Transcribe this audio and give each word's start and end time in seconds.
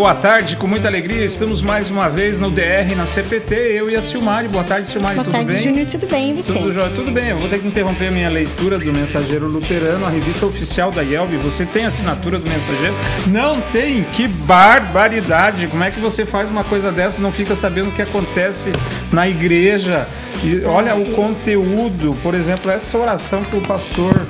boa 0.00 0.14
tarde, 0.14 0.56
com 0.56 0.66
muita 0.66 0.88
alegria. 0.88 1.22
Estamos 1.22 1.60
mais 1.60 1.90
uma 1.90 2.08
vez 2.08 2.38
no 2.38 2.50
DR, 2.50 2.96
na 2.96 3.04
CPT, 3.04 3.54
eu 3.54 3.90
e 3.90 3.94
a 3.94 4.00
Silmari. 4.00 4.48
Boa 4.48 4.64
tarde, 4.64 4.88
Silmari, 4.88 5.16
boa 5.16 5.24
tudo 5.26 5.34
tarde, 5.34 5.52
bem? 5.52 5.62
Júnior, 5.62 5.86
tudo 5.88 6.06
bem, 6.06 6.30
e 6.30 6.32
você? 6.42 6.54
Tudo 6.54 6.72
jóia, 6.72 6.90
tudo 6.94 7.10
bem. 7.10 7.28
Eu 7.28 7.36
vou 7.36 7.50
ter 7.50 7.58
que 7.58 7.68
interromper 7.68 8.06
a 8.06 8.10
minha 8.10 8.30
leitura 8.30 8.78
do 8.78 8.90
Mensageiro 8.90 9.46
Luterano, 9.46 10.06
a 10.06 10.08
revista 10.08 10.46
oficial 10.46 10.90
da 10.90 11.02
IELB. 11.02 11.36
Você 11.42 11.66
tem 11.66 11.84
assinatura 11.84 12.38
do 12.38 12.48
Mensageiro? 12.48 12.94
Não 13.26 13.60
tem? 13.60 14.02
Que 14.04 14.26
barbaridade! 14.26 15.66
Como 15.66 15.84
é 15.84 15.90
que 15.90 16.00
você 16.00 16.24
faz 16.24 16.48
uma 16.48 16.64
coisa 16.64 16.90
dessa 16.90 17.20
e 17.20 17.22
não 17.22 17.30
fica 17.30 17.54
sabendo 17.54 17.90
o 17.90 17.92
que 17.92 18.00
acontece 18.00 18.72
na 19.12 19.28
igreja? 19.28 20.08
E 20.42 20.64
olha 20.64 20.94
o 20.94 21.12
conteúdo, 21.12 22.16
por 22.22 22.34
exemplo, 22.34 22.70
essa 22.70 22.96
oração 22.96 23.44
que 23.44 23.54
o 23.54 23.60
pastor 23.60 24.26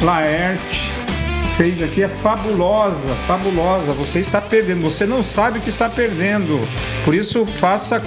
Laerte 0.00 1.01
fez 1.56 1.82
aqui 1.82 2.02
é 2.02 2.08
fabulosa, 2.08 3.14
fabulosa. 3.26 3.92
Você 3.92 4.18
está 4.18 4.40
perdendo, 4.40 4.82
você 4.82 5.06
não 5.06 5.22
sabe 5.22 5.58
o 5.58 5.62
que 5.62 5.68
está 5.68 5.88
perdendo. 5.88 6.58
Por 7.04 7.14
isso, 7.14 7.46
faça 7.46 8.02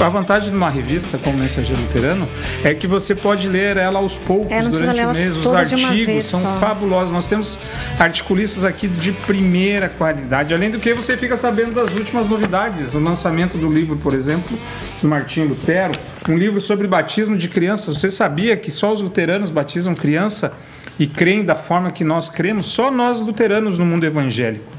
A 0.00 0.08
vantagem 0.08 0.50
de 0.50 0.56
uma 0.56 0.68
revista 0.68 1.18
como 1.18 1.38
Mensageiro 1.38 1.80
Luterano 1.80 2.28
é 2.62 2.74
que 2.74 2.86
você 2.86 3.14
pode 3.14 3.48
ler 3.48 3.76
ela 3.76 3.98
aos 3.98 4.14
poucos 4.14 4.52
é, 4.52 4.62
durante 4.62 5.00
o 5.00 5.12
mês. 5.12 5.36
Os 5.36 5.52
artigos 5.52 6.24
são 6.26 6.40
só. 6.40 6.58
fabulosos. 6.58 7.12
Nós 7.12 7.28
temos 7.28 7.58
articulistas 7.98 8.64
aqui 8.64 8.86
de 8.88 9.12
primeira 9.12 9.88
qualidade. 9.88 10.54
Além 10.54 10.70
do 10.70 10.78
que 10.78 10.92
você 10.92 11.16
fica 11.16 11.36
sabendo 11.36 11.72
das 11.72 11.94
últimas 11.94 12.28
novidades. 12.28 12.94
O 12.94 12.98
lançamento 12.98 13.56
do 13.56 13.70
livro, 13.70 13.96
por 13.96 14.14
exemplo, 14.14 14.58
do 15.00 15.08
Martinho 15.08 15.48
Lutero, 15.48 15.92
um 16.28 16.36
livro 16.36 16.60
sobre 16.60 16.86
batismo 16.86 17.36
de 17.36 17.48
crianças. 17.48 17.98
Você 17.98 18.10
sabia 18.10 18.56
que 18.56 18.70
só 18.70 18.92
os 18.92 19.00
luteranos 19.16 19.48
batizam 19.48 19.94
criança 19.94 20.52
e 20.98 21.06
creem 21.06 21.42
da 21.42 21.56
forma 21.56 21.90
que 21.90 22.04
nós 22.04 22.28
cremos? 22.28 22.66
Só 22.66 22.90
nós 22.90 23.18
luteranos 23.18 23.78
no 23.78 23.86
mundo 23.86 24.04
evangélico. 24.04 24.70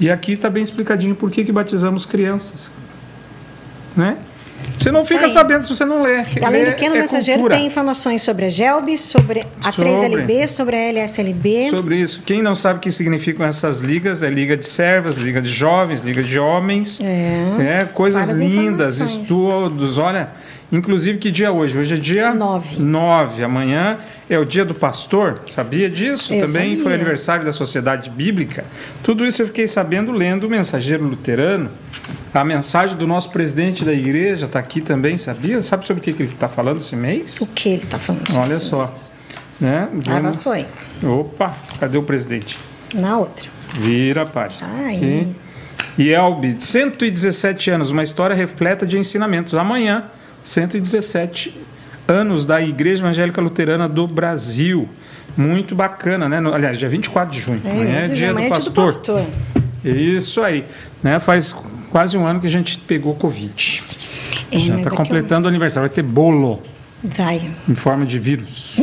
E 0.00 0.10
aqui 0.10 0.32
está 0.32 0.48
bem 0.48 0.62
explicadinho 0.62 1.14
por 1.14 1.30
que, 1.30 1.44
que 1.44 1.52
batizamos 1.52 2.06
crianças. 2.06 2.72
Né? 3.94 4.16
Você 4.78 4.90
não 4.90 5.04
fica 5.04 5.28
sabendo 5.28 5.64
se 5.64 5.74
você 5.74 5.84
não 5.84 6.02
lê. 6.02 6.24
Além 6.42 6.64
do 6.64 6.74
que 6.74 6.88
no 6.88 6.96
é 6.96 7.00
mensageiro 7.00 7.40
cultura. 7.40 7.56
tem 7.58 7.66
informações 7.66 8.22
sobre 8.22 8.46
a 8.46 8.50
GELB, 8.50 8.96
sobre 8.96 9.44
a 9.62 9.72
sobre, 9.72 9.90
3LB, 9.90 10.46
sobre 10.46 10.76
a 10.76 10.78
LSLB. 10.88 11.68
Sobre 11.68 11.96
isso. 11.96 12.22
Quem 12.24 12.40
não 12.40 12.54
sabe 12.54 12.78
o 12.78 12.80
que 12.80 12.90
significam 12.90 13.44
essas 13.44 13.80
ligas, 13.80 14.22
é 14.22 14.30
liga 14.30 14.56
de 14.56 14.64
servas, 14.64 15.16
liga 15.16 15.42
de 15.42 15.48
jovens, 15.48 16.00
liga 16.00 16.22
de 16.22 16.38
homens. 16.38 17.00
É. 17.00 17.80
é 17.80 17.84
coisas 17.84 18.28
lindas, 18.38 18.98
estudos. 18.98 19.98
Olha, 19.98 20.30
Inclusive, 20.72 21.18
que 21.18 21.30
dia 21.30 21.48
é 21.48 21.50
hoje? 21.50 21.78
Hoje 21.78 21.94
é 21.94 21.98
dia 21.98 22.34
9. 22.34 22.80
9. 22.80 23.44
Amanhã 23.44 23.98
é 24.28 24.38
o 24.38 24.44
dia 24.44 24.64
do 24.64 24.74
pastor. 24.74 25.38
Sabia 25.52 25.90
disso? 25.90 26.32
Eu 26.32 26.46
Também 26.46 26.70
sabia. 26.70 26.82
foi 26.82 26.94
aniversário 26.94 27.44
da 27.44 27.52
Sociedade 27.52 28.08
Bíblica. 28.08 28.64
Tudo 29.02 29.26
isso 29.26 29.42
eu 29.42 29.46
fiquei 29.46 29.66
sabendo 29.66 30.10
lendo 30.10 30.44
o 30.44 30.50
Mensageiro 30.50 31.04
Luterano. 31.04 31.70
A 32.32 32.42
mensagem 32.42 32.96
do 32.96 33.06
nosso 33.06 33.30
presidente 33.30 33.84
da 33.84 33.92
igreja 33.92 34.46
está 34.46 34.58
aqui 34.58 34.80
também, 34.80 35.18
sabia? 35.18 35.60
Sabe 35.60 35.84
sobre 35.84 36.00
o 36.00 36.04
que, 36.04 36.14
que 36.14 36.22
ele 36.22 36.32
está 36.32 36.48
falando 36.48 36.78
esse 36.78 36.96
mês? 36.96 37.38
O 37.42 37.46
que 37.46 37.68
ele 37.68 37.82
está 37.82 37.98
falando? 37.98 38.24
Olha 38.38 38.58
só. 38.58 38.90
Né? 39.60 39.88
Ah, 40.08 40.32
só 40.32 40.52
aí. 40.52 40.66
Opa, 41.02 41.54
cadê 41.78 41.98
o 41.98 42.02
presidente? 42.02 42.58
Na 42.94 43.18
outra. 43.18 43.46
Vira 43.74 44.22
a 44.22 44.26
página. 44.26 44.66
Ai. 44.78 45.28
E 45.98 46.10
Elbe, 46.10 46.56
117 46.58 47.70
anos, 47.70 47.90
uma 47.90 48.02
história 48.02 48.34
repleta 48.34 48.86
de 48.86 48.98
ensinamentos. 48.98 49.54
Amanhã 49.54 50.04
117 50.42 51.60
anos 52.06 52.44
da 52.44 52.60
Igreja 52.60 53.02
Evangélica 53.02 53.40
Luterana 53.40 53.88
do 53.88 54.06
Brasil. 54.06 54.88
Muito 55.36 55.74
bacana, 55.74 56.28
né? 56.28 56.38
Aliás, 56.52 56.76
dia 56.76 56.88
24 56.88 57.32
de 57.32 57.40
junho. 57.40 57.60
É, 57.64 57.70
amanhã 57.70 57.98
é 58.00 58.04
dia, 58.04 58.32
do, 58.32 58.38
é 58.38 58.48
pastor. 58.48 58.72
do 58.72 58.92
pastor. 58.92 59.26
Isso 59.84 60.42
aí. 60.42 60.64
Né? 61.02 61.18
Faz 61.18 61.54
quase 61.90 62.16
um 62.16 62.26
ano 62.26 62.40
que 62.40 62.46
a 62.46 62.50
gente 62.50 62.78
pegou 62.78 63.14
Covid. 63.14 63.82
É, 64.50 64.58
Já 64.58 64.76
está 64.78 64.90
completando 64.90 65.46
o 65.46 65.48
aniversário. 65.48 65.88
Vai 65.88 65.94
ter 65.94 66.02
bolo. 66.02 66.62
Vai. 67.02 67.40
Em 67.68 67.74
forma 67.74 68.04
de 68.04 68.18
vírus. 68.18 68.80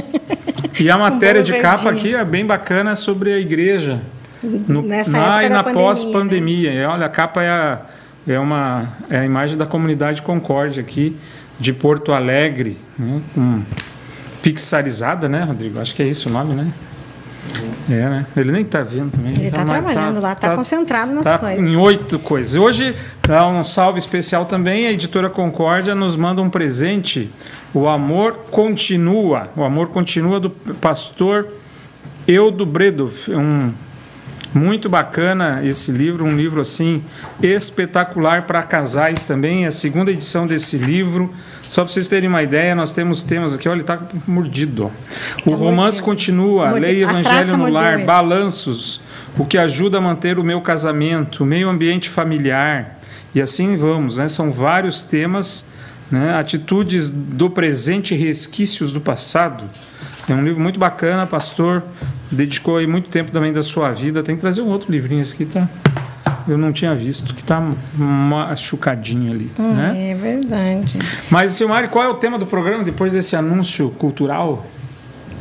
e 0.80 0.90
a 0.90 0.96
matéria 0.96 1.42
um 1.42 1.44
de 1.44 1.54
capa 1.58 1.90
aqui 1.90 2.14
é 2.14 2.24
bem 2.24 2.46
bacana 2.46 2.96
sobre 2.96 3.32
a 3.32 3.38
igreja. 3.38 4.00
No, 4.42 4.82
Nessa 4.82 5.10
na, 5.10 5.44
e 5.44 5.48
na 5.48 5.62
pandemia, 5.62 5.84
pós-pandemia. 5.84 6.74
Né? 6.74 6.86
Olha, 6.86 7.06
a 7.06 7.08
capa 7.08 7.42
é 7.42 7.48
a 7.48 7.80
é 8.26 8.38
uma 8.38 8.88
é 9.08 9.18
a 9.18 9.24
imagem 9.24 9.56
da 9.56 9.66
comunidade 9.66 10.22
Concórdia 10.22 10.82
aqui 10.82 11.16
de 11.58 11.72
Porto 11.72 12.12
Alegre, 12.12 12.76
né? 12.98 13.20
Com 13.34 13.62
pixarizada, 14.42 15.28
né, 15.28 15.42
Rodrigo? 15.42 15.80
Acho 15.80 15.94
que 15.94 16.02
é 16.02 16.06
isso 16.06 16.28
o 16.28 16.32
nome, 16.32 16.54
né? 16.54 16.72
É, 17.88 17.92
né? 17.92 18.26
Ele 18.36 18.52
nem 18.52 18.62
está 18.62 18.82
vendo 18.82 19.12
também. 19.12 19.32
Ele 19.32 19.46
está 19.46 19.64
tá 19.64 19.64
trabalhando 19.64 20.14
tá, 20.16 20.20
lá, 20.20 20.32
está 20.32 20.48
tá, 20.50 20.56
concentrado 20.56 21.12
nas 21.12 21.24
tá 21.24 21.38
coisas. 21.38 21.60
Em 21.60 21.76
oito 21.76 22.18
coisas. 22.18 22.56
Hoje 22.56 22.94
dá 23.26 23.46
um 23.46 23.62
salve 23.62 23.98
especial 23.98 24.44
também. 24.44 24.86
A 24.86 24.92
editora 24.92 25.30
Concórdia 25.30 25.94
nos 25.94 26.16
manda 26.16 26.42
um 26.42 26.50
presente. 26.50 27.30
O 27.72 27.86
Amor 27.86 28.34
Continua. 28.50 29.48
O 29.56 29.62
Amor 29.62 29.88
Continua 29.88 30.40
do 30.40 30.50
pastor 30.50 31.48
Eudo 32.26 32.66
Bredo. 32.66 33.12
Um 33.28 33.72
muito 34.56 34.88
bacana 34.88 35.60
esse 35.64 35.92
livro, 35.92 36.24
um 36.24 36.34
livro 36.36 36.60
assim 36.60 37.02
espetacular 37.42 38.42
para 38.46 38.62
casais 38.62 39.24
também. 39.24 39.66
A 39.66 39.70
segunda 39.70 40.10
edição 40.10 40.46
desse 40.46 40.76
livro. 40.76 41.32
Só 41.62 41.82
para 41.84 41.92
vocês 41.92 42.06
terem 42.06 42.28
uma 42.28 42.42
ideia, 42.42 42.74
nós 42.74 42.92
temos 42.92 43.22
temas 43.22 43.52
aqui, 43.52 43.68
olha, 43.68 43.76
ele 43.76 43.82
está 43.82 44.00
mordido. 44.26 44.90
O 45.44 45.50
Tá 45.50 45.56
romance 45.56 46.00
mordido. 46.00 46.04
continua, 46.04 46.66
Mordi- 46.70 46.80
lei 46.80 47.02
evangelho 47.02 47.56
no 47.56 47.68
lar, 47.68 47.98
balanços, 48.04 49.00
o 49.36 49.44
que 49.44 49.58
ajuda 49.58 49.98
a 49.98 50.00
manter 50.00 50.38
o 50.38 50.44
meu 50.44 50.60
casamento, 50.60 51.42
o 51.42 51.46
meio 51.46 51.68
ambiente 51.68 52.08
familiar. 52.08 52.98
E 53.34 53.40
assim 53.40 53.76
vamos, 53.76 54.16
né? 54.16 54.28
São 54.28 54.52
vários 54.52 55.02
temas, 55.02 55.66
né? 56.10 56.34
Atitudes 56.38 57.10
do 57.10 57.50
presente 57.50 58.14
e 58.14 58.16
resquícios 58.16 58.92
do 58.92 59.00
passado. 59.00 59.64
É 60.28 60.34
um 60.34 60.44
livro 60.44 60.60
muito 60.60 60.78
bacana, 60.78 61.26
pastor. 61.26 61.82
Dedicou 62.30 62.78
aí 62.78 62.86
muito 62.86 63.08
tempo 63.08 63.30
também 63.30 63.52
da 63.52 63.62
sua 63.62 63.92
vida. 63.92 64.22
Tem 64.22 64.34
que 64.34 64.40
trazer 64.40 64.60
um 64.60 64.68
outro 64.68 64.90
livrinho. 64.90 65.22
Esse 65.22 65.34
aqui 65.34 65.46
tá. 65.46 65.68
Eu 66.48 66.56
não 66.56 66.72
tinha 66.72 66.94
visto, 66.94 67.34
que 67.34 67.42
tá 67.42 67.60
machucadinho 67.96 69.32
ali. 69.32 69.50
né? 69.58 70.10
É 70.10 70.14
verdade. 70.14 70.98
Mas, 71.28 71.52
Silmari, 71.52 71.88
qual 71.88 72.04
é 72.04 72.08
o 72.08 72.14
tema 72.14 72.38
do 72.38 72.46
programa 72.46 72.84
depois 72.84 73.12
desse 73.12 73.34
anúncio 73.34 73.90
cultural? 73.90 74.64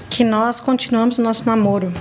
Que 0.09 0.23
nós 0.23 0.59
continuamos 0.59 1.17
o 1.19 1.21
nosso 1.21 1.45
namoro. 1.45 1.91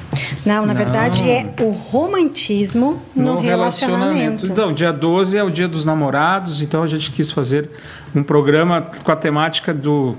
Não, 0.44 0.66
na 0.66 0.74
verdade 0.74 1.28
é 1.28 1.52
o 1.60 1.70
romantismo 1.70 3.00
no, 3.16 3.40
relacionamento. 3.40 4.46
Então, 4.46 4.72
dia 4.72 4.92
12 4.92 5.36
é 5.36 5.42
o 5.42 5.50
dia 5.50 5.66
dos 5.66 5.84
namorados, 5.84 6.60
então 6.60 6.82
a 6.82 6.86
gente 6.86 7.10
quis 7.10 7.30
fazer 7.30 7.70
um 8.14 8.22
programa 8.22 8.82
com 9.02 9.10
a 9.10 9.16
temática 9.16 9.72
do 9.72 10.16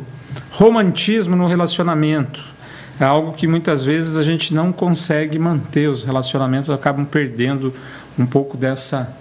romantismo 0.52 1.36
no 1.36 1.48
relacionamento. 1.48 2.55
É 3.00 3.04
algo 3.04 3.34
que 3.34 3.48
muitas 3.48 3.84
vezes 3.84 4.18
a 4.18 4.24
gente 4.24 4.54
não 4.54 4.72
consegue 4.72 5.38
manter, 5.38 5.90
os 5.90 6.04
relacionamentos 6.04 6.70
acabam 6.70 7.06
perdendo 7.06 7.74
um 8.18 8.26
pouco 8.26 8.56
dessa 8.56 9.14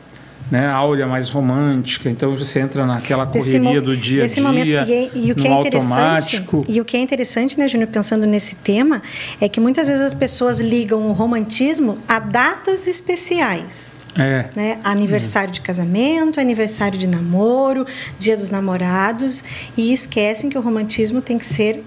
né, 0.50 0.68
áurea 0.68 1.06
mais 1.06 1.28
romântica. 1.28 2.10
Então 2.10 2.36
você 2.36 2.60
entra 2.60 2.86
naquela 2.86 3.26
correria 3.26 3.80
do 3.80 3.96
dia 3.96 4.24
a 4.24 4.26
dia, 4.26 4.42
momento. 4.42 4.90
E, 4.90 5.10
e 5.14 5.32
o 5.32 5.34
que 5.34 5.48
no 5.48 5.56
é 5.56 5.58
interessante, 5.58 6.36
automático. 6.36 6.64
e 6.68 6.80
o 6.80 6.84
que 6.84 6.96
é 6.96 7.00
interessante, 7.00 7.58
né, 7.58 7.66
Júnior, 7.66 7.88
pensando 7.88 8.26
nesse 8.26 8.56
tema, 8.56 9.02
é 9.40 9.48
que 9.48 9.60
muitas 9.60 9.88
vezes 9.88 10.02
as 10.02 10.14
pessoas 10.14 10.60
ligam 10.60 11.08
o 11.08 11.12
romantismo 11.12 11.98
a 12.06 12.18
datas 12.18 12.86
especiais. 12.86 13.96
É. 14.16 14.46
Né? 14.54 14.78
Aniversário 14.84 15.52
de 15.52 15.60
casamento, 15.60 16.38
aniversário 16.38 16.96
de 16.96 17.06
namoro, 17.06 17.84
dia 18.18 18.36
dos 18.36 18.50
namorados, 18.50 19.42
e 19.76 19.92
esquecem 19.92 20.48
que 20.48 20.56
o 20.56 20.60
romantismo 20.60 21.20
tem 21.20 21.36
que 21.36 21.44
ser 21.44 21.82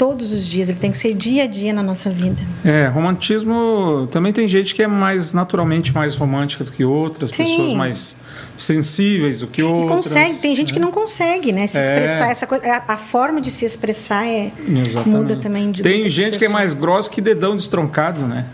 todos 0.00 0.32
os 0.32 0.46
dias, 0.46 0.70
ele 0.70 0.78
tem 0.78 0.90
que 0.90 0.96
ser 0.96 1.12
dia 1.12 1.42
a 1.44 1.46
dia 1.46 1.74
na 1.74 1.82
nossa 1.82 2.08
vida. 2.08 2.40
É, 2.64 2.86
romantismo 2.86 4.08
também 4.10 4.32
tem 4.32 4.48
gente 4.48 4.74
que 4.74 4.82
é 4.82 4.86
mais 4.86 5.34
naturalmente 5.34 5.92
mais 5.94 6.14
romântica 6.14 6.64
do 6.64 6.72
que 6.72 6.82
outras, 6.82 7.28
Sim. 7.28 7.44
pessoas 7.44 7.72
mais 7.74 8.16
sensíveis 8.56 9.40
do 9.40 9.46
que 9.46 9.60
E 9.60 9.64
outras. 9.64 9.90
consegue, 9.90 10.34
tem 10.38 10.56
gente 10.56 10.68
né? 10.68 10.74
que 10.74 10.80
não 10.80 10.90
consegue, 10.90 11.52
né? 11.52 11.66
Se 11.66 11.76
É. 11.76 11.82
expressar 11.82 12.30
essa 12.30 12.46
coisa, 12.46 12.64
a, 12.66 12.94
a 12.94 12.96
forma 12.96 13.42
de 13.42 13.50
se 13.50 13.66
expressar 13.66 14.26
é 14.26 14.50
Exatamente. 14.66 15.16
muda 15.18 15.36
também 15.36 15.70
de 15.70 15.82
Tem 15.82 16.08
gente 16.08 16.38
que 16.38 16.44
é 16.44 16.48
pessoa. 16.48 16.58
mais 16.60 16.72
grossa 16.72 17.10
que 17.10 17.20
dedão 17.20 17.54
destroncado, 17.54 18.22
né? 18.26 18.46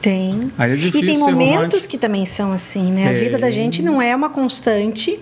Tem. 0.00 0.52
É 0.58 0.74
e 0.74 0.90
tem 0.92 1.18
momentos 1.18 1.84
que 1.84 1.98
também 1.98 2.24
são 2.24 2.52
assim, 2.52 2.92
né? 2.92 3.08
A 3.08 3.12
vida 3.12 3.36
da 3.36 3.50
gente 3.50 3.82
não 3.82 4.00
é 4.00 4.14
uma 4.14 4.30
constante, 4.30 5.18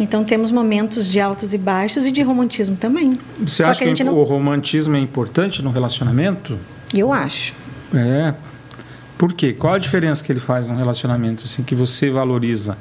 então 0.00 0.24
temos 0.24 0.50
momentos 0.50 1.10
de 1.10 1.20
altos 1.20 1.52
e 1.52 1.58
baixos 1.58 2.06
e 2.06 2.10
de 2.10 2.22
romantismo 2.22 2.76
também. 2.76 3.18
Você 3.40 3.62
Só 3.62 3.70
acha 3.70 3.78
que 3.80 3.84
que, 3.84 3.90
gente 3.90 4.02
o 4.02 4.06
não. 4.06 4.22
romantismo 4.22 4.96
é 4.96 4.98
importante 4.98 5.62
no 5.62 5.70
relacionamento? 5.70 6.58
Eu 6.94 7.12
acho. 7.12 7.52
É. 7.94 8.34
Por 9.18 9.34
quê? 9.34 9.52
Qual 9.52 9.74
a 9.74 9.78
diferença 9.78 10.24
que 10.24 10.32
ele 10.32 10.40
faz 10.40 10.68
no 10.68 10.76
relacionamento, 10.76 11.44
assim, 11.44 11.62
que 11.62 11.74
você 11.74 12.10
valoriza? 12.10 12.78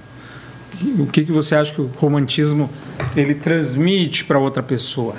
O 0.97 1.05
que, 1.05 1.23
que 1.23 1.31
você 1.31 1.55
acha 1.55 1.73
que 1.73 1.81
o 1.81 1.87
romantismo 1.97 2.69
ele 3.15 3.35
transmite 3.35 4.23
para 4.25 4.39
outra 4.39 4.63
pessoa? 4.63 5.15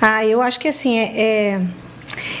Ah, 0.00 0.24
eu 0.24 0.40
acho 0.40 0.60
que 0.60 0.68
assim 0.68 0.98
é, 0.98 1.20
é 1.20 1.60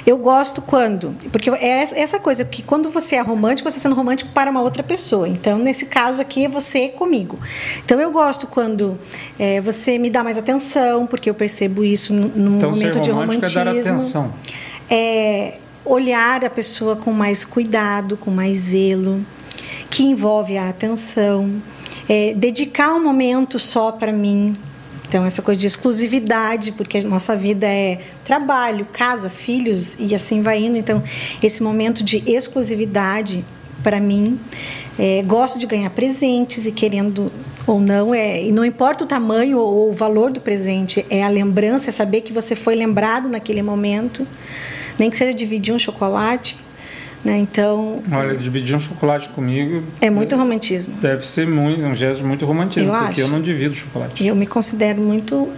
eu 0.06 0.18
gosto 0.18 0.60
quando. 0.60 1.14
Porque 1.30 1.50
é 1.50 1.88
essa 1.94 2.18
coisa, 2.18 2.44
porque 2.44 2.62
quando 2.62 2.90
você 2.90 3.16
é 3.16 3.20
romântico, 3.20 3.70
você 3.70 3.76
está 3.76 3.88
sendo 3.88 3.96
romântico 3.96 4.30
para 4.32 4.50
uma 4.50 4.60
outra 4.60 4.82
pessoa. 4.82 5.28
Então, 5.28 5.58
nesse 5.58 5.86
caso 5.86 6.20
aqui, 6.20 6.44
é 6.44 6.48
você 6.48 6.88
comigo. 6.88 7.38
Então, 7.84 8.00
eu 8.00 8.10
gosto 8.10 8.46
quando 8.46 8.98
é, 9.38 9.60
você 9.60 9.98
me 9.98 10.10
dá 10.10 10.24
mais 10.24 10.36
atenção, 10.36 11.06
porque 11.06 11.30
eu 11.30 11.34
percebo 11.34 11.84
isso 11.84 12.12
no, 12.12 12.56
então, 12.58 12.70
momento 12.70 13.00
de 13.00 13.10
romantismo. 13.10 13.60
É 13.60 13.64
dar 13.64 13.70
atenção. 13.70 14.32
É 14.90 15.54
olhar 15.84 16.44
a 16.44 16.50
pessoa 16.50 16.96
com 16.96 17.12
mais 17.12 17.44
cuidado, 17.44 18.16
com 18.16 18.30
mais 18.30 18.58
zelo, 18.58 19.24
que 19.90 20.04
envolve 20.04 20.56
a 20.56 20.68
atenção. 20.68 21.62
É, 22.08 22.34
dedicar 22.34 22.94
um 22.94 23.02
momento 23.02 23.58
só 23.58 23.92
para 23.92 24.12
mim, 24.12 24.56
então, 25.12 25.26
essa 25.26 25.42
coisa 25.42 25.60
de 25.60 25.66
exclusividade, 25.66 26.72
porque 26.72 26.96
a 26.96 27.02
nossa 27.02 27.36
vida 27.36 27.66
é 27.66 28.00
trabalho, 28.24 28.86
casa, 28.94 29.28
filhos 29.28 29.94
e 29.98 30.14
assim 30.14 30.40
vai 30.40 30.58
indo. 30.64 30.78
Então, 30.78 31.02
esse 31.42 31.62
momento 31.62 32.02
de 32.02 32.22
exclusividade, 32.26 33.44
para 33.82 34.00
mim, 34.00 34.40
é, 34.98 35.22
gosto 35.22 35.58
de 35.58 35.66
ganhar 35.66 35.90
presentes 35.90 36.64
e 36.64 36.72
querendo 36.72 37.30
ou 37.66 37.78
não, 37.78 38.14
é, 38.14 38.42
e 38.42 38.50
não 38.50 38.64
importa 38.64 39.04
o 39.04 39.06
tamanho 39.06 39.58
ou 39.58 39.90
o 39.90 39.92
valor 39.92 40.32
do 40.32 40.40
presente, 40.40 41.04
é 41.10 41.22
a 41.22 41.28
lembrança, 41.28 41.90
é 41.90 41.92
saber 41.92 42.22
que 42.22 42.32
você 42.32 42.56
foi 42.56 42.74
lembrado 42.74 43.28
naquele 43.28 43.60
momento, 43.60 44.26
nem 44.98 45.10
que 45.10 45.16
seja 45.18 45.34
dividir 45.34 45.74
um 45.74 45.78
chocolate 45.78 46.56
né? 47.24 47.38
Então. 47.38 48.02
Olha, 48.10 48.36
dividir 48.36 48.76
um 48.76 48.80
chocolate 48.80 49.28
comigo. 49.30 49.82
É 50.00 50.10
muito 50.10 50.36
romantismo. 50.36 50.94
Deve 51.00 51.26
ser 51.26 51.46
muito, 51.46 51.82
um 51.82 51.94
gesto 51.94 52.24
muito 52.24 52.44
romantismo, 52.44 52.92
eu 52.92 52.98
porque 52.98 53.10
acho. 53.10 53.20
eu 53.20 53.28
não 53.28 53.40
divido 53.40 53.74
chocolate. 53.74 54.26
Eu 54.26 54.34
me 54.34 54.46
considero 54.46 55.00
muito 55.00 55.48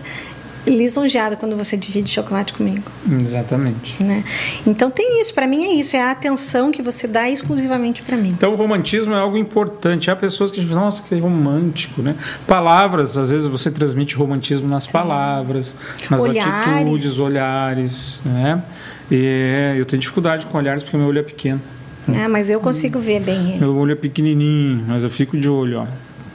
lisonjeada 0.67 1.37
quando 1.37 1.57
você 1.57 1.77
divide 1.77 2.11
chocolate 2.11 2.53
comigo. 2.53 2.83
Exatamente. 3.23 4.03
Né? 4.03 4.25
Então 4.67 4.91
tem 4.91 5.21
isso, 5.21 5.35
para 5.35 5.47
mim 5.47 5.65
é 5.65 5.75
isso, 5.75 5.97
é 5.97 6.03
a 6.03 6.11
atenção 6.11 6.71
que 6.71 6.83
você 6.83 7.07
dá 7.07 7.29
exclusivamente 7.29 8.03
para 8.03 8.17
mim. 8.17 8.31
Então 8.31 8.53
o 8.53 8.57
romantismo 8.57 9.15
é 9.15 9.19
algo 9.19 9.37
importante. 9.37 10.11
Há 10.11 10.17
pessoas 10.17 10.51
que 10.51 10.61
dizem, 10.61 10.75
nossa, 10.75 11.03
que 11.03 11.19
romântico, 11.19 12.03
né? 12.03 12.17
Palavras, 12.47 13.19
às 13.19 13.31
vezes 13.31 13.47
você 13.47 13.71
transmite 13.71 14.15
romantismo 14.15 14.69
nas 14.69 14.87
palavras, 14.87 15.75
nas 16.11 16.23
olhares. 16.23 16.79
atitudes, 16.79 17.19
olhares, 17.19 18.23
né? 18.25 18.63
E 19.11 19.75
eu 19.77 19.85
tenho 19.85 20.01
dificuldade 20.01 20.47
com 20.47 20.59
olhares 20.59 20.83
porque 20.83 20.97
meu 20.97 21.07
olho 21.07 21.19
é 21.19 21.23
pequeno. 21.23 21.61
Ah, 22.09 22.29
mas 22.29 22.51
eu 22.51 22.61
consigo 22.61 22.99
ver 22.99 23.21
bem. 23.21 23.59
Meu 23.59 23.77
olho 23.77 23.93
é 23.93 23.95
pequenininho, 23.95 24.85
mas 24.87 25.03
eu 25.03 25.11
fico 25.11 25.39
de 25.39 25.49
olho, 25.49 25.81
ó. 25.81 25.87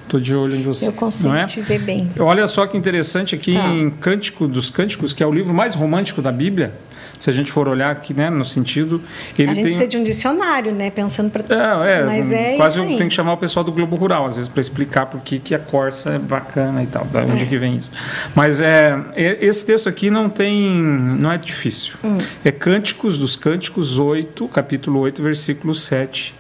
Tô 0.08 0.20
de 0.20 0.36
olho 0.36 0.56
em 0.56 0.64
você. 0.64 0.88
Eu 0.88 0.94
consigo 0.94 1.34
é? 1.34 1.46
te 1.46 1.62
ver 1.62 1.80
bem. 1.82 2.10
Olha 2.18 2.48
só 2.48 2.66
que 2.66 2.76
interessante 2.76 3.36
aqui 3.36 3.56
ah. 3.56 3.68
em 3.68 3.92
Cântico 3.92 4.48
dos 4.48 4.70
Cânticos, 4.70 5.14
que 5.14 5.22
é 5.22 5.28
o 5.28 5.32
livro 5.32 5.54
mais 5.54 5.76
romântico 5.76 6.22
da 6.22 6.32
Bíblia 6.32 6.74
se 7.20 7.30
a 7.30 7.34
gente 7.34 7.52
for 7.52 7.68
olhar 7.68 7.92
aqui, 7.92 8.14
né, 8.14 8.30
no 8.30 8.46
sentido. 8.46 9.02
Ele 9.38 9.52
a 9.52 9.54
gente 9.54 9.56
tem... 9.56 9.64
precisa 9.66 9.88
de 9.88 9.98
um 9.98 10.04
dicionário, 10.04 10.72
né? 10.72 10.90
Pensando 10.90 11.30
para. 11.30 11.44
É, 11.86 12.00
é, 12.00 12.04
Mas 12.06 12.32
é 12.32 12.56
quase 12.56 12.80
isso 12.80 12.90
aí. 12.90 12.98
tem 12.98 13.10
que 13.10 13.14
chamar 13.14 13.34
o 13.34 13.38
pessoal 13.38 13.64
do 13.64 13.72
Globo 13.72 13.96
Rural, 13.98 14.26
às 14.26 14.38
vezes, 14.38 14.50
para 14.50 14.62
explicar 14.62 15.06
por 15.08 15.20
que, 15.20 15.38
que 15.38 15.54
a 15.54 15.60
Corsa 15.60 16.12
é 16.12 16.18
bacana 16.18 16.82
e 16.82 16.88
tal, 16.88 17.04
da 17.06 17.22
onde 17.24 17.44
é. 17.44 17.48
que 17.48 17.58
vem 17.58 17.76
isso. 17.76 17.92
Mas 18.34 18.62
é, 18.62 18.98
esse 19.16 19.66
texto 19.66 19.90
aqui 19.90 20.10
não 20.10 20.30
tem. 20.30 20.72
não 21.20 21.32
é 21.32 21.38
difícil. 21.38 21.96
Hum. 22.04 22.18
É 22.44 22.52
Cânticos 22.52 23.18
dos 23.18 23.36
Cânticos 23.36 24.00
8, 24.00 24.48
capítulo 24.48 25.02
8, 25.02 25.22
versículo 25.22 25.76
7. 25.76 26.34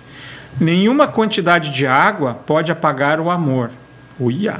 Nenhuma 0.59 1.07
quantidade 1.07 1.71
de 1.71 1.85
água 1.85 2.33
pode 2.33 2.71
apagar 2.71 3.19
o 3.19 3.29
amor. 3.29 3.69
Uia. 4.19 4.59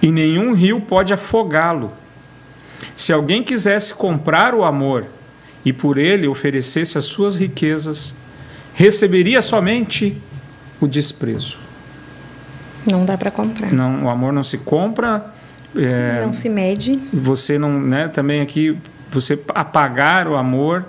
E 0.00 0.10
nenhum 0.10 0.52
rio 0.52 0.80
pode 0.80 1.12
afogá-lo. 1.12 1.92
Se 2.96 3.12
alguém 3.12 3.42
quisesse 3.42 3.94
comprar 3.94 4.54
o 4.54 4.64
amor 4.64 5.06
e 5.66 5.72
por 5.72 5.98
ele 5.98 6.28
oferecesse 6.28 6.96
as 6.96 7.04
suas 7.06 7.36
riquezas, 7.36 8.14
receberia 8.72 9.42
somente 9.42 10.16
o 10.80 10.86
desprezo. 10.86 11.58
Não 12.88 13.04
dá 13.04 13.18
para 13.18 13.32
comprar. 13.32 13.72
Não, 13.72 14.04
o 14.04 14.08
amor 14.08 14.32
não 14.32 14.44
se 14.44 14.58
compra. 14.58 15.26
É, 15.76 16.20
não 16.22 16.32
se 16.32 16.48
mede. 16.48 16.96
Você 17.12 17.58
não, 17.58 17.80
né? 17.80 18.06
Também 18.06 18.40
aqui 18.40 18.78
você 19.10 19.42
apagar 19.48 20.28
o 20.28 20.36
amor, 20.36 20.84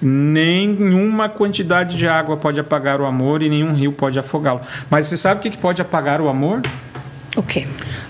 nenhuma 0.00 1.28
quantidade 1.28 1.98
de 1.98 2.08
água 2.08 2.38
pode 2.38 2.58
apagar 2.58 3.02
o 3.02 3.04
amor 3.04 3.42
e 3.42 3.50
nenhum 3.50 3.74
rio 3.74 3.92
pode 3.92 4.18
afogá-lo. 4.18 4.62
Mas 4.88 5.06
você 5.06 5.18
sabe 5.18 5.46
o 5.46 5.50
que 5.50 5.58
pode 5.58 5.82
apagar 5.82 6.22
o 6.22 6.28
amor? 6.30 6.62
O 7.36 7.42
quê? 7.42 7.66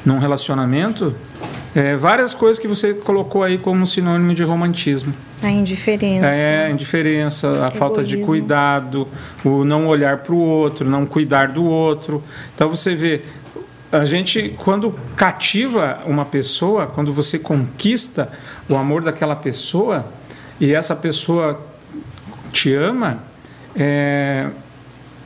Num 0.06 0.20
relacionamento, 0.20 1.16
é, 1.74 1.96
várias 1.96 2.34
coisas 2.34 2.60
que 2.60 2.68
você 2.68 2.92
colocou 2.92 3.42
aí 3.42 3.56
como 3.56 3.86
sinônimo 3.86 4.34
de 4.34 4.44
romantismo. 4.44 5.14
A 5.42 5.50
indiferença. 5.50 6.26
É, 6.26 6.66
a 6.66 6.70
indiferença, 6.70 7.48
a 7.48 7.52
Egoísmo. 7.52 7.78
falta 7.78 8.04
de 8.04 8.18
cuidado, 8.18 9.08
o 9.44 9.64
não 9.64 9.86
olhar 9.86 10.18
para 10.18 10.34
o 10.34 10.38
outro, 10.38 10.88
não 10.88 11.06
cuidar 11.06 11.48
do 11.48 11.64
outro. 11.64 12.22
Então 12.54 12.68
você 12.68 12.94
vê, 12.94 13.22
a 13.90 14.04
gente, 14.04 14.54
quando 14.58 14.94
cativa 15.16 16.00
uma 16.06 16.26
pessoa, 16.26 16.86
quando 16.86 17.12
você 17.12 17.38
conquista 17.38 18.30
o 18.68 18.76
amor 18.76 19.02
daquela 19.02 19.34
pessoa 19.34 20.06
e 20.60 20.74
essa 20.74 20.94
pessoa 20.94 21.60
te 22.52 22.74
ama, 22.74 23.22
é, 23.74 24.48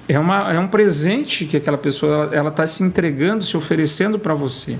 é, 0.08 0.18
uma, 0.18 0.52
é 0.52 0.58
um 0.58 0.68
presente 0.68 1.44
que 1.44 1.56
aquela 1.56 1.76
pessoa 1.78 2.30
ela 2.32 2.50
está 2.50 2.66
se 2.66 2.82
entregando, 2.82 3.44
se 3.44 3.56
oferecendo 3.56 4.18
para 4.18 4.34
você. 4.34 4.78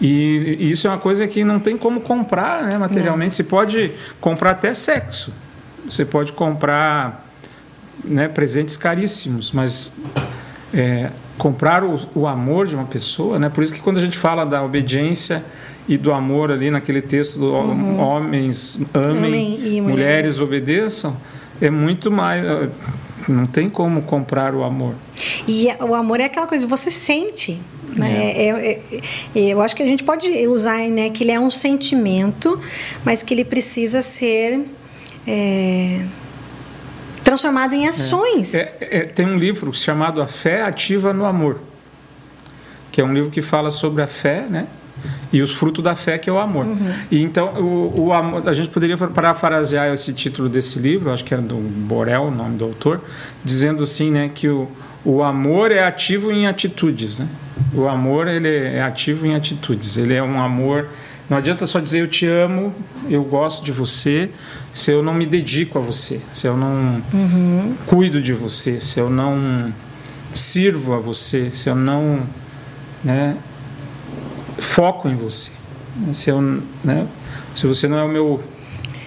E, 0.00 0.56
e, 0.60 0.70
isso 0.70 0.86
é 0.86 0.90
uma 0.90 0.98
coisa 0.98 1.26
que 1.26 1.44
não 1.44 1.58
tem 1.58 1.76
como 1.76 2.00
comprar 2.00 2.64
né, 2.64 2.76
materialmente. 2.78 3.30
Não. 3.30 3.36
Você 3.36 3.44
pode 3.44 3.92
comprar 4.20 4.50
até 4.50 4.74
sexo. 4.74 5.32
Você 5.88 6.04
pode 6.04 6.32
comprar 6.32 7.26
né, 8.04 8.28
presentes 8.28 8.76
caríssimos, 8.76 9.52
mas 9.52 9.96
é, 10.72 11.10
comprar 11.38 11.84
o, 11.84 11.98
o, 12.14 12.26
amor 12.26 12.66
de 12.66 12.74
uma 12.74 12.84
pessoa, 12.84 13.38
né? 13.38 13.48
Por 13.48 13.62
isso 13.62 13.72
que 13.72 13.80
quando 13.80 13.98
a 13.98 14.00
gente 14.00 14.18
fala 14.18 14.44
da 14.44 14.62
obediência 14.62 15.44
e 15.86 15.96
do 15.96 16.12
amor 16.12 16.50
ali 16.50 16.70
naquele 16.70 17.02
texto 17.02 17.38
do 17.38 17.52
uhum. 17.52 18.00
homens 18.00 18.80
amem, 18.94 19.16
Homem 19.24 19.50
mulheres. 19.50 19.80
mulheres 19.80 20.40
obedeçam, 20.40 21.16
é 21.60 21.70
muito 21.70 22.10
mais 22.10 22.42
não 23.28 23.46
tem 23.46 23.70
como 23.70 24.02
comprar 24.02 24.54
o 24.54 24.62
amor. 24.62 24.94
E 25.46 25.68
o 25.80 25.94
amor 25.94 26.20
é 26.20 26.24
aquela 26.24 26.46
coisa, 26.46 26.66
você 26.66 26.90
sente. 26.90 27.60
Né? 27.96 28.32
É. 28.32 28.48
É, 28.48 28.70
é, 28.70 29.00
é, 29.34 29.40
eu 29.48 29.60
acho 29.60 29.74
que 29.74 29.82
a 29.82 29.86
gente 29.86 30.04
pode 30.04 30.26
usar 30.48 30.78
né, 30.88 31.10
que 31.10 31.24
ele 31.24 31.32
é 31.32 31.40
um 31.40 31.50
sentimento, 31.50 32.60
mas 33.04 33.22
que 33.22 33.32
ele 33.34 33.44
precisa 33.44 34.02
ser 34.02 34.64
é, 35.26 36.04
transformado 37.22 37.74
em 37.74 37.86
ações. 37.86 38.54
É, 38.54 39.04
tem 39.04 39.26
um 39.26 39.38
livro 39.38 39.72
chamado 39.72 40.20
A 40.20 40.26
Fé 40.26 40.62
Ativa 40.62 41.12
no 41.12 41.24
Amor, 41.24 41.60
que 42.90 43.00
é 43.00 43.04
um 43.04 43.12
livro 43.12 43.30
que 43.30 43.42
fala 43.42 43.70
sobre 43.70 44.02
a 44.02 44.06
fé, 44.06 44.46
né? 44.48 44.66
e 45.32 45.42
os 45.42 45.50
frutos 45.50 45.82
da 45.82 45.94
fé 45.94 46.16
que 46.18 46.30
é 46.30 46.32
o 46.32 46.38
amor. 46.38 46.64
Uhum. 46.64 46.92
E 47.10 47.22
então 47.22 47.48
o, 47.54 48.06
o 48.06 48.12
amor, 48.12 48.48
a 48.48 48.52
gente 48.52 48.68
poderia 48.68 48.96
parafrasear 48.96 49.92
esse 49.92 50.12
título 50.12 50.48
desse 50.48 50.78
livro, 50.78 51.10
acho 51.12 51.24
que 51.24 51.34
era 51.34 51.42
do 51.42 51.56
Borel, 51.56 52.24
o 52.24 52.30
nome 52.30 52.56
do 52.56 52.64
autor, 52.64 53.00
dizendo 53.44 53.82
assim, 53.82 54.10
né, 54.10 54.30
que 54.32 54.48
o, 54.48 54.68
o 55.04 55.22
amor 55.22 55.70
é 55.70 55.84
ativo 55.84 56.32
em 56.32 56.46
atitudes, 56.46 57.18
né? 57.18 57.28
O 57.74 57.86
amor 57.86 58.26
ele 58.26 58.48
é 58.48 58.82
ativo 58.82 59.26
em 59.26 59.34
atitudes. 59.34 59.96
Ele 59.96 60.14
é 60.14 60.22
um 60.22 60.40
amor. 60.40 60.88
Não 61.28 61.36
adianta 61.36 61.66
só 61.66 61.80
dizer 61.80 62.00
eu 62.00 62.08
te 62.08 62.26
amo, 62.26 62.74
eu 63.08 63.22
gosto 63.24 63.64
de 63.64 63.72
você, 63.72 64.30
se 64.72 64.90
eu 64.90 65.02
não 65.02 65.14
me 65.14 65.24
dedico 65.24 65.78
a 65.78 65.80
você, 65.80 66.20
se 66.32 66.46
eu 66.46 66.56
não 66.56 67.02
uhum. 67.12 67.74
cuido 67.86 68.20
de 68.20 68.34
você, 68.34 68.78
se 68.78 69.00
eu 69.00 69.08
não 69.08 69.72
sirvo 70.32 70.92
a 70.92 70.98
você, 70.98 71.50
se 71.50 71.68
eu 71.68 71.74
não 71.74 72.20
né, 73.02 73.36
foco 74.58 75.08
em 75.08 75.14
você. 75.14 75.50
Se, 76.12 76.28
eu, 76.28 76.40
né, 76.82 77.06
se 77.54 77.66
você 77.66 77.86
não 77.86 77.98
é 77.98 78.02
o 78.02 78.08
meu 78.08 78.42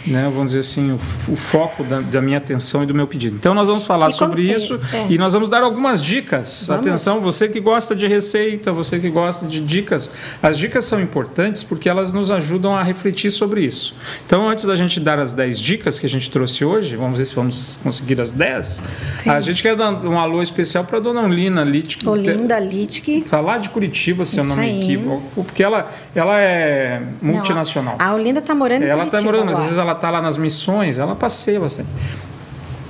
né, 0.08 0.24
vamos 0.34 0.52
dizer 0.52 0.60
assim, 0.60 0.92
o, 0.92 1.34
o 1.34 1.36
foco 1.36 1.84
da, 1.84 2.00
da, 2.00 2.22
minha 2.22 2.38
atenção 2.38 2.84
e 2.84 2.86
do 2.86 2.94
meu 2.94 3.08
pedido. 3.08 3.36
Então 3.36 3.54
nós 3.54 3.68
vamos 3.68 3.86
falar 3.86 4.12
sobre 4.12 4.42
isso 4.42 4.80
é. 4.94 5.08
e 5.10 5.18
nós 5.18 5.34
vamos 5.34 5.50
dar 5.50 5.62
algumas 5.62 6.02
dicas. 6.02 6.66
Vamos. 6.68 6.88
Atenção, 6.88 7.22
você 7.22 7.48
que 7.48 7.60
gosta 7.60 7.96
de 7.96 8.08
receita, 8.08 8.72
você 8.72 9.00
que 9.00 9.10
gosta 9.10 9.46
de 9.46 9.60
dicas. 9.60 10.10
As 10.42 10.58
dicas 10.58 10.86
são 10.86 11.02
importantes 11.02 11.64
porque 11.64 11.90
elas 11.90 12.12
nos 12.12 12.32
ajudam 12.32 12.76
a 12.76 12.84
refletir 12.84 13.32
sobre 13.32 13.62
isso. 13.62 13.96
Então, 14.26 14.48
antes 14.50 14.66
da 14.66 14.76
gente 14.76 15.00
dar 15.00 15.20
as 15.20 15.34
10 15.34 15.60
dicas 15.60 16.00
que 16.00 16.06
a 16.06 16.10
gente 16.10 16.30
trouxe 16.32 16.64
hoje, 16.64 16.96
vamos 16.96 17.18
ver 17.20 17.26
se 17.26 17.36
vamos 17.36 17.80
conseguir 17.84 18.20
as 18.22 18.32
10. 18.32 18.84
Sim. 19.20 19.30
A 19.30 19.42
gente 19.42 19.62
quer 19.62 19.76
dar 19.76 19.92
um 20.06 20.20
alô 20.20 20.42
especial 20.42 20.84
para 20.84 20.98
a 20.98 21.02
dona 21.02 21.22
Olina 21.22 21.64
Littke. 21.64 22.08
Olinda 22.08 22.60
Littke. 22.60 23.20
Está 23.20 23.40
lá 23.40 23.58
de 23.58 23.70
Curitiba, 23.70 24.24
se 24.26 24.40
eu 24.40 24.46
não 24.46 24.56
me 24.56 24.84
equivoco, 24.84 25.44
porque 25.44 25.64
ela, 25.64 25.90
ela 26.16 26.40
é 26.40 27.02
multinacional. 27.22 27.98
Não, 28.00 28.06
a 28.06 28.14
Olinda 28.14 28.40
está 28.40 28.56
morando 28.56 28.84
em 28.84 28.88
ela 28.88 29.06
Curitiba. 29.06 29.18
Ela 29.18 29.28
está 29.28 29.46
morando, 29.46 29.58
às 29.58 29.64
vezes 29.64 29.78
ela 29.78 29.92
está 29.98 30.10
lá 30.10 30.22
nas 30.22 30.38
missões, 30.38 30.98
ela 30.98 31.16
passeia 31.16 31.60
bastante. 31.60 31.90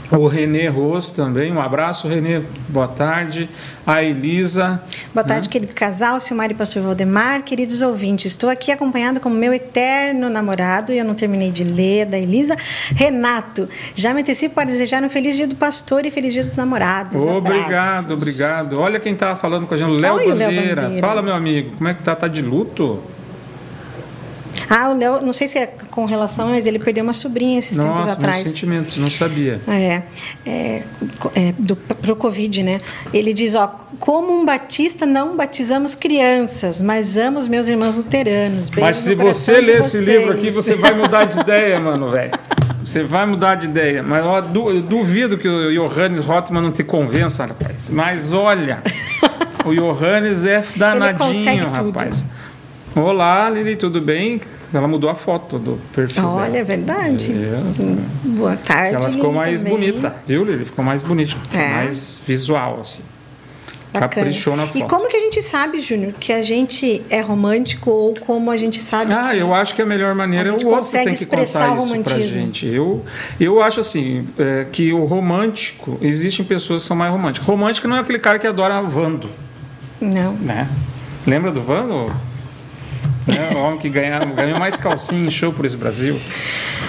O 0.09 0.25
Renê 0.27 0.69
Ros 0.69 1.11
também, 1.11 1.51
um 1.51 1.59
abraço, 1.59 2.07
Renê, 2.07 2.41
boa 2.69 2.87
tarde. 2.87 3.49
A 3.85 4.01
Elisa. 4.01 4.81
Boa 5.13 5.23
tarde, 5.25 5.49
né? 5.49 5.51
querido 5.51 5.73
casal, 5.73 6.17
Silmar 6.19 6.49
e 6.49 6.53
Pastor 6.53 6.81
Valdemar, 6.81 7.43
queridos 7.43 7.81
ouvintes. 7.81 8.27
Estou 8.27 8.49
aqui 8.49 8.71
acompanhado 8.71 9.19
com 9.19 9.29
meu 9.29 9.53
eterno 9.53 10.29
namorado, 10.29 10.93
e 10.93 10.97
eu 10.97 11.03
não 11.03 11.13
terminei 11.13 11.51
de 11.51 11.65
ler, 11.65 12.05
da 12.05 12.17
Elisa. 12.17 12.55
Renato, 12.95 13.67
já 13.95 14.13
me 14.13 14.21
antecipo 14.21 14.55
para 14.55 14.69
desejar 14.69 15.03
um 15.03 15.09
feliz 15.09 15.35
dia 15.35 15.47
do 15.47 15.55
pastor 15.55 16.05
e 16.05 16.11
feliz 16.11 16.33
dia 16.33 16.43
dos 16.43 16.55
namorados. 16.55 17.21
Obrigado, 17.21 17.65
Abraços. 17.65 18.11
obrigado. 18.11 18.79
Olha 18.79 18.99
quem 19.01 19.11
estava 19.11 19.37
falando 19.37 19.67
com 19.67 19.73
a 19.73 19.77
gente, 19.77 19.99
Léo 19.99 20.15
Bandeira. 20.17 20.83
Bandeira. 20.83 21.01
Fala, 21.01 21.21
meu 21.21 21.33
amigo, 21.33 21.75
como 21.77 21.89
é 21.89 21.93
que 21.93 22.03
tá? 22.03 22.15
Tá 22.15 22.29
de 22.29 22.41
luto? 22.41 23.01
Ah, 24.69 24.89
o 24.89 24.97
Léo, 24.97 25.21
não 25.21 25.31
sei 25.31 25.47
se 25.47 25.57
é 25.57 25.67
com 25.91 26.05
relação, 26.05 26.49
mas 26.49 26.65
ele 26.65 26.79
perdeu 26.79 27.03
uma 27.03 27.13
sobrinha 27.13 27.57
esses 27.57 27.77
Nossa, 27.77 27.89
tempos 27.89 28.11
atrás. 28.11 28.37
Nossa, 28.39 28.49
sentimentos, 28.49 28.97
não 28.97 29.09
sabia. 29.09 29.61
É, 29.67 30.03
é, 30.45 30.83
é 31.35 31.53
do, 31.57 31.75
pro 31.75 32.15
Covid, 32.15 32.63
né? 32.63 32.79
Ele 33.13 33.33
diz, 33.33 33.55
ó, 33.55 33.67
como 33.99 34.33
um 34.33 34.45
batista 34.45 35.05
não 35.05 35.37
batizamos 35.37 35.95
crianças, 35.95 36.81
mas 36.81 37.17
amo 37.17 37.39
os 37.39 37.47
meus 37.47 37.67
irmãos 37.67 37.95
luteranos. 37.95 38.69
Beijo 38.69 38.81
mas 38.81 38.97
se 38.97 39.15
você 39.15 39.61
ler 39.61 39.79
esse 39.79 39.97
livro 39.99 40.33
aqui, 40.33 40.49
você 40.49 40.75
vai 40.75 40.93
mudar 40.93 41.25
de 41.25 41.39
ideia, 41.39 41.79
mano, 41.79 42.11
velho. 42.11 42.31
Você 42.83 43.03
vai 43.03 43.25
mudar 43.25 43.55
de 43.55 43.65
ideia. 43.65 44.01
Mas 44.01 44.25
ó, 44.25 44.39
du, 44.39 44.81
duvido 44.81 45.37
que 45.37 45.47
o 45.47 45.71
Johannes 45.71 46.21
Rottmann 46.21 46.63
não 46.63 46.71
te 46.71 46.83
convença, 46.83 47.45
rapaz. 47.45 47.89
Mas 47.89 48.31
olha, 48.31 48.81
o 49.65 49.73
Johannes 49.73 50.45
é 50.45 50.63
danadinho, 50.75 51.69
rapaz. 51.69 52.21
Tudo. 52.21 52.36
Olá, 52.97 53.47
Lili, 53.47 53.75
tudo 53.75 54.01
bem? 54.01 54.41
Ela 54.73 54.87
mudou 54.87 55.07
a 55.07 55.13
foto 55.13 55.59
do 55.59 55.79
perfil 55.93 56.25
Olha, 56.25 56.45
dela. 56.45 56.57
é 56.57 56.63
verdade. 56.63 57.31
É. 57.31 58.27
Boa 58.27 58.57
tarde. 58.57 58.95
Ela 58.95 59.11
ficou 59.11 59.31
mais 59.31 59.61
também. 59.61 59.75
bonita, 59.75 60.15
viu, 60.25 60.43
Lili? 60.43 60.65
Ficou 60.65 60.83
mais 60.83 61.03
bonita, 61.03 61.35
é. 61.53 61.75
mais 61.75 62.19
visual, 62.25 62.79
assim. 62.81 63.03
Bacana. 63.93 64.09
Caprichou 64.09 64.55
na 64.55 64.65
foto. 64.65 64.79
E 64.79 64.81
como 64.81 65.07
que 65.07 65.15
a 65.15 65.19
gente 65.19 65.43
sabe, 65.43 65.79
Júnior, 65.79 66.13
que 66.19 66.33
a 66.33 66.41
gente 66.41 67.03
é 67.07 67.21
romântico 67.21 67.91
ou 67.91 68.15
como 68.15 68.49
a 68.49 68.57
gente 68.57 68.81
sabe 68.81 69.13
Ah, 69.13 69.35
eu 69.35 69.53
acho 69.53 69.75
que 69.75 69.81
a 69.81 69.85
melhor 69.85 70.15
maneira 70.15 70.49
é 70.49 70.51
o 70.51 70.67
outro 70.67 70.91
tem 70.91 71.13
que 71.13 71.25
contar 71.27 71.77
isso 71.77 72.03
pra 72.03 72.19
gente. 72.19 72.65
Eu, 72.65 73.05
eu 73.39 73.61
acho 73.61 73.79
assim, 73.79 74.27
é, 74.39 74.65
que 74.71 74.91
o 74.91 75.05
romântico, 75.05 75.99
existem 76.01 76.43
pessoas 76.43 76.81
que 76.81 76.87
são 76.87 76.97
mais 76.97 77.11
românticas. 77.11 77.47
Romântico 77.47 77.87
não 77.87 77.95
é 77.95 77.99
aquele 77.99 78.19
cara 78.19 78.39
que 78.39 78.47
adora 78.47 78.81
Vando. 78.81 79.29
Não. 80.01 80.33
Né? 80.33 80.67
Lembra 81.27 81.51
do 81.51 81.61
Vando? 81.61 82.11
Né? 83.27 83.51
O 83.55 83.59
homem 83.59 83.79
que 83.79 83.89
ganha, 83.89 84.19
ganhou 84.19 84.57
mais 84.57 84.77
calcinha 84.77 85.27
em 85.27 85.31
show 85.31 85.51
por 85.51 85.65
esse 85.65 85.77
Brasil. 85.77 86.19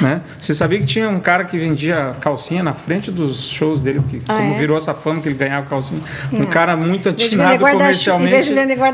Né? 0.00 0.20
Você 0.38 0.54
sabia 0.54 0.78
que 0.78 0.86
tinha 0.86 1.08
um 1.08 1.20
cara 1.20 1.44
que 1.44 1.58
vendia 1.58 2.14
calcinha 2.20 2.62
na 2.62 2.72
frente 2.72 3.10
dos 3.10 3.48
shows 3.50 3.80
dele, 3.80 4.00
que 4.08 4.22
ah, 4.28 4.34
como 4.34 4.54
é? 4.54 4.58
virou 4.58 4.76
essa 4.76 4.94
fama 4.94 5.20
que 5.20 5.28
ele 5.28 5.36
ganhava 5.36 5.66
calcinha. 5.66 6.00
Um 6.32 6.38
Não. 6.40 6.46
cara 6.46 6.76
muito 6.76 7.08
atinado 7.08 7.58
comercialmente 7.58 8.52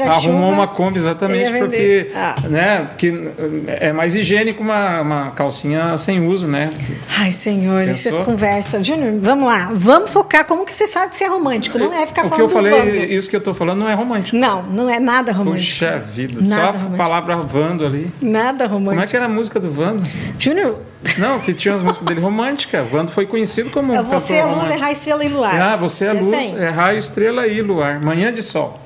arrumou 0.08 0.52
uma 0.52 0.66
Kombi 0.66 0.98
exatamente 0.98 1.52
porque, 1.52 2.10
ah. 2.14 2.34
né, 2.48 2.86
porque 2.88 3.30
é 3.66 3.92
mais 3.92 4.14
higiênico 4.14 4.62
uma, 4.62 5.00
uma 5.00 5.30
calcinha 5.32 5.96
sem 5.98 6.26
uso, 6.26 6.46
né? 6.46 6.70
Ai, 7.18 7.32
senhor, 7.32 7.84
Pensou? 7.86 7.92
isso 7.92 8.08
é 8.08 8.24
conversa. 8.24 8.82
Júnior, 8.82 9.14
vamos 9.20 9.46
lá, 9.46 9.70
vamos 9.74 10.10
focar. 10.10 10.44
Como 10.46 10.64
que 10.64 10.74
você 10.74 10.86
sabe 10.86 11.10
que 11.10 11.16
você 11.16 11.24
é 11.24 11.28
romântico? 11.28 11.78
Não 11.78 11.92
é 11.92 12.06
ficar 12.06 12.26
o 12.26 12.28
falando 12.28 12.32
O 12.32 12.36
que 12.36 12.42
eu 12.42 12.48
falei, 12.48 13.04
isso 13.06 13.28
que 13.28 13.36
eu 13.36 13.38
estou 13.38 13.54
falando 13.54 13.80
não 13.80 13.88
é 13.88 13.94
romântico. 13.94 14.36
Não, 14.36 14.62
não 14.62 14.88
é 14.88 14.98
nada 14.98 15.32
romântico. 15.32 15.72
Puxa 15.72 15.98
vida, 15.98 16.40
nada 16.40 16.48
só 16.48 16.68
a 16.68 16.72
romântico. 16.72 16.96
palavra 16.96 17.36
Vando 17.36 17.84
ali. 17.84 18.10
Nada 18.20 18.66
romântico. 18.66 18.90
Como 18.90 19.02
é 19.02 19.06
que 19.06 19.16
era 19.16 19.26
a 19.26 19.28
música 19.28 19.60
do 19.60 19.70
Vando? 19.70 20.02
Júnior, 20.38 20.80
não, 21.18 21.38
que 21.38 21.52
tinha 21.52 21.74
as 21.74 21.82
músicas 21.82 22.06
dele 22.06 22.20
românticas. 22.20 22.88
Vando 22.88 23.12
foi 23.12 23.26
conhecido 23.26 23.70
como 23.70 23.92
um 23.92 24.02
Você 24.02 24.34
é 24.34 24.44
luz, 24.44 24.56
romântico. 24.56 24.78
é 24.78 24.80
raio, 24.80 24.92
estrela 24.92 25.24
e 25.24 25.28
luar. 25.28 25.60
Ah, 25.60 25.76
você 25.76 26.06
é 26.06 26.12
luz, 26.12 26.32
assim? 26.32 26.58
é 26.58 26.68
raio, 26.68 26.98
estrela 26.98 27.46
e 27.46 27.62
luar. 27.62 28.00
Manhã 28.00 28.32
de 28.32 28.42
sol. 28.42 28.80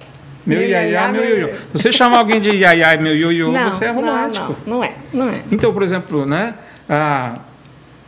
Meu, 0.44 0.58
meu 0.58 0.68
iaiá, 0.68 1.08
meu 1.08 1.24
ioiô. 1.24 1.50
Você 1.72 1.92
chama 1.92 2.18
alguém 2.18 2.40
de 2.40 2.50
iaiá 2.50 2.94
e 2.94 2.98
meu 2.98 3.14
ioiô, 3.14 3.52
você 3.52 3.86
é 3.86 3.90
romântico. 3.90 4.56
Não, 4.66 4.76
não, 4.76 4.78
não 4.78 4.84
é, 4.84 4.92
não 5.12 5.28
é. 5.28 5.42
Então, 5.52 5.72
por 5.72 5.82
exemplo, 5.82 6.24
né? 6.24 6.54
Ah, 6.88 7.34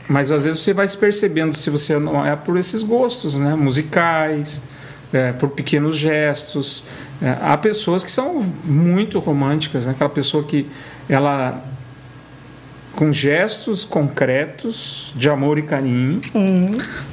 mas 0.08 0.32
às 0.32 0.44
vezes 0.44 0.60
você 0.60 0.72
vai 0.72 0.88
se 0.88 0.96
percebendo 0.96 1.54
se 1.54 1.70
você 1.70 1.98
não 1.98 2.26
é 2.26 2.34
por 2.34 2.58
esses 2.58 2.82
gostos, 2.82 3.36
né? 3.36 3.54
Musicais, 3.54 4.62
é, 5.12 5.32
por 5.32 5.50
pequenos 5.50 5.96
gestos. 5.96 6.84
É, 7.22 7.36
há 7.42 7.56
pessoas 7.56 8.02
que 8.02 8.10
são 8.10 8.40
muito 8.64 9.18
românticas, 9.18 9.86
né? 9.86 9.92
aquela 9.92 10.10
pessoa 10.10 10.42
que 10.42 10.66
ela 11.08 11.62
com 13.00 13.10
gestos 13.10 13.82
concretos 13.82 15.10
de 15.16 15.30
amor 15.30 15.58
e 15.58 15.62
carinho, 15.62 16.20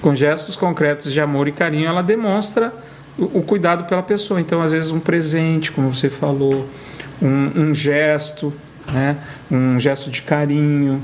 com 0.02 0.14
gestos 0.14 0.54
concretos 0.54 1.14
de 1.14 1.22
amor 1.22 1.48
e 1.48 1.54
carinho, 1.54 1.88
ela 1.88 2.04
demonstra 2.04 2.74
o, 3.18 3.40
o, 3.40 3.42
cuidado 3.42 3.86
pela 3.86 4.04
pessoa. 4.04 4.42
Então, 4.42 4.62
às 4.62 4.74
vezes, 4.74 4.92
um 4.92 5.00
presente, 5.00 5.72
como 5.72 5.96
você 5.96 6.10
falou, 6.10 6.68
um, 7.22 7.70
um 7.70 7.74
gesto, 7.74 8.54
né? 8.92 9.16
um 9.50 9.80
gesto 9.80 10.12
de 10.12 10.24
carinho. 10.24 11.02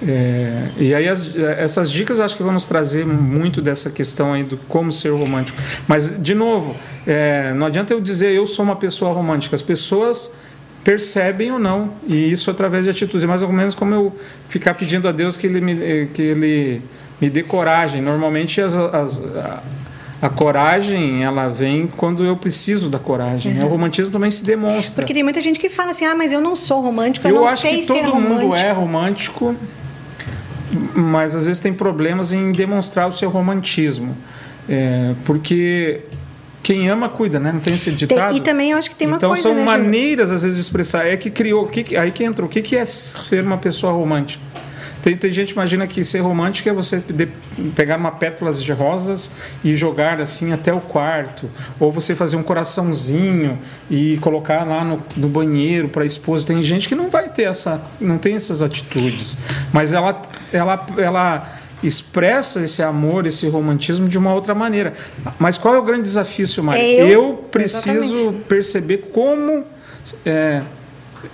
É, 0.00 0.68
e 0.78 0.94
aí 0.94 1.08
as, 1.08 1.34
essas 1.36 1.90
dicas 1.90 2.20
acho 2.20 2.36
que 2.36 2.42
vão 2.44 2.52
nos 2.52 2.66
trazer 2.66 3.04
muito 3.04 3.60
dessa 3.60 3.90
questão 3.90 4.32
aí 4.32 4.44
do 4.44 4.56
como 4.68 4.92
ser 4.92 5.10
romântico. 5.10 5.60
Mas, 5.88 6.22
de 6.22 6.36
novo, 6.36 6.76
é, 7.04 7.52
não 7.54 7.66
adianta 7.66 7.92
eu 7.92 8.00
dizer 8.00 8.32
eu 8.32 8.46
sou 8.46 8.64
uma 8.64 8.76
pessoa 8.76 9.12
romântica. 9.12 9.56
As 9.56 9.62
pessoas 9.62 10.34
percebem 10.82 11.52
ou 11.52 11.58
não, 11.58 11.92
e 12.06 12.30
isso 12.30 12.50
através 12.50 12.84
de 12.84 12.90
atitudes. 12.90 13.24
É 13.24 13.26
mais 13.26 13.42
ou 13.42 13.52
menos 13.52 13.74
como 13.74 13.94
eu 13.94 14.16
ficar 14.48 14.74
pedindo 14.74 15.06
a 15.08 15.12
Deus 15.12 15.36
que 15.36 15.46
Ele 15.46 15.60
me, 15.60 16.06
que 16.14 16.22
ele 16.22 16.82
me 17.20 17.28
dê 17.28 17.42
coragem. 17.42 18.00
Normalmente 18.00 18.60
as, 18.60 18.74
as, 18.74 19.24
a, 19.36 19.62
a, 20.22 20.28
coragem 20.28 21.22
ela 21.22 21.48
vem 21.48 21.86
quando 21.86 22.24
eu 22.24 22.36
preciso 22.36 22.88
da 22.88 22.98
coragem. 22.98 23.58
Uhum. 23.58 23.66
O 23.66 23.68
romantismo 23.68 24.10
também 24.10 24.30
se 24.30 24.44
demonstra. 24.44 25.02
Porque 25.02 25.12
tem 25.12 25.22
muita 25.22 25.40
gente 25.40 25.60
que 25.60 25.68
fala 25.68 25.90
assim, 25.90 26.06
ah, 26.06 26.14
mas 26.14 26.32
eu 26.32 26.40
não 26.40 26.56
sou 26.56 26.80
romântico, 26.80 27.26
eu, 27.28 27.34
eu 27.34 27.40
não 27.42 27.46
acho 27.46 27.62
sei 27.62 27.80
que 27.80 27.86
todo 27.86 28.10
romântico. 28.10 28.42
mundo 28.42 28.56
é 28.56 28.72
romântico, 28.72 29.54
mas 30.94 31.36
às 31.36 31.46
vezes 31.46 31.60
tem 31.60 31.74
problemas 31.74 32.32
em 32.32 32.52
demonstrar 32.52 33.06
o 33.06 33.12
seu 33.12 33.28
romantismo. 33.28 34.16
É, 34.68 35.14
porque 35.24 36.00
quem 36.62 36.88
ama 36.88 37.08
cuida, 37.08 37.38
né? 37.38 37.52
Não 37.52 37.60
tem 37.60 37.74
esse 37.74 37.90
ditado. 37.90 38.30
Tem, 38.30 38.38
e 38.38 38.40
também 38.40 38.70
eu 38.72 38.78
acho 38.78 38.90
que 38.90 38.96
tem 38.96 39.06
uma 39.06 39.16
então, 39.16 39.30
coisa. 39.30 39.48
Então 39.48 39.64
são 39.64 39.64
né, 39.64 39.78
maneiras 39.78 40.30
às 40.30 40.42
vezes 40.42 40.56
de 40.56 40.62
expressar. 40.62 41.06
É 41.06 41.16
que 41.16 41.30
criou, 41.30 41.66
que, 41.66 41.96
aí 41.96 42.10
que 42.10 42.24
entrou. 42.24 42.48
O 42.48 42.50
que, 42.50 42.62
que 42.62 42.76
é 42.76 42.84
ser 42.84 43.44
uma 43.44 43.56
pessoa 43.56 43.92
romântica? 43.92 44.42
Tem, 45.02 45.16
tem 45.16 45.32
gente 45.32 45.48
que 45.48 45.58
imagina 45.58 45.86
que 45.86 46.04
ser 46.04 46.20
romântico 46.20 46.68
é 46.68 46.72
você 46.72 46.98
de, 47.08 47.26
pegar 47.74 47.96
uma 47.96 48.10
pétalas 48.12 48.62
de 48.62 48.72
rosas 48.72 49.30
e 49.64 49.74
jogar 49.74 50.20
assim 50.20 50.52
até 50.52 50.72
o 50.72 50.80
quarto, 50.80 51.48
ou 51.78 51.90
você 51.90 52.14
fazer 52.14 52.36
um 52.36 52.42
coraçãozinho 52.42 53.58
e 53.90 54.18
colocar 54.18 54.64
lá 54.64 54.84
no, 54.84 55.02
no 55.16 55.28
banheiro 55.28 55.88
para 55.88 56.02
a 56.02 56.06
esposa. 56.06 56.46
Tem 56.46 56.62
gente 56.62 56.88
que 56.88 56.94
não 56.94 57.08
vai 57.08 57.28
ter 57.30 57.44
essa, 57.44 57.82
não 58.00 58.18
tem 58.18 58.34
essas 58.34 58.62
atitudes, 58.62 59.38
mas 59.72 59.92
ela, 59.92 60.20
ela, 60.52 60.86
ela 60.98 61.59
expressa 61.82 62.62
esse 62.62 62.82
amor, 62.82 63.26
esse 63.26 63.48
romantismo 63.48 64.08
de 64.08 64.18
uma 64.18 64.34
outra 64.34 64.54
maneira. 64.54 64.92
Mas 65.38 65.56
qual 65.56 65.74
é 65.74 65.78
o 65.78 65.82
grande 65.82 66.02
desafio, 66.02 66.46
Silmar? 66.46 66.76
É 66.76 66.84
eu, 66.84 67.08
eu 67.08 67.34
preciso 67.50 68.14
exatamente. 68.14 68.44
perceber 68.44 68.98
como. 69.12 69.64
É, 70.24 70.62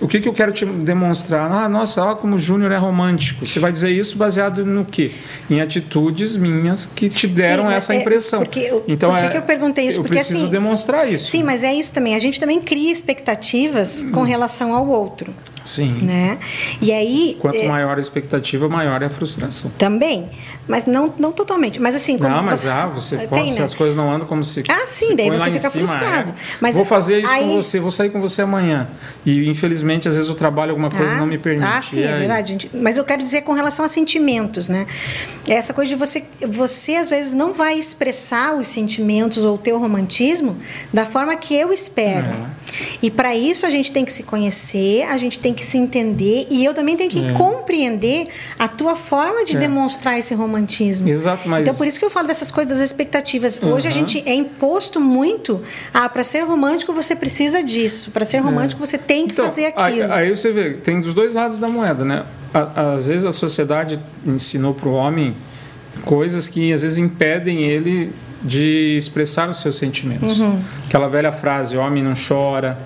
o 0.01 0.07
que, 0.07 0.19
que 0.19 0.27
eu 0.27 0.33
quero 0.33 0.51
te 0.51 0.65
demonstrar? 0.65 1.49
Ah, 1.49 1.69
nossa, 1.69 2.03
olha 2.03 2.15
como 2.15 2.35
o 2.35 2.39
Júnior 2.39 2.71
é 2.71 2.77
romântico. 2.77 3.45
Você 3.45 3.59
vai 3.59 3.71
dizer 3.71 3.89
isso 3.89 4.17
baseado 4.17 4.65
no 4.65 4.83
quê? 4.83 5.11
Em 5.49 5.61
atitudes 5.61 6.35
minhas 6.35 6.85
que 6.85 7.09
te 7.09 7.25
deram 7.25 7.67
sim, 7.67 7.73
essa 7.73 7.93
é, 7.93 8.01
impressão. 8.01 8.41
Porque, 8.41 8.81
então, 8.87 9.11
por 9.11 9.19
que, 9.19 9.25
é, 9.25 9.29
que 9.29 9.37
eu 9.37 9.41
perguntei 9.43 9.87
isso? 9.87 9.99
Eu 9.99 10.03
porque 10.03 10.17
preciso 10.17 10.41
assim, 10.43 10.51
demonstrar 10.51 11.09
isso. 11.09 11.31
Sim, 11.31 11.43
mas 11.43 11.63
é 11.63 11.73
isso 11.73 11.93
também. 11.93 12.15
A 12.15 12.19
gente 12.19 12.39
também 12.39 12.59
cria 12.59 12.91
expectativas 12.91 14.03
com 14.11 14.23
relação 14.23 14.75
ao 14.75 14.87
outro. 14.87 15.33
Sim. 15.67 15.97
Né? 16.01 16.39
E 16.81 16.91
aí. 16.91 17.37
Quanto 17.39 17.57
é, 17.57 17.67
maior 17.67 17.97
a 17.97 18.01
expectativa, 18.01 18.69
maior 18.69 19.01
é 19.01 19.05
a 19.05 19.09
frustração. 19.09 19.69
Também. 19.77 20.25
Mas 20.67 20.85
não, 20.85 21.13
não 21.17 21.31
totalmente. 21.31 21.81
Mas 21.81 21.95
assim, 21.95 22.17
como 22.17 22.29
Não, 22.29 22.43
mas 22.43 22.61
você, 22.61 22.69
ah, 22.69 22.85
você 22.87 23.17
tem, 23.17 23.27
pode, 23.27 23.53
né? 23.53 23.63
as 23.63 23.73
coisas 23.73 23.95
não 23.95 24.11
andam 24.11 24.27
como 24.27 24.43
se. 24.43 24.63
Ah, 24.67 24.85
sim, 24.87 25.15
daí 25.15 25.29
você 25.29 25.45
fica 25.45 25.69
cima, 25.69 25.87
frustrado. 25.87 26.31
É. 26.31 26.35
Mas 26.59 26.75
vou 26.75 26.85
fazer 26.85 27.21
isso 27.21 27.31
aí... 27.31 27.43
com 27.43 27.55
você, 27.55 27.79
vou 27.79 27.91
sair 27.91 28.09
com 28.09 28.19
você 28.19 28.41
amanhã. 28.41 28.87
E 29.25 29.49
infelizmente, 29.49 30.09
às 30.09 30.15
vezes, 30.15 30.29
o 30.29 30.35
trabalho, 30.35 30.71
alguma 30.71 30.89
coisa 30.89 31.13
ah, 31.13 31.17
não 31.17 31.25
me 31.25 31.37
permite. 31.37 31.65
Ah, 31.65 31.81
sim, 31.81 32.01
é 32.01 32.17
verdade. 32.17 32.53
Gente. 32.53 32.69
Mas 32.73 32.97
eu 32.97 33.05
quero 33.05 33.21
dizer 33.23 33.41
com 33.41 33.53
relação 33.53 33.85
a 33.85 33.89
sentimentos, 33.89 34.67
né? 34.67 34.85
Essa 35.47 35.73
coisa 35.73 35.89
de 35.89 35.95
você. 35.95 36.25
Você, 36.47 36.95
às 36.95 37.09
vezes, 37.09 37.33
não 37.33 37.53
vai 37.53 37.79
expressar 37.79 38.55
os 38.55 38.67
sentimentos 38.67 39.43
ou 39.43 39.55
o 39.55 39.57
teu 39.57 39.79
romantismo 39.79 40.57
da 40.91 41.05
forma 41.05 41.35
que 41.35 41.55
eu 41.55 41.71
espero. 41.71 42.27
É. 42.27 42.57
E 43.01 43.09
para 43.09 43.35
isso 43.35 43.65
a 43.65 43.69
gente 43.69 43.91
tem 43.91 44.03
que 44.03 44.11
se 44.11 44.23
conhecer, 44.23 45.03
a 45.03 45.17
gente 45.17 45.39
tem 45.39 45.53
que 45.53 45.65
se 45.65 45.77
entender 45.77 46.47
e 46.49 46.63
eu 46.63 46.73
também 46.73 46.97
tenho 46.97 47.09
que 47.09 47.23
é. 47.23 47.33
compreender 47.33 48.27
a 48.59 48.67
tua 48.67 48.95
forma 48.95 49.43
de 49.43 49.55
é. 49.55 49.59
demonstrar 49.59 50.19
esse 50.19 50.33
romantismo. 50.33 50.56
Exato, 51.07 51.47
mas... 51.47 51.61
Então, 51.61 51.75
por 51.75 51.85
isso 51.87 51.99
que 51.99 52.05
eu 52.05 52.09
falo 52.09 52.27
dessas 52.27 52.51
coisas 52.51 52.77
das 52.77 52.81
expectativas. 52.81 53.57
Uhum. 53.61 53.73
Hoje 53.73 53.87
a 53.87 53.91
gente 53.91 54.23
é 54.25 54.33
imposto 54.33 54.99
muito, 54.99 55.61
ah, 55.93 56.07
para 56.09 56.23
ser 56.23 56.41
romântico 56.41 56.93
você 56.93 57.15
precisa 57.15 57.63
disso, 57.63 58.11
para 58.11 58.25
ser 58.25 58.37
é. 58.37 58.39
romântico 58.39 58.85
você 58.85 58.97
tem 58.97 59.27
que 59.27 59.33
então, 59.33 59.45
fazer 59.45 59.67
aquilo. 59.67 60.11
Aí, 60.11 60.27
aí 60.27 60.35
você 60.35 60.51
vê, 60.51 60.73
tem 60.73 61.01
dos 61.01 61.13
dois 61.13 61.33
lados 61.33 61.59
da 61.59 61.67
moeda, 61.67 62.03
né? 62.03 62.23
Às 62.53 63.07
vezes 63.07 63.25
a 63.25 63.31
sociedade 63.31 63.99
ensinou 64.25 64.73
para 64.73 64.89
o 64.89 64.93
homem 64.93 65.35
coisas 66.03 66.47
que 66.47 66.71
às 66.71 66.81
vezes 66.81 66.97
impedem 66.97 67.63
ele 67.63 68.11
de 68.41 68.95
expressar 68.97 69.49
os 69.49 69.61
seus 69.61 69.77
sentimentos. 69.77 70.39
Uhum. 70.39 70.59
Aquela 70.85 71.07
velha 71.07 71.31
frase: 71.31 71.75
o 71.75 71.81
homem 71.81 72.03
não 72.03 72.13
chora, 72.15 72.77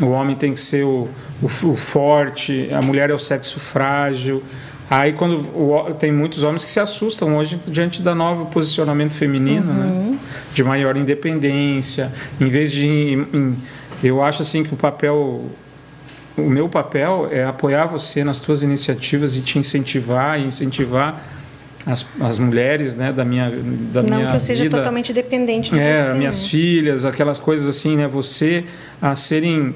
o 0.00 0.06
homem 0.06 0.36
tem 0.36 0.52
que 0.52 0.60
ser 0.60 0.84
o, 0.84 1.08
o, 1.42 1.46
o 1.46 1.76
forte, 1.76 2.68
a 2.72 2.82
mulher 2.82 3.10
é 3.10 3.14
o 3.14 3.18
sexo 3.18 3.60
frágil. 3.60 4.42
Aí 4.90 5.12
quando 5.14 5.36
o, 5.56 5.94
tem 5.98 6.12
muitos 6.12 6.42
homens 6.44 6.62
que 6.64 6.70
se 6.70 6.78
assustam 6.78 7.36
hoje 7.36 7.58
diante 7.66 8.02
da 8.02 8.14
nova 8.14 8.44
posicionamento 8.46 9.12
feminino, 9.12 9.70
Uhum. 9.72 10.10
né? 10.12 10.18
de 10.52 10.62
maior 10.62 10.96
independência, 10.96 12.12
em 12.40 12.48
vez 12.48 12.70
de 12.70 12.86
em- 12.86 13.26
em- 13.32 13.56
eu 14.02 14.22
acho 14.22 14.42
assim 14.42 14.62
que 14.62 14.72
o 14.74 14.76
papel 14.76 15.46
o 16.36 16.42
meu 16.50 16.68
papel 16.68 17.28
é 17.30 17.44
apoiar 17.44 17.86
você 17.86 18.24
nas 18.24 18.40
tuas 18.40 18.62
iniciativas 18.62 19.36
e 19.36 19.40
te 19.40 19.56
incentivar 19.58 20.38
e 20.40 20.44
incentivar 20.44 21.22
as, 21.86 22.04
as 22.20 22.38
mulheres, 22.40 22.96
né, 22.96 23.12
da 23.12 23.24
minha 23.24 23.48
da 23.92 24.02
Não 24.02 24.16
minha 24.18 24.30
que 24.30 24.36
eu 24.36 24.40
seja 24.40 24.64
vida. 24.64 24.76
totalmente 24.78 25.12
dependente 25.12 25.70
de 25.70 25.78
É, 25.78 26.08
você. 26.08 26.14
minhas 26.14 26.42
né? 26.42 26.48
filhas, 26.48 27.04
aquelas 27.04 27.38
coisas 27.38 27.68
assim, 27.68 27.96
né? 27.96 28.08
Você 28.08 28.64
a 29.00 29.14
serem 29.14 29.74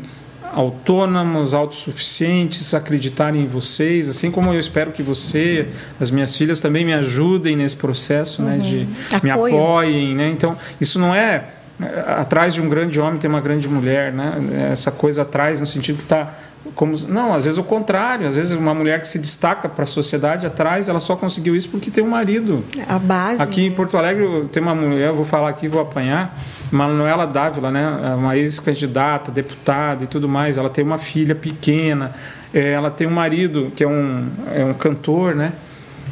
autônomos, 0.52 1.54
autossuficientes, 1.54 2.74
acreditarem 2.74 3.42
em 3.42 3.46
vocês, 3.46 4.08
assim 4.08 4.30
como 4.30 4.52
eu 4.52 4.58
espero 4.58 4.92
que 4.92 5.02
você, 5.02 5.68
as 6.00 6.10
minhas 6.10 6.36
filhas 6.36 6.60
também 6.60 6.84
me 6.84 6.92
ajudem 6.92 7.56
nesse 7.56 7.76
processo, 7.76 8.42
né? 8.42 8.58
De 8.58 8.88
me 9.22 9.30
Apoio. 9.30 9.54
apoiem, 9.54 10.14
né? 10.14 10.28
Então, 10.28 10.56
isso 10.80 10.98
não 10.98 11.14
é 11.14 11.48
é, 11.80 12.20
atrás 12.20 12.54
de 12.54 12.60
um 12.60 12.68
grande 12.68 12.98
homem 12.98 13.20
tem 13.20 13.30
uma 13.30 13.40
grande 13.40 13.68
mulher, 13.68 14.12
né? 14.12 14.34
Essa 14.72 14.90
coisa 14.90 15.22
atrás 15.22 15.60
no 15.60 15.66
sentido 15.66 15.98
que 15.98 16.02
está 16.02 16.34
como 16.74 16.94
não, 17.06 17.32
às 17.32 17.44
vezes 17.44 17.58
o 17.58 17.62
contrário, 17.62 18.26
às 18.26 18.36
vezes 18.36 18.56
uma 18.56 18.74
mulher 18.74 19.00
que 19.00 19.08
se 19.08 19.18
destaca 19.18 19.68
para 19.68 19.84
a 19.84 19.86
sociedade 19.86 20.46
atrás, 20.46 20.88
ela 20.88 21.00
só 21.00 21.14
conseguiu 21.16 21.54
isso 21.54 21.68
porque 21.68 21.90
tem 21.90 22.02
um 22.02 22.08
marido. 22.08 22.64
A 22.86 22.98
base. 22.98 23.40
Aqui 23.40 23.64
em? 23.64 23.72
Porto 23.72 23.96
Alegre 23.96 24.48
tem 24.52 24.62
uma 24.62 24.74
mulher, 24.74 25.08
eu 25.08 25.14
vou 25.14 25.24
falar 25.24 25.48
aqui, 25.50 25.68
vou 25.68 25.80
apanhar, 25.80 26.36
Manuela 26.70 27.26
Dávila, 27.26 27.70
né? 27.70 28.10
É 28.10 28.14
Uma 28.14 28.36
ex-candidata, 28.36 29.30
deputada 29.30 30.04
e 30.04 30.06
tudo 30.06 30.28
mais. 30.28 30.58
Ela 30.58 30.70
tem 30.70 30.84
uma 30.84 30.98
filha 30.98 31.34
pequena, 31.34 32.14
é, 32.52 32.72
ela 32.72 32.90
tem 32.90 33.06
um 33.06 33.12
marido 33.12 33.72
que 33.74 33.84
é 33.84 33.88
um, 33.88 34.28
é 34.54 34.64
um 34.64 34.74
cantor, 34.74 35.34
né? 35.34 35.52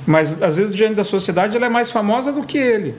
Mas 0.07 0.43
às 0.43 0.57
vezes 0.57 0.75
diante 0.75 0.95
da 0.95 1.05
sociedade 1.05 1.57
ela 1.57 1.67
é 1.67 1.69
mais 1.71 1.91
famosa 1.91 2.33
do 2.33 2.43
que 2.43 2.59
ele. 2.59 2.95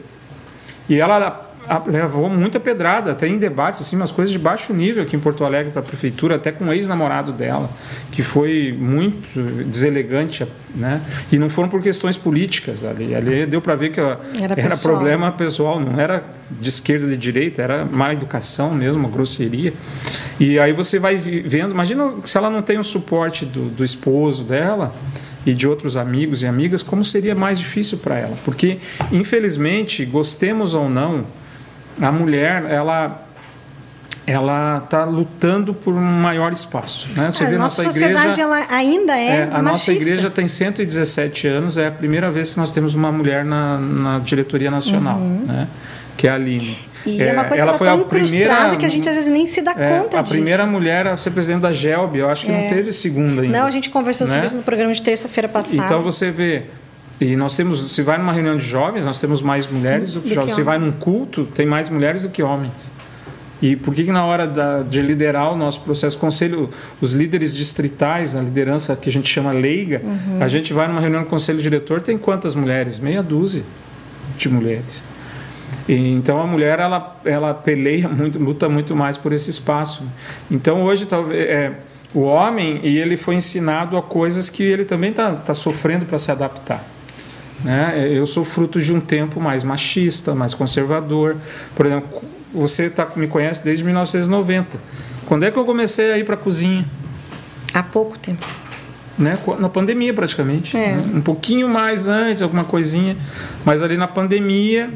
E 0.90 1.00
ela 1.00 1.47
levou 1.86 2.30
muita 2.30 2.60
pedrada, 2.60 3.12
até 3.12 3.28
em 3.28 3.38
debates, 3.38 3.82
assim, 3.82 3.96
umas 3.96 4.12
coisas 4.12 4.32
de 4.32 4.40
baixo 4.40 4.74
nível 4.74 5.04
aqui 5.04 5.16
em 5.16 5.20
Porto 5.20 5.44
Alegre 5.44 5.72
para 5.72 5.82
a 5.82 5.86
prefeitura, 5.86 6.36
até 6.36 6.52
com 6.52 6.66
o 6.66 6.74
ex-namorado 6.74 7.32
dela, 7.32 7.70
que 8.12 8.24
foi 8.24 8.76
muito 8.78 9.40
deselegante, 9.66 10.46
né? 10.76 11.02
E 11.32 11.38
não 11.38 11.50
foram 11.50 11.70
por 11.70 11.82
questões 11.82 12.16
políticas 12.16 12.86
ali. 12.86 13.14
Ali 13.14 13.46
deu 13.46 13.62
para 13.62 13.76
ver 13.76 13.92
que 13.92 14.00
Era 14.00 14.20
era, 14.40 14.56
pessoal. 14.56 14.96
problema 14.96 15.32
pessoal, 15.32 15.80
não 15.80 16.00
era 16.00 16.24
de 16.50 16.70
esquerda 16.70 17.08
de 17.08 17.18
direita, 17.18 17.62
era 17.62 17.86
má 17.86 18.14
educação 18.14 18.74
mesmo, 18.74 19.02
uma 19.02 19.10
grosseria. 19.10 19.74
E 20.40 20.58
aí 20.60 20.72
você 20.72 21.00
vai 21.00 21.18
vendo, 21.18 21.72
imagina 21.72 22.14
se 22.24 22.38
ela 22.38 22.50
não 22.50 22.62
tem 22.62 22.78
o 22.78 22.84
suporte 22.84 23.46
do, 23.46 23.70
do 23.70 23.84
esposo 23.84 24.44
dela 24.44 24.94
e 25.46 25.54
de 25.54 25.68
outros 25.68 25.96
amigos 25.96 26.44
e 26.44 26.46
amigas, 26.46 26.84
como 26.84 27.06
seria 27.06 27.34
mais 27.34 27.58
difícil 27.58 28.00
para 28.00 28.18
ela? 28.18 28.38
Porque, 28.44 28.78
infelizmente, 29.12 30.04
gostemos 30.06 30.74
ou 30.74 30.90
não, 30.90 31.26
a 32.02 32.12
mulher, 32.12 32.66
ela 32.70 33.24
ela 34.26 34.82
está 34.84 35.06
lutando 35.06 35.74
por 35.74 35.94
um 35.94 36.02
maior 36.02 36.52
espaço. 36.52 37.08
Né? 37.16 37.32
Você 37.32 37.46
a 37.46 37.48
vê 37.48 37.56
Ah, 37.56 37.60
nossa 37.60 37.82
nossa 37.82 37.94
sociedade 37.94 38.26
igreja. 38.26 38.42
ela 38.42 38.66
ainda 38.70 39.18
é, 39.18 39.28
É, 39.38 39.44
a 39.44 39.48
nossa 39.62 39.62
machista. 39.72 39.94
igreja 39.94 40.30
tem 40.30 40.48
117 40.50 41.48
anos, 41.48 41.78
é 41.78 41.88
a 41.88 41.92
primeira 41.92 42.30
vez 42.30 42.50
que 42.50 42.58
nós 42.58 42.74
temos 42.74 42.94
uma 42.94 43.10
mulher 43.10 43.46
na, 43.46 43.78
na 43.78 44.20
diretoria 44.20 44.70
nacional, 44.70 45.18
né? 45.18 45.66
que 46.18 46.28
é 46.28 46.32
a 46.32 46.36
Aline. 46.36 46.78
Uhum. 47.06 47.14
E 47.14 47.22
é, 47.22 47.32
uma 47.32 47.46
coisa 47.46 47.66
que 47.66 47.72
tá 47.72 47.78
tão 47.78 48.02
incrustada 48.02 48.76
que 48.76 48.86
a 48.86 48.90
gente 48.90 49.08
às 49.08 49.16
vezes 49.16 49.32
nem 49.32 49.48
se 49.48 49.62
dá 49.62 49.72
é, 49.78 49.98
conta 49.98 50.20
a 50.20 50.22
disso. 50.22 50.34
primeira 50.34 50.66
mulher 50.66 51.08
a 51.08 51.18
ser 51.18 51.30
presidente 51.32 51.62
da 51.62 51.72
GELB, 51.72 52.18
eu 52.20 52.30
acho 52.30 52.46
que 52.48 52.52
não 52.52 52.60
É. 52.60 52.68
teve 52.68 52.92
segunda 52.92 53.44
ainda. 53.44 53.58
Não, 53.60 53.66
a 53.66 53.72
gente 53.72 53.90
conversou 53.90 54.28
sobre 54.28 54.42
né? 54.42 54.48
isso 54.48 54.58
no 54.58 54.64
programa 54.64 54.94
de 54.94 55.02
terça-feira 55.02 55.48
passada. 55.48 55.86
Então 55.86 56.02
você 56.02 56.32
vê, 56.32 56.66
e 57.20 57.36
nós 57.36 57.56
temos, 57.56 57.92
se 57.94 58.02
vai 58.04 58.18
numa 58.18 58.32
reunião 58.34 58.56
de 58.58 58.66
jovens, 58.66 59.06
nós 59.06 59.20
temos 59.20 59.42
mais 59.42 59.66
mulheres 59.68 60.14
do 60.14 60.22
que 60.22 60.34
jovens. 60.34 60.54
Se 60.56 60.62
vai 60.62 60.78
num 60.78 60.92
culto, 60.92 61.46
tem 61.46 61.66
mais 61.66 61.90
mulheres 61.90 62.24
do 62.24 62.30
que 62.30 62.44
homens. 62.44 62.92
E 63.60 63.76
por 63.76 63.96
que, 63.96 64.04
que 64.04 64.12
na 64.12 64.24
hora 64.24 64.46
da- 64.46 64.84
de 64.84 65.02
liderar 65.02 65.52
o 65.52 65.58
nosso 65.58 65.82
processo, 65.82 66.16
conselho, 66.20 66.70
os 67.02 67.14
líderes 67.14 67.56
distritais, 67.58 68.36
a 68.36 68.42
liderança 68.42 68.96
que 68.96 69.10
a 69.10 69.12
gente 69.12 69.28
chama 69.28 69.52
leiga, 69.52 70.00
Uhum. 70.04 70.44
a 70.44 70.48
gente 70.48 70.72
vai 70.74 70.88
numa 70.88 71.02
reunião 71.02 71.24
do 71.24 71.28
conselho 71.30 71.60
diretor, 71.60 72.02
tem 72.02 72.20
quantas 72.20 72.54
mulheres? 72.54 73.00
Meia 73.00 73.24
dúzia 73.24 73.64
de 74.38 74.48
mulheres. 74.48 75.02
E, 75.90 75.96
então 76.14 76.40
a 76.40 76.46
mulher 76.46 76.80
ela, 76.80 77.20
ela 77.26 77.52
peleia 77.54 78.08
muito, 78.08 78.38
luta 78.38 78.70
muito 78.70 78.96
mais 78.96 79.18
por 79.18 79.34
esse 79.34 79.50
espaço. 79.50 80.04
Então 80.52 80.84
hoje 80.84 81.08
talvez 81.08 81.42
é, 81.50 81.72
o 82.14 82.22
homem 82.22 82.80
e 82.84 82.96
ele 83.00 83.18
foi 83.18 83.34
ensinado 83.34 83.98
a 83.98 84.04
coisas 84.04 84.52
que 84.52 84.62
ele 84.62 84.86
também 84.86 85.10
está 85.10 85.32
tá 85.32 85.56
sofrendo 85.56 86.06
para 86.06 86.20
se 86.20 86.32
adaptar. 86.32 86.86
Né? 87.64 88.08
Eu 88.12 88.28
sou 88.28 88.46
fruto 88.46 88.82
de 88.82 88.94
um 88.94 89.00
tempo 89.00 89.40
mais 89.40 89.64
machista, 89.64 90.36
mais 90.36 90.54
conservador. 90.54 91.36
Por 91.76 91.86
exemplo, 91.86 92.22
você 92.54 92.90
tá, 92.90 93.08
me 93.16 93.28
conhece 93.28 93.64
desde 93.64 93.84
1990. 93.84 94.78
Quando 95.26 95.44
é 95.44 95.52
que 95.52 95.58
eu 95.58 95.66
comecei 95.66 96.12
a 96.12 96.18
ir 96.18 96.24
para 96.24 96.36
a 96.36 96.38
cozinha? 96.38 96.86
Há 97.74 97.84
pouco 97.84 98.18
tempo. 98.18 98.46
Né? 99.18 99.38
Na 99.60 99.70
pandemia 99.70 100.14
praticamente. 100.14 100.76
É. 100.78 100.94
né? 100.96 101.04
Um 101.16 101.22
pouquinho 101.22 101.68
mais 101.68 102.08
antes, 102.08 102.42
alguma 102.42 102.64
coisinha, 102.64 103.16
mas 103.66 103.82
ali 103.82 103.98
na 103.98 104.08
pandemia, 104.08 104.90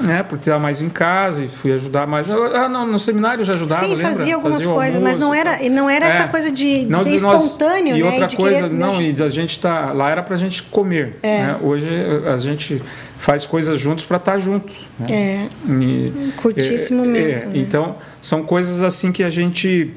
né? 0.00 0.22
Porque 0.22 0.42
estava 0.48 0.58
mais 0.58 0.80
em 0.82 0.88
casa 0.88 1.44
e 1.44 1.48
fui 1.48 1.72
ajudar 1.72 2.06
mais. 2.06 2.28
Ah, 2.30 2.68
não, 2.68 2.86
no 2.86 2.98
seminário 2.98 3.42
eu 3.42 3.44
já 3.44 3.52
ajudava, 3.54 3.84
Sim, 3.84 3.90
lembra? 3.94 4.08
fazia 4.08 4.34
algumas 4.34 4.56
Fazia 4.58 4.72
coisas, 4.72 5.00
mas 5.00 5.12
almoço 5.14 5.20
não 5.20 5.34
e 5.34 5.38
era, 5.38 5.70
não 5.70 5.90
era 5.90 6.06
essa 6.06 6.22
É. 6.22 6.26
coisa 6.26 6.50
de, 6.50 6.86
Não, 6.86 7.04
de 7.04 7.20
nós- 7.20 7.44
espontâneo, 7.44 7.96
e 7.96 8.02
né? 8.02 8.08
outra 8.10 8.36
coisa, 8.36 8.62
querer- 8.62 8.72
não, 8.74 9.00
e 9.02 9.12
da 9.12 9.28
gente 9.28 9.60
tá 9.60 9.92
lá 9.92 10.10
era 10.10 10.22
pra 10.22 10.36
gente 10.36 10.62
comer. 10.64 11.16
né? 11.22 11.56
Hoje 11.62 11.88
a 12.26 12.36
gente 12.36 12.82
faz 13.18 13.44
coisas 13.46 13.78
juntos 13.78 14.04
para 14.04 14.16
estar 14.16 14.38
junto. 14.38 14.72
né? 14.98 15.06
É, 15.10 15.46
E- 15.70 16.32
curtir 16.36 16.74
esse 16.74 16.92
momento, 16.92 17.46
né? 17.46 17.52
Então, 17.54 17.96
são 18.20 18.42
coisas 18.42 18.82
assim 18.82 19.12
que 19.12 19.22
a 19.22 19.30
gente 19.30 19.90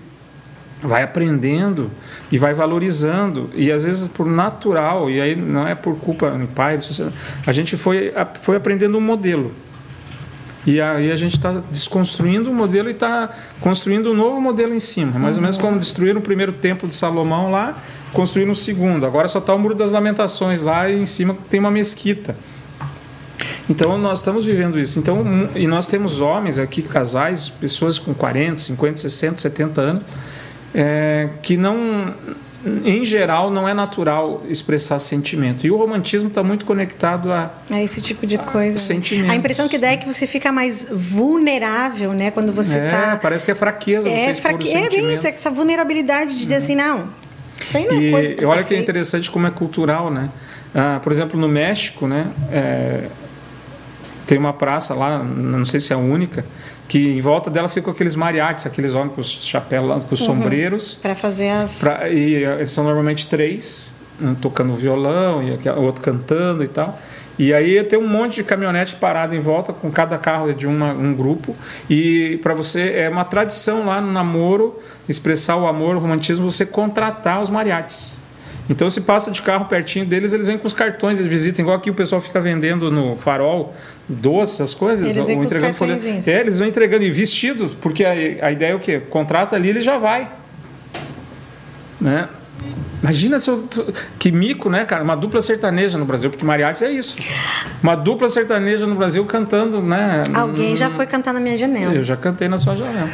vai 0.83 1.03
aprendendo 1.03 1.89
e 2.31 2.37
vai 2.37 2.53
valorizando. 2.53 3.49
E 3.55 3.71
às 3.71 3.83
vezes 3.83 4.07
por 4.07 4.25
natural 4.25 5.09
e 5.09 5.21
aí 5.21 5.35
não 5.35 5.67
é 5.67 5.73
por 5.73 5.95
culpa 5.97 6.29
do 6.31 6.47
pai 6.47 6.77
a 7.45 7.51
gente 7.51 7.77
foi 7.77 8.13
foi 8.41 8.55
aprendendo 8.55 8.97
um 8.97 9.01
modelo. 9.01 9.51
E 10.65 10.79
aí 10.79 11.11
a 11.11 11.15
gente 11.15 11.35
está 11.35 11.61
desconstruindo 11.71 12.49
o 12.49 12.53
modelo 12.53 12.87
e 12.87 12.93
está 12.93 13.29
construindo 13.59 14.11
um 14.11 14.13
novo 14.13 14.39
modelo 14.39 14.73
em 14.73 14.79
cima. 14.79 15.19
Mais 15.19 15.35
ou 15.35 15.41
menos 15.41 15.57
como 15.57 15.77
destruíram 15.77 16.19
o 16.19 16.23
primeiro 16.23 16.53
templo 16.53 16.87
de 16.87 16.95
Salomão 16.95 17.51
lá 17.51 17.77
construíram 18.13 18.51
o 18.51 18.55
segundo. 18.55 19.05
Agora 19.05 19.27
só 19.27 19.39
está 19.39 19.53
o 19.53 19.59
muro 19.59 19.75
das 19.75 19.91
lamentações 19.91 20.61
lá 20.61 20.89
e 20.89 21.01
em 21.01 21.05
cima 21.05 21.35
tem 21.49 21.59
uma 21.59 21.71
mesquita. 21.71 22.35
Então 23.69 23.97
nós 23.97 24.19
estamos 24.19 24.45
vivendo 24.45 24.79
isso. 24.79 24.99
Então, 24.99 25.49
e 25.55 25.67
nós 25.67 25.87
temos 25.87 26.21
homens 26.21 26.59
aqui, 26.59 26.81
casais, 26.81 27.49
pessoas 27.49 27.97
com 27.97 28.13
40, 28.13 28.57
50, 28.57 28.97
60, 28.97 29.37
70 29.41 29.81
anos, 29.81 30.03
é, 30.73 31.29
que 31.41 31.55
não, 31.57 32.13
em 32.83 33.03
geral, 33.03 33.51
não 33.51 33.67
é 33.67 33.73
natural 33.73 34.41
expressar 34.47 34.99
sentimento. 34.99 35.65
E 35.67 35.71
o 35.71 35.77
romantismo 35.77 36.29
está 36.29 36.41
muito 36.41 36.65
conectado 36.65 37.31
a 37.31 37.51
É 37.69 37.83
esse 37.83 38.01
tipo 38.01 38.25
de 38.25 38.37
coisa. 38.37 38.77
sentimentos. 38.77 39.31
A 39.31 39.35
impressão 39.35 39.67
que 39.67 39.77
dá 39.77 39.91
é 39.91 39.97
que 39.97 40.07
você 40.07 40.25
fica 40.25 40.51
mais 40.51 40.87
vulnerável, 40.89 42.13
né? 42.13 42.31
Quando 42.31 42.53
você 42.53 42.77
é, 42.77 42.89
tá. 42.89 43.19
parece 43.21 43.45
que 43.45 43.51
é 43.51 43.55
fraqueza 43.55 44.09
você 44.09 44.15
É, 44.15 44.33
fraque... 44.33 44.73
é 44.73 44.89
bem 44.89 45.13
isso, 45.13 45.27
é 45.27 45.31
essa 45.31 45.51
vulnerabilidade 45.51 46.33
de 46.33 46.39
dizer 46.39 46.55
assim, 46.55 46.75
não, 46.75 47.09
isso 47.59 47.77
aí 47.77 47.85
não 47.85 47.97
é 48.01 48.11
coisa 48.11 48.41
E 48.41 48.45
olha 48.45 48.63
que 48.63 48.73
é 48.73 48.79
interessante 48.79 49.29
como 49.29 49.45
é 49.45 49.51
cultural, 49.51 50.09
né? 50.09 50.29
Ah, 50.73 50.99
por 51.03 51.11
exemplo, 51.11 51.39
no 51.39 51.47
México, 51.47 52.07
né? 52.07 52.27
é, 52.51 53.07
tem 54.25 54.37
uma 54.37 54.53
praça 54.53 54.93
lá, 54.93 55.21
não 55.23 55.65
sei 55.65 55.79
se 55.79 55.91
é 55.93 55.95
a 55.95 55.99
única, 55.99 56.45
que 56.87 57.17
em 57.17 57.21
volta 57.21 57.49
dela 57.49 57.67
ficam 57.69 57.91
aqueles 57.91 58.15
mariachis, 58.15 58.65
aqueles 58.65 58.93
homens 58.93 59.13
com 59.15 59.21
os 59.21 59.31
chapéus, 59.45 60.03
com 60.03 60.13
os 60.13 60.21
Uhum. 60.21 60.27
sombreiros. 60.27 60.95
Pra 61.01 61.15
fazer 61.15 61.49
as. 61.49 61.79
Pra, 61.79 62.09
e 62.09 62.43
eh, 62.43 62.65
são 62.65 62.83
normalmente 62.83 63.27
três, 63.27 63.93
um 64.21 64.33
tocando 64.35 64.73
violão 64.75 65.41
e 65.43 65.51
o 65.69 65.81
outro 65.81 66.01
cantando 66.01 66.63
e 66.63 66.67
tal. 66.67 66.99
E 67.39 67.51
aí 67.51 67.83
tem 67.83 67.97
um 67.97 68.07
monte 68.07 68.35
de 68.35 68.43
caminhonete 68.43 68.95
parado 68.95 69.33
em 69.33 69.39
volta, 69.39 69.73
com 69.73 69.89
cada 69.89 70.19
carro 70.19 70.53
de 70.53 70.67
uma, 70.67 70.93
um 70.93 71.15
grupo. 71.15 71.55
E 71.89 72.39
para 72.43 72.53
você, 72.53 72.91
é 72.95 73.09
uma 73.09 73.25
tradição 73.25 73.87
lá 73.87 73.99
no 73.99 74.11
namoro, 74.11 74.79
expressar 75.09 75.55
o 75.55 75.65
amor, 75.65 75.95
o 75.95 75.99
romantismo, 75.99 76.51
você 76.51 76.63
contratar 76.63 77.41
os 77.41 77.49
mariachis. 77.49 78.19
Então, 78.69 78.89
se 78.89 79.01
passa 79.01 79.29
de 79.29 79.41
carro 79.41 79.65
pertinho 79.65 80.05
deles, 80.05 80.33
eles 80.33 80.47
vêm 80.47 80.57
com 80.57 80.65
os 80.65 80.73
cartões, 80.73 81.19
eles 81.19 81.29
visitam, 81.29 81.63
igual 81.63 81.77
aqui 81.77 81.89
o 81.89 81.93
pessoal 81.93 82.21
fica 82.21 82.39
vendendo 82.39 82.89
no 82.89 83.17
farol, 83.17 83.75
doces, 84.07 84.55
essas 84.55 84.73
coisas. 84.73 85.09
Eles 85.09 85.27
vêm 85.27 85.35
com 85.35 85.43
os 85.43 85.47
entregando 85.47 85.77
cartõezinhos. 85.77 86.27
É, 86.27 86.39
eles 86.39 86.59
vão 86.59 86.67
entregando 86.67 87.03
e 87.03 87.11
vestido, 87.11 87.71
porque 87.81 88.05
a, 88.05 88.11
a 88.11 88.51
ideia 88.51 88.71
é 88.71 88.75
o 88.75 88.79
quê? 88.79 89.01
Contrata 89.09 89.55
ali, 89.55 89.69
ele 89.69 89.81
já 89.81 89.97
vai 89.97 90.29
né? 92.03 92.27
Imagina 93.01 93.39
se 93.39 93.49
eu. 93.49 93.67
Que 94.19 94.31
mico, 94.31 94.69
né, 94.69 94.85
cara? 94.85 95.03
Uma 95.03 95.15
dupla 95.15 95.41
sertaneja 95.41 95.97
no 95.97 96.05
Brasil, 96.05 96.29
porque 96.29 96.45
mariachi 96.45 96.85
é 96.85 96.91
isso. 96.91 97.17
Uma 97.81 97.95
dupla 97.95 98.29
sertaneja 98.29 98.85
no 98.85 98.95
Brasil 98.95 99.25
cantando, 99.25 99.81
né? 99.81 100.23
Alguém 100.33 100.75
já 100.75 100.89
foi 100.89 101.05
cantar 101.05 101.33
na 101.33 101.39
minha 101.39 101.57
janela. 101.57 101.93
Eu 101.93 102.03
já 102.03 102.15
cantei 102.15 102.47
na 102.47 102.57
sua 102.57 102.75
janela. 102.75 103.09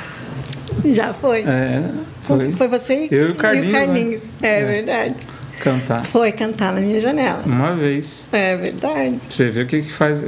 Já 0.85 1.13
foi? 1.13 1.41
É. 1.41 1.83
Foi, 2.21 2.51
foi 2.51 2.67
você 2.67 3.07
Eu 3.09 3.29
e 3.29 3.31
o 3.31 3.35
Carlinhos. 3.35 3.67
E 3.67 3.69
o 3.69 3.71
Carlinhos. 3.79 4.23
né? 4.25 4.31
É, 4.41 4.65
verdade. 4.65 5.15
Cantar. 5.59 6.03
Foi 6.05 6.31
cantar 6.31 6.73
na 6.73 6.81
minha 6.81 6.99
janela. 6.99 7.43
Uma 7.45 7.75
vez. 7.75 8.25
É 8.31 8.55
verdade. 8.55 9.17
Você 9.29 9.49
vê 9.49 9.63
o 9.63 9.67
que, 9.67 9.81
que 9.81 9.91
faz. 9.91 10.21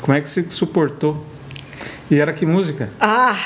Como 0.00 0.16
é 0.16 0.20
que 0.20 0.30
se 0.30 0.48
suportou. 0.50 1.24
E 2.08 2.20
era 2.20 2.32
que 2.32 2.46
música? 2.46 2.88
Ah, 3.00 3.36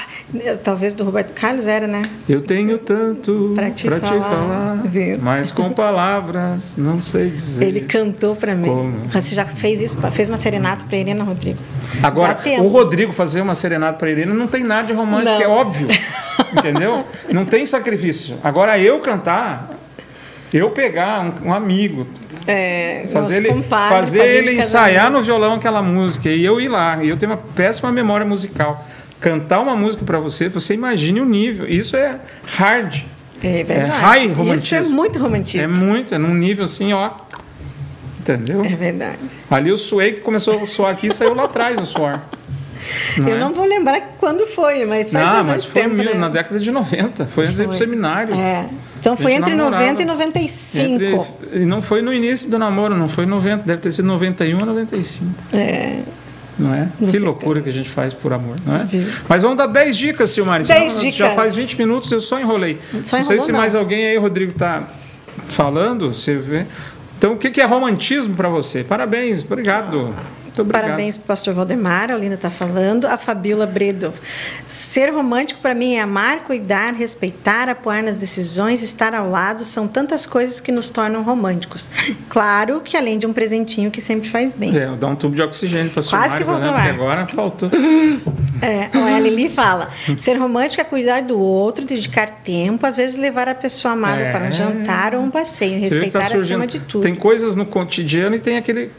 talvez 0.62 0.92
do 0.92 1.02
Roberto 1.02 1.32
Carlos 1.32 1.66
era, 1.66 1.86
né? 1.86 2.02
Eu 2.28 2.42
tenho 2.42 2.76
tanto 2.76 3.52
Pra 3.54 3.70
te 3.70 3.86
pra 3.86 3.96
falar, 3.98 4.20
falar, 4.20 4.76
viu? 4.84 5.16
mas 5.18 5.50
com 5.50 5.70
palavras 5.72 6.74
não 6.76 7.00
sei 7.00 7.30
dizer. 7.30 7.64
Ele 7.64 7.80
cantou 7.80 8.36
pra 8.36 8.54
mim. 8.54 8.68
Como? 8.68 8.98
Você 9.10 9.34
já 9.34 9.46
fez 9.46 9.80
isso? 9.80 9.96
Fez 10.12 10.28
uma 10.28 10.36
serenata 10.36 10.84
pra 10.86 10.98
Irena 10.98 11.24
Rodrigo? 11.24 11.58
Agora, 12.02 12.38
o 12.58 12.68
Rodrigo 12.68 13.14
fazer 13.14 13.40
uma 13.40 13.54
serenata 13.54 13.98
para 13.98 14.10
Irene 14.10 14.34
não 14.34 14.46
tem 14.46 14.62
nada 14.62 14.88
de 14.88 14.92
romântico, 14.92 15.32
Não. 15.38 15.40
é 15.42 15.48
óbvio. 15.48 15.88
Entendeu? 16.52 17.04
Não 17.32 17.44
tem 17.46 17.64
sacrifício. 17.64 18.36
Agora, 18.42 18.76
eu 18.78 18.98
cantar, 18.98 19.70
eu 20.52 20.70
pegar 20.70 21.20
um, 21.20 21.48
um 21.48 21.52
amigo, 21.52 22.06
É, 22.46 23.06
fazer 23.12 23.36
ele, 23.38 23.48
compadre, 23.48 23.96
fazer 23.96 24.24
ele 24.26 24.58
ensaiar 24.58 24.94
casamento. 25.04 25.18
no 25.18 25.22
violão 25.24 25.54
aquela 25.54 25.82
música 25.82 26.28
e 26.28 26.44
eu 26.44 26.60
ir 26.60 26.68
lá. 26.68 27.02
E 27.02 27.08
eu 27.08 27.16
tenho 27.16 27.32
uma 27.32 27.38
péssima 27.38 27.90
memória 27.92 28.26
musical. 28.26 28.84
Cantar 29.20 29.60
uma 29.60 29.76
música 29.76 30.04
para 30.04 30.18
você, 30.18 30.48
você 30.48 30.74
imagine 30.74 31.20
o 31.20 31.26
nível. 31.26 31.68
Isso 31.68 31.96
é 31.96 32.18
hard. 32.56 33.02
É 33.42 33.62
verdade. 33.64 33.90
high 34.00 34.24
Isso 34.26 34.32
é 34.32 34.34
romantismo. 34.36 34.94
muito 34.96 35.18
romantismo. 35.18 35.64
É 35.64 35.66
muito, 35.66 36.14
é 36.14 36.18
num 36.18 36.34
nível 36.34 36.64
assim, 36.64 36.92
ó. 36.92 37.10
Entendeu? 38.18 38.64
É 38.64 38.68
verdade. 38.76 39.18
Ali 39.50 39.70
eu 39.70 39.78
suei 39.78 40.12
que 40.12 40.20
começou 40.20 40.60
a 40.60 40.66
suar 40.66 40.92
aqui 40.92 41.06
e 41.08 41.14
saiu 41.14 41.34
lá 41.34 41.44
atrás 41.44 41.80
o 41.80 41.86
suor. 41.86 42.20
eu 43.18 43.28
é? 43.34 43.38
não 43.38 43.52
vou 43.52 43.64
lembrar 43.66 44.00
quando 44.18 44.46
foi, 44.46 44.84
mas 44.84 45.10
faz 45.10 45.24
Não, 45.24 45.32
bastante 45.32 45.46
mas 45.52 45.64
foi 45.66 45.82
tempo, 45.82 45.94
mil- 45.96 46.04
né? 46.12 46.14
na 46.14 46.28
década 46.28 46.60
de 46.60 46.70
90. 46.70 47.26
Foi 47.26 47.44
antes 47.44 47.56
de 47.56 47.62
ir 47.62 47.66
pro 47.68 47.76
Foi. 47.76 47.86
seminário. 47.86 48.34
É. 48.34 48.66
Então 49.00 49.16
foi 49.16 49.32
A 49.32 49.36
entre 49.36 49.54
namorava. 49.54 49.82
90 49.82 50.02
e 50.02 50.04
95. 50.04 50.78
Entre- 50.94 51.18
e 51.62 51.66
não 51.66 51.80
foi 51.82 52.02
no 52.02 52.12
início 52.12 52.50
do 52.50 52.58
namoro, 52.58 52.94
não 52.96 53.08
foi 53.08 53.24
90, 53.26 53.64
deve 53.66 53.80
ter 53.80 53.90
sido 53.90 54.06
91 54.06 54.58
ou 54.60 54.66
95, 54.66 55.30
É. 55.52 56.00
não 56.58 56.74
é? 56.74 56.88
Você 57.00 57.12
que 57.12 57.18
loucura 57.18 57.60
que 57.62 57.70
a 57.70 57.72
gente 57.72 57.88
faz 57.88 58.12
por 58.12 58.32
amor, 58.32 58.56
não 58.66 58.76
é? 58.76 58.84
Viu? 58.84 59.06
Mas 59.28 59.42
vamos 59.42 59.56
dar 59.56 59.66
10 59.66 59.96
dicas, 59.96 60.30
Silmari. 60.30 60.64
10 60.64 60.88
senão 60.92 61.00
dicas. 61.02 61.16
Já 61.16 61.30
faz 61.30 61.54
20 61.54 61.78
minutos, 61.78 62.12
eu 62.12 62.20
só 62.20 62.38
enrolei. 62.38 62.78
Só 63.04 63.16
não 63.16 63.24
sei 63.24 63.38
se 63.40 63.50
não. 63.52 63.58
mais 63.58 63.74
alguém 63.74 64.06
aí, 64.06 64.16
Rodrigo, 64.18 64.52
tá 64.52 64.82
falando, 65.48 66.14
você 66.14 66.36
vê. 66.36 66.66
Então, 67.18 67.32
o 67.32 67.36
que 67.36 67.50
que 67.50 67.60
é 67.60 67.64
romantismo 67.64 68.34
para 68.34 68.48
você? 68.48 68.82
Parabéns, 68.84 69.42
obrigado. 69.44 70.14
Muito 70.50 70.62
obrigado. 70.62 70.82
Parabéns 70.84 71.16
para 71.16 71.24
o 71.24 71.26
pastor 71.26 71.54
Valdemar, 71.54 72.10
a 72.10 72.14
Olinda 72.16 72.34
está 72.34 72.50
falando. 72.50 73.06
A 73.06 73.16
Fabiola 73.16 73.66
Bredo. 73.66 74.12
Ser 74.66 75.10
romântico 75.12 75.60
para 75.60 75.74
mim 75.74 75.94
é 75.94 76.00
amar, 76.00 76.40
cuidar, 76.40 76.92
respeitar, 76.92 77.68
apoiar 77.68 78.02
nas 78.02 78.16
decisões, 78.16 78.82
estar 78.82 79.14
ao 79.14 79.30
lado. 79.30 79.64
São 79.64 79.86
tantas 79.86 80.26
coisas 80.26 80.60
que 80.60 80.72
nos 80.72 80.90
tornam 80.90 81.22
românticos. 81.22 81.90
Claro 82.28 82.80
que 82.80 82.96
além 82.96 83.18
de 83.18 83.26
um 83.26 83.32
presentinho 83.32 83.90
que 83.90 84.00
sempre 84.00 84.28
faz 84.28 84.52
bem. 84.52 84.76
É, 84.76 84.86
dá 84.96 85.06
um 85.06 85.16
tubo 85.16 85.34
de 85.36 85.42
oxigênio 85.42 85.90
para 85.90 86.02
Quase 86.02 86.36
que 86.36 86.44
voltou 86.44 86.72
né? 86.72 86.90
agora 86.90 87.26
faltou. 87.26 87.70
É, 88.62 88.90
a 88.94 89.18
Lili 89.18 89.48
fala: 89.48 89.88
ser 90.18 90.34
romântico 90.36 90.82
é 90.82 90.84
cuidar 90.84 91.22
do 91.22 91.38
outro, 91.40 91.82
dedicar 91.82 92.28
tempo, 92.28 92.84
às 92.84 92.98
vezes 92.98 93.16
levar 93.16 93.48
a 93.48 93.54
pessoa 93.54 93.94
amada 93.94 94.20
É. 94.20 94.30
para 94.32 94.44
um 94.48 94.52
jantar 94.52 95.14
ou 95.14 95.22
um 95.22 95.30
passeio, 95.30 95.80
respeitar 95.80 96.20
tá 96.20 96.26
surgindo- 96.26 96.42
acima 96.60 96.66
de 96.66 96.78
tudo. 96.80 97.02
Tem 97.02 97.14
coisas 97.14 97.56
no 97.56 97.64
cotidiano 97.64 98.36
e 98.36 98.38
tem 98.38 98.58
aquele 98.58 98.90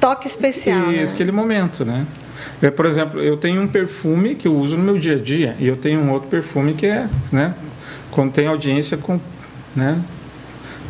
Toque 0.00 0.26
especial. 0.26 0.88
né? 0.88 1.02
Isso, 1.02 1.14
aquele 1.14 1.32
momento, 1.32 1.84
né? 1.84 2.06
É, 2.62 2.70
por 2.70 2.86
exemplo, 2.86 3.20
eu 3.20 3.36
tenho 3.36 3.60
um 3.60 3.68
perfume 3.68 4.34
que 4.34 4.46
eu 4.46 4.56
uso 4.56 4.76
no 4.76 4.82
meu 4.82 4.98
dia 4.98 5.14
a 5.14 5.18
dia 5.18 5.56
e 5.58 5.66
eu 5.66 5.76
tenho 5.76 6.00
um 6.00 6.12
outro 6.12 6.28
perfume 6.28 6.74
que 6.74 6.86
é, 6.86 7.08
né? 7.32 7.54
Quando 8.10 8.32
tem 8.32 8.46
audiência 8.46 8.96
com, 8.96 9.20
né? 9.74 9.98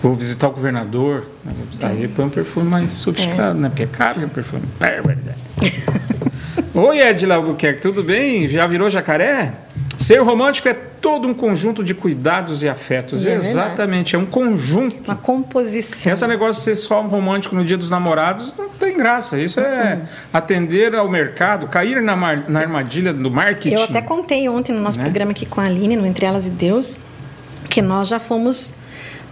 Vou 0.02 0.14
visitar 0.14 0.48
o 0.48 0.52
governador, 0.52 1.24
né? 1.44 1.52
aí 1.82 2.06
põe 2.06 2.26
um 2.26 2.30
perfume 2.30 2.68
mais 2.68 2.92
sofisticado, 2.92 3.58
né? 3.58 3.68
Porque 3.68 3.82
é 3.82 3.86
caro 3.86 4.24
o 4.24 4.28
perfume. 4.28 4.62
Oi, 6.74 7.00
Edila 7.00 7.34
Albuquerque, 7.36 7.80
tudo 7.80 8.04
bem? 8.04 8.46
Já 8.46 8.66
virou 8.66 8.88
jacaré? 8.88 9.52
Ser 9.98 10.22
romântico 10.22 10.68
é 10.68 10.74
todo 10.74 11.26
um 11.28 11.34
conjunto 11.34 11.82
de 11.82 11.92
cuidados 11.92 12.62
e 12.62 12.68
afetos. 12.68 13.26
É. 13.26 13.34
Exatamente, 13.34 14.14
é 14.14 14.18
um 14.18 14.24
conjunto. 14.24 14.96
Uma 15.04 15.16
composição. 15.16 16.12
Esse 16.12 16.26
negócio 16.26 16.60
de 16.60 16.64
ser 16.64 16.76
só 16.76 17.02
um 17.02 17.08
romântico 17.08 17.54
no 17.56 17.64
dia 17.64 17.76
dos 17.76 17.90
namorados 17.90 18.54
não 18.56 18.68
tem 18.68 18.96
graça. 18.96 19.38
Isso 19.40 19.58
é 19.60 19.98
atender 20.32 20.94
ao 20.94 21.10
mercado, 21.10 21.66
cair 21.66 22.00
na, 22.00 22.14
mar- 22.16 22.44
na 22.48 22.60
armadilha 22.60 23.12
do 23.12 23.30
marketing. 23.30 23.74
Eu 23.74 23.82
até 23.82 24.00
contei 24.00 24.48
ontem 24.48 24.72
no 24.72 24.80
nosso 24.80 24.98
Né? 24.98 25.04
programa 25.04 25.32
aqui 25.32 25.44
com 25.44 25.60
a 25.60 25.64
Aline, 25.64 25.96
no 25.96 26.06
Entre 26.06 26.24
Elas 26.24 26.46
e 26.46 26.50
Deus, 26.50 26.98
que 27.68 27.82
nós 27.82 28.06
já 28.08 28.18
fomos 28.20 28.74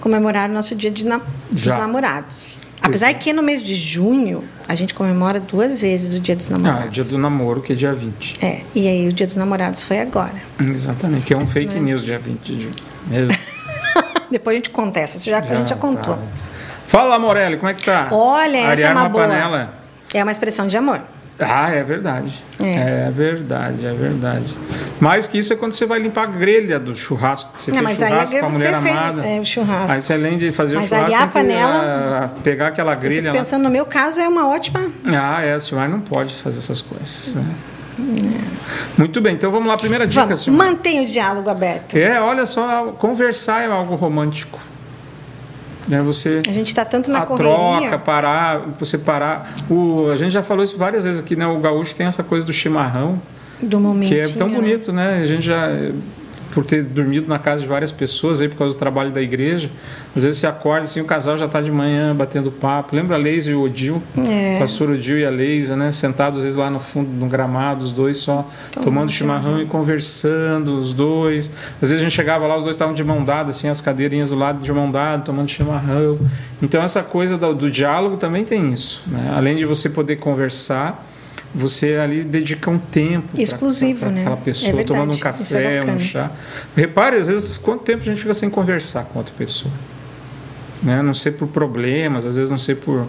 comemorar 0.01 0.49
o 0.51 0.53
nosso 0.53 0.75
dia 0.75 0.91
de 0.91 1.05
na- 1.05 1.21
dos 1.51 1.63
Já. 1.63 1.77
namorados. 1.79 2.61
Apesar 2.83 3.13
que 3.15 3.33
no 3.33 3.43
mês 3.43 3.63
de 3.63 3.75
junho 3.75 4.45
a 4.69 4.75
gente 4.75 4.95
comemora 4.95 5.41
duas 5.41 5.81
vezes 5.81 6.15
o 6.15 6.21
dia 6.21 6.37
dos 6.37 6.49
namorados. 6.49 6.85
Ah, 6.85 6.91
dia 6.91 7.05
do 7.05 7.19
namoro, 7.19 7.61
que 7.61 7.73
é 7.73 7.77
dia 7.77 7.93
20. 7.93 8.45
É, 8.45 8.63
e 8.75 8.87
aí 8.87 9.09
o 9.09 9.13
dia 9.13 9.27
dos 9.27 9.37
namorados 9.37 9.83
foi 9.83 9.99
agora. 10.01 10.35
Exatamente, 10.61 11.25
que 11.27 11.35
é 11.35 11.37
um 11.37 11.47
fake 11.47 11.79
news 11.81 12.03
dia 12.05 12.19
20 12.19 12.41
de 12.45 12.63
junho. 12.63 12.73
Depois 14.31 14.55
a 14.55 14.59
gente 14.59 14.71
conta 14.71 15.01
essa, 15.01 15.17
isso 15.17 15.31
já, 15.31 15.39
a 15.39 15.43
gente 15.43 15.69
já 15.69 15.77
contou. 15.77 16.17
tá. 16.17 16.23
Fala, 16.87 17.19
Morelli, 17.19 17.57
como 17.57 17.69
é 17.69 17.75
que 17.75 17.83
tá? 17.85 18.09
Olha, 18.13 18.59
essa 18.59 18.83
é 18.83 18.93
uma 18.93 19.09
boa. 19.09 19.27
panela. 19.27 19.75
É 20.15 20.23
uma 20.23 20.31
expressão 20.33 20.67
de 20.67 20.77
amor. 20.77 21.01
Ah, 21.39 21.71
é 21.71 21.83
verdade. 21.83 22.33
É. 22.59 23.07
É. 23.09 23.11
verdade, 23.11 23.85
é 23.85 23.93
verdade. 23.93 24.55
Mais 24.99 25.27
que 25.27 25.37
isso 25.37 25.53
é 25.53 25.57
quando 25.57 25.73
você 25.73 25.85
vai 25.85 25.99
limpar 25.99 26.23
a 26.23 26.27
grelha 26.27 26.79
do 26.79 26.97
churrasco. 26.97 27.53
que 27.55 27.63
Você 27.63 27.71
Não, 27.73 27.83
fez 27.85 27.85
mas 27.99 28.03
aí 28.03 28.09
churrasco 28.11 28.37
é 28.37 28.41
com 28.41 28.47
a 28.47 28.49
você 28.49 28.57
mulher 28.57 28.81
fez, 28.83 28.97
amada. 28.97 29.27
é, 29.27 29.41
o 29.41 29.45
churrasco. 29.45 29.97
Aí 29.97 30.03
você 30.03 30.13
além 30.15 30.39
de 30.39 30.51
fazer 30.51 30.77
Mas 30.77 30.87
o 30.87 30.89
churrasco, 30.89 31.15
a 31.15 31.27
que, 31.27 31.33
panela- 31.35 32.23
ah, 32.25 32.41
pegar 32.43 32.69
aquela 32.69 32.95
grelha 32.95 33.23
fico 33.25 33.35
lá. 33.35 33.41
pensando, 33.45 33.63
no 33.65 33.71
meu 33.71 33.85
caso, 33.85 34.19
é 34.19 34.27
uma 34.27 34.49
ótima. 34.49 34.91
Ah, 35.05 35.43
é, 35.43 35.53
a 35.53 35.61
senhora 35.61 35.89
não 35.89 36.01
pode 36.01 36.35
fazer 36.37 36.59
essas 36.59 36.81
coisas. 36.81 37.35
Né? 37.35 37.45
Muito 38.97 39.21
bem, 39.21 39.35
então 39.35 39.51
vamos 39.51 39.69
lá. 39.69 39.77
Primeira 39.77 40.07
dica, 40.07 40.23
Vamos, 40.25 40.41
senhora. 40.43 40.65
mantenha 40.65 41.03
o 41.03 41.07
diálogo 41.07 41.49
aberto. 41.51 41.95
É, 41.97 42.21
olha 42.21 42.47
só, 42.47 42.87
conversar 42.99 43.63
é 43.63 43.67
algo 43.67 43.95
romântico. 43.95 44.59
Né, 45.89 46.03
você 46.03 46.41
A 46.49 46.53
gente 46.53 46.69
está 46.69 46.85
tanto 46.85 47.11
na 47.11 47.21
a 47.21 47.27
correria. 47.27 47.53
troca, 47.55 47.99
parar, 47.99 48.59
você 48.79 48.99
parar. 48.99 49.55
O, 49.71 50.11
a 50.11 50.17
gente 50.17 50.33
já 50.33 50.43
falou 50.43 50.65
isso 50.65 50.77
várias 50.77 51.05
vezes 51.05 51.21
aqui, 51.21 51.37
né? 51.37 51.47
O 51.47 51.59
gaúcho 51.61 51.95
tem 51.95 52.07
essa 52.07 52.25
coisa 52.25 52.45
do 52.45 52.53
chimarrão, 52.53 53.21
do 53.63 53.79
momento. 53.79 54.09
que 54.09 54.19
é 54.19 54.27
tão 54.29 54.51
bonito, 54.51 54.93
né? 54.93 55.21
A 55.23 55.27
gente 55.27 55.47
já, 55.47 55.69
por 56.57 56.65
ter 56.65 56.83
dormido 56.83 57.29
na 57.29 57.39
casa 57.39 57.61
de 57.61 57.69
várias 57.69 57.91
pessoas 57.93 58.41
aí 58.41 58.49
por 58.49 58.57
causa 58.57 58.75
do 58.75 58.79
trabalho 58.79 59.11
da 59.11 59.21
igreja, 59.21 59.69
às 60.17 60.25
vezes 60.25 60.41
você 60.41 60.47
acorda 60.47 60.85
assim, 60.85 61.03
o 61.03 61.05
casal 61.05 61.37
já 61.37 61.45
está 61.45 61.61
de 61.61 61.71
manhã 61.71 62.17
batendo 62.17 62.51
papo. 62.51 62.97
Lembra 62.97 63.15
a 63.15 63.19
Leisa 63.19 63.51
e 63.51 63.55
o 63.55 63.61
Odil? 63.61 64.03
É. 64.27 64.57
O 64.57 64.61
pastor 64.61 64.89
Odil 64.89 65.19
e 65.19 65.27
a 65.27 65.29
Leisa, 65.29 65.77
né? 65.77 65.93
Sentados 65.93 66.39
às 66.39 66.45
vezes 66.45 66.57
lá 66.57 66.71
no 66.71 66.81
fundo, 66.81 67.11
no 67.11 67.29
gramado, 67.29 67.85
os 67.85 67.93
dois 67.93 68.17
só 68.17 68.51
tomando 68.83 69.13
chimarrão 69.13 69.61
e 69.61 69.67
conversando, 69.67 70.79
os 70.79 70.95
dois. 70.95 71.53
Às 71.75 71.91
vezes 71.91 71.97
a 71.97 72.03
gente 72.03 72.15
chegava 72.15 72.47
lá, 72.47 72.57
os 72.57 72.63
dois 72.63 72.75
estavam 72.75 72.95
de 72.95 73.05
mão 73.05 73.23
dada, 73.23 73.51
assim, 73.51 73.69
as 73.69 73.83
cadeirinhas 73.83 74.31
do 74.31 74.37
lado 74.37 74.65
de 74.65 74.73
mão 74.73 74.91
dada, 74.91 75.25
tomando 75.25 75.51
chimarrão. 75.51 76.19
Então 76.63 76.83
essa 76.83 77.03
coisa 77.03 77.37
do, 77.37 77.55
do 77.55 77.71
diálogo 77.71 78.17
também 78.17 78.47
tem 78.47 78.73
isso, 78.73 79.05
né? 79.09 79.35
Além 79.37 79.57
de 79.57 79.67
você 79.67 79.91
poder 79.91 80.17
conversar, 80.17 81.05
você 81.55 81.95
ali 81.95 82.23
dedica 82.25 82.71
um 82.71 82.79
tempo 82.79 83.41
Exclusivo, 83.41 84.01
pra- 84.01 84.09
pra 84.09 84.15
né? 84.15 84.21
aquela 84.23 84.37
É 84.37 84.41
pessoa, 84.41 84.73
verdade, 84.73 84.89
tomando 84.89 85.13
um 85.15 85.17
é 85.17 85.21
café, 85.21 85.77
um 85.77 85.81
bacana. 85.81 85.99
chá. 85.99 86.31
Repare, 86.77 87.17
às 87.17 87.29
vezes, 87.29 87.57
quanto 87.57 87.83
tempo 87.85 88.03
a 88.03 88.05
gente 88.05 88.21
fica 88.21 88.35
sem 88.35 88.51
conversar 88.51 89.05
com 89.05 89.19
outra 89.19 89.35
pessoa. 89.37 89.73
Né? 90.83 91.01
Não 91.03 91.15
sei 91.15 91.33
por 91.33 91.49
problemas, 91.49 92.27
às 92.27 92.37
vezes 92.37 92.51
não 92.51 92.59
sei 92.59 92.75
por 92.75 93.07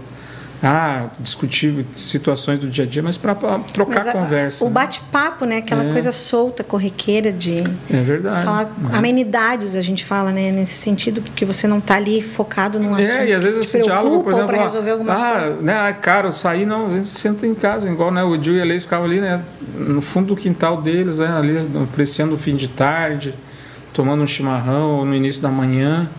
ah, 0.64 1.08
discutir 1.20 1.86
situações 1.96 2.60
do 2.60 2.68
dia 2.68 2.84
a 2.84 2.88
dia, 2.88 3.04
mas 3.04 3.16
para 3.18 3.36
trocar 3.74 3.96
Mas 4.00 4.08
a- 4.08 4.12
conversa. 4.12 4.64
O 4.66 4.68
né? 4.68 4.74
bate-papo, 4.74 5.46
né? 5.46 5.58
Aquela 5.58 5.84
É. 5.86 5.92
coisa 5.92 6.12
solta, 6.12 6.64
corriqueira 6.64 7.32
de 7.32 7.60
É 7.92 8.02
verdade. 8.02 8.44
falar 8.44 8.64
né? 8.66 8.90
amenidades, 8.94 9.76
a 9.76 9.82
gente 9.82 10.04
fala, 10.04 10.32
né? 10.32 10.52
Nesse 10.52 10.74
sentido, 10.76 11.22
porque 11.22 11.46
você 11.46 11.68
não 11.68 11.78
está 11.78 11.96
ali 11.96 12.22
focado 12.22 12.80
num 12.80 12.96
assunto. 12.96 13.12
É, 13.12 13.30
e 13.30 13.34
às 13.34 13.44
vezes 13.44 13.62
esse 13.62 13.82
diálogo, 13.84 14.24
por 14.24 14.34
exemplo, 14.34 14.48
para 14.50 14.64
resolver 14.64 14.92
alguma 14.92 15.14
ah, 15.14 15.40
coisa. 15.40 15.62
né, 15.62 15.74
ah, 15.74 15.94
cara, 15.94 16.32
saí, 16.32 16.66
não, 16.66 16.88
a 16.88 16.90
gente 16.90 17.08
senta 17.10 17.46
em 17.46 17.54
casa, 17.54 17.88
igual 17.90 18.12
né, 18.12 18.24
o 18.24 18.42
Gil 18.42 18.56
e 18.56 18.62
a 18.62 18.66
Leis 18.66 18.84
ficavam 18.84 19.06
ali, 19.06 19.22
né, 19.22 19.42
no 19.76 20.02
fundo 20.02 20.28
do 20.28 20.36
quintal 20.36 20.82
deles, 20.82 21.20
né, 21.20 21.28
ali 21.38 21.58
apreciando 21.84 22.34
o 22.34 22.38
fim 22.38 22.56
de 22.56 22.68
tarde, 22.70 23.34
tomando 23.94 24.24
um 24.24 24.28
chimarrão 24.28 24.98
ou 24.98 25.06
no 25.06 25.14
início 25.14 25.42
da 25.42 25.50
manhã, 25.50 26.10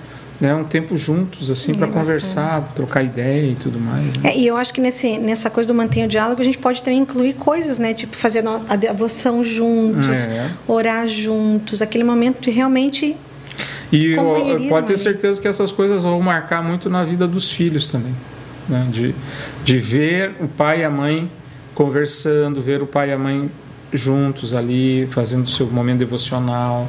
né, 0.40 0.54
um 0.54 0.62
tempo 0.64 0.96
juntos, 0.96 1.50
assim, 1.50 1.72
para 1.74 1.86
bacana. 1.86 2.04
conversar, 2.04 2.72
trocar 2.74 3.02
ideia 3.02 3.50
e 3.50 3.54
tudo 3.56 3.80
mais. 3.80 4.16
né? 4.18 4.30
É, 4.30 4.38
e 4.38 4.46
eu 4.46 4.56
acho 4.56 4.72
que 4.72 4.80
nesse, 4.80 5.18
nessa 5.18 5.50
coisa 5.50 5.66
do 5.66 5.74
mantenha 5.74 6.06
o 6.06 6.08
diálogo, 6.08 6.40
a 6.40 6.44
gente 6.44 6.58
pode 6.58 6.80
também 6.82 7.00
incluir 7.00 7.32
coisas, 7.34 7.78
né? 7.78 7.92
Tipo, 7.92 8.14
fazer 8.16 8.44
a 8.68 8.76
devoção 8.76 9.42
juntos, 9.42 10.28
É. 10.28 10.48
orar 10.66 11.08
juntos, 11.08 11.82
aquele 11.82 12.04
momento 12.04 12.40
de 12.40 12.50
realmente 12.50 13.16
E 13.92 14.14
pode 14.68 14.86
ter 14.86 14.96
certeza 14.96 15.40
que 15.40 15.48
essas 15.48 15.72
coisas 15.72 16.04
vão 16.04 16.20
marcar 16.20 16.62
muito 16.62 16.88
na 16.88 17.02
vida 17.04 17.26
dos 17.26 17.50
filhos 17.50 17.88
também. 17.88 18.14
né? 18.68 18.86
De, 18.92 19.14
de 19.64 19.78
ver 19.78 20.34
o 20.40 20.46
pai 20.46 20.82
e 20.82 20.84
a 20.84 20.90
mãe 20.90 21.28
conversando, 21.74 22.60
ver 22.60 22.82
o 22.82 22.86
pai 22.86 23.10
e 23.10 23.12
a 23.12 23.18
mãe 23.18 23.50
juntos 23.92 24.54
ali, 24.54 25.08
fazendo 25.10 25.44
o 25.46 25.48
seu 25.48 25.66
momento 25.66 26.00
devocional, 26.00 26.86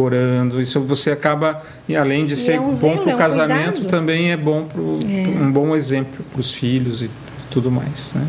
orando. 0.00 0.60
Isso 0.60 0.80
você 0.80 1.10
acaba, 1.10 1.62
além 1.98 2.26
de 2.26 2.34
E 2.34 2.36
ser 2.36 2.52
é 2.54 2.60
um 2.60 2.70
bom 2.70 2.96
para 2.96 3.10
é 3.10 3.12
o 3.12 3.16
um 3.16 3.18
casamento, 3.18 3.72
cuidado. 3.72 3.86
também 3.88 4.30
é 4.30 4.36
bom 4.36 4.64
para 4.66 4.80
um 4.80 5.50
bom 5.52 5.74
exemplo 5.74 6.24
para 6.32 6.40
os 6.40 6.52
filhos 6.54 7.02
e 7.02 7.10
tudo 7.50 7.70
mais. 7.70 8.12
Né? 8.14 8.26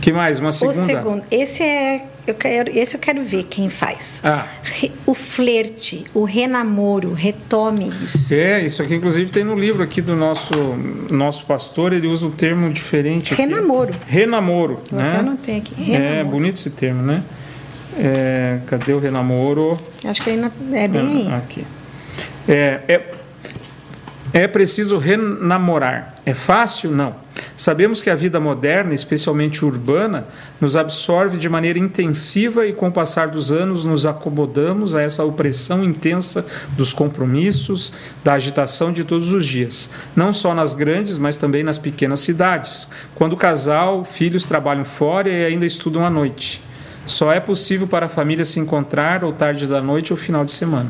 que 0.00 0.12
mais? 0.12 0.38
Uma 0.38 0.48
O 0.50 0.52
segunda? 0.52 0.84
segundo, 0.86 1.22
esse 1.30 1.62
é 1.62 2.04
eu 2.26 2.34
quero, 2.34 2.70
esse 2.76 2.94
eu 2.94 3.00
quero 3.00 3.22
ver 3.24 3.44
quem 3.44 3.68
faz. 3.68 4.20
Ah. 4.22 4.46
O 5.06 5.14
flerte, 5.14 6.04
o 6.14 6.24
renamoro, 6.24 7.12
retome 7.12 7.90
isso. 8.02 8.32
É, 8.34 8.64
isso 8.64 8.82
aqui 8.82 8.94
inclusive 8.94 9.30
tem 9.30 9.42
no 9.42 9.58
livro 9.58 9.82
aqui 9.82 10.00
do 10.00 10.14
nosso 10.14 10.52
nosso 11.10 11.44
pastor, 11.46 11.92
ele 11.92 12.06
usa 12.06 12.26
um 12.26 12.30
termo 12.30 12.70
diferente. 12.72 13.32
aqui. 13.32 13.42
Renamoro. 13.42 13.94
Renamoro, 14.06 14.80
Eu 14.92 14.98
né? 14.98 15.36
aqui. 15.56 15.92
É, 15.92 15.96
Renamoro. 15.96 16.28
bonito 16.28 16.56
esse 16.56 16.70
termo, 16.70 17.02
né? 17.02 17.22
É, 17.98 18.58
cadê 18.66 18.92
o 18.92 18.98
renamoro? 18.98 19.78
Acho 20.04 20.22
que 20.22 20.36
na- 20.36 20.50
é 20.72 20.88
bem 20.88 21.26
Ah, 21.30 21.34
aí. 21.36 21.42
aqui. 21.42 21.66
É, 22.48 22.80
é, 22.88 23.10
é 24.32 24.48
preciso 24.48 24.96
renamorar. 24.98 26.14
É 26.24 26.34
fácil? 26.34 26.90
Não. 26.92 27.14
Sabemos 27.56 28.00
que 28.02 28.08
a 28.10 28.14
vida 28.14 28.38
moderna, 28.38 28.92
especialmente 28.94 29.64
urbana, 29.64 30.26
nos 30.60 30.76
absorve 30.76 31.36
de 31.38 31.48
maneira 31.48 31.78
intensiva 31.78 32.66
e, 32.66 32.72
com 32.72 32.88
o 32.88 32.92
passar 32.92 33.28
dos 33.28 33.50
anos, 33.50 33.84
nos 33.84 34.06
acomodamos 34.06 34.94
a 34.94 35.02
essa 35.02 35.24
opressão 35.24 35.82
intensa 35.82 36.44
dos 36.76 36.92
compromissos, 36.92 37.92
da 38.22 38.34
agitação 38.34 38.92
de 38.92 39.04
todos 39.04 39.32
os 39.32 39.44
dias, 39.46 39.90
não 40.14 40.32
só 40.32 40.54
nas 40.54 40.74
grandes, 40.74 41.18
mas 41.18 41.36
também 41.36 41.62
nas 41.62 41.78
pequenas 41.78 42.20
cidades, 42.20 42.88
quando 43.14 43.32
o 43.34 43.38
casal, 43.38 44.04
filhos 44.04 44.44
trabalham 44.46 44.84
fora 44.84 45.28
e 45.28 45.44
ainda 45.46 45.64
estudam 45.66 46.04
à 46.04 46.10
noite. 46.10 46.62
Só 47.10 47.32
é 47.32 47.40
possível 47.40 47.88
para 47.88 48.06
a 48.06 48.08
família 48.08 48.44
se 48.44 48.60
encontrar 48.60 49.24
ou 49.24 49.32
tarde 49.32 49.66
da 49.66 49.82
noite 49.82 50.12
ou 50.12 50.16
final 50.16 50.44
de 50.44 50.52
semana. 50.52 50.88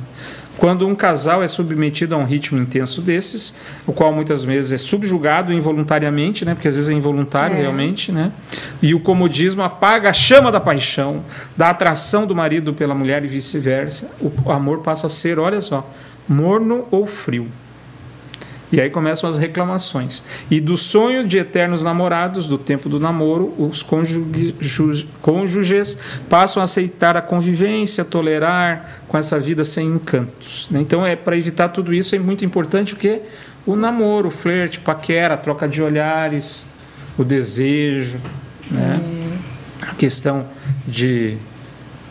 Quando 0.59 0.87
um 0.87 0.95
casal 0.95 1.43
é 1.43 1.49
submetido 1.49 2.15
a 2.15 2.19
um 2.19 2.25
ritmo 2.27 2.59
intenso 2.59 3.01
desses, 3.01 3.57
o 3.87 3.93
qual 3.95 4.13
muitas 4.13 4.45
vezes 4.45 4.73
é 4.73 4.77
subjugado 4.77 5.51
involuntariamente, 5.51 6.45
né? 6.45 6.55
porque 6.55 6.69
às 6.69 6.77
vezes 6.77 6.91
é 6.91 6.93
involuntário 6.93 7.57
É. 7.57 7.61
realmente, 7.61 8.13
né? 8.13 8.31
e 8.83 8.95
o 8.95 9.01
comodismo 9.01 9.63
apaga 9.63 10.11
a 10.11 10.13
chama 10.13 10.53
da 10.53 10.61
paixão, 10.61 11.23
da 11.57 11.71
atração 11.71 12.27
do 12.27 12.35
marido 12.35 12.75
pela 12.75 12.95
mulher 12.95 13.25
e 13.25 13.27
vice-versa, 13.27 14.11
o 14.21 14.53
amor 14.53 14.81
passa 14.81 15.07
a 15.07 15.11
ser, 15.11 15.39
olha 15.39 15.63
só, 15.63 15.91
morno 16.29 16.87
ou 16.91 17.07
frio. 17.07 17.49
E 18.73 18.81
aí 18.81 18.89
começam 18.89 19.29
as 19.29 19.37
reclamações. 19.37 20.23
E 20.51 20.61
do 20.61 20.77
sonho 20.77 21.27
de 21.27 21.39
eternos 21.39 21.83
namorados, 21.83 22.47
do 22.47 22.57
tempo 22.57 22.89
do 22.89 23.01
namoro, 23.01 23.53
os 23.59 23.83
cônjuge- 23.83 24.55
ju- 24.61 25.07
cônjuges 25.21 25.99
passam 26.29 26.61
a 26.61 26.65
aceitar 26.65 27.17
a 27.17 27.23
convivência, 27.23 28.05
tolerar 28.05 29.03
com 29.09 29.19
essa 29.19 29.41
vida 29.41 29.65
sem 29.65 29.89
encantos. 29.89 30.69
né? 30.71 30.81
Então, 30.81 31.05
é 31.05 31.17
para 31.17 31.37
evitar 31.37 31.69
tudo 31.71 31.93
isso, 31.93 32.15
é 32.15 32.19
muito 32.19 32.45
importante 32.45 32.95
o 32.95 32.97
quê? 32.97 33.23
O 33.67 33.75
namoro, 33.75 34.29
o 34.29 34.31
flerte, 34.31 34.79
paquera, 34.79 35.35
a 35.35 35.37
troca 35.37 35.69
de 35.69 35.83
olhares, 35.83 36.67
o 37.19 37.25
desejo, 37.25 38.19
né? 38.71 39.01
a 39.83 39.95
questão 39.95 40.47
de, 40.87 41.37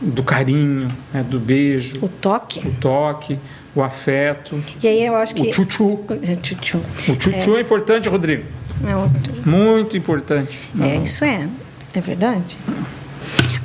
do 0.01 0.23
carinho, 0.23 0.89
né? 1.13 1.23
do 1.23 1.39
beijo, 1.39 1.99
O 2.01 2.07
toque. 2.09 2.59
o 2.67 2.79
toque, 2.81 3.39
o 3.75 3.83
afeto, 3.83 4.61
E 4.81 4.87
aí 4.87 5.05
eu 5.05 5.15
acho 5.15 5.35
que. 5.35 5.47
o 5.47 5.51
tchutchu. 5.51 5.99
É, 6.23 6.35
tchutchu. 6.35 6.81
O 7.07 7.15
tchutchu 7.15 7.55
é. 7.55 7.61
importante, 7.61 8.09
Rodrigo. 8.09 8.43
É, 8.87 8.95
outro. 8.95 9.33
Muito 9.49 9.95
importante. 9.97 10.69
É, 10.81 10.95
isso 10.97 11.23
é. 11.25 11.47
É 11.93 12.01
verdade. 12.01 12.57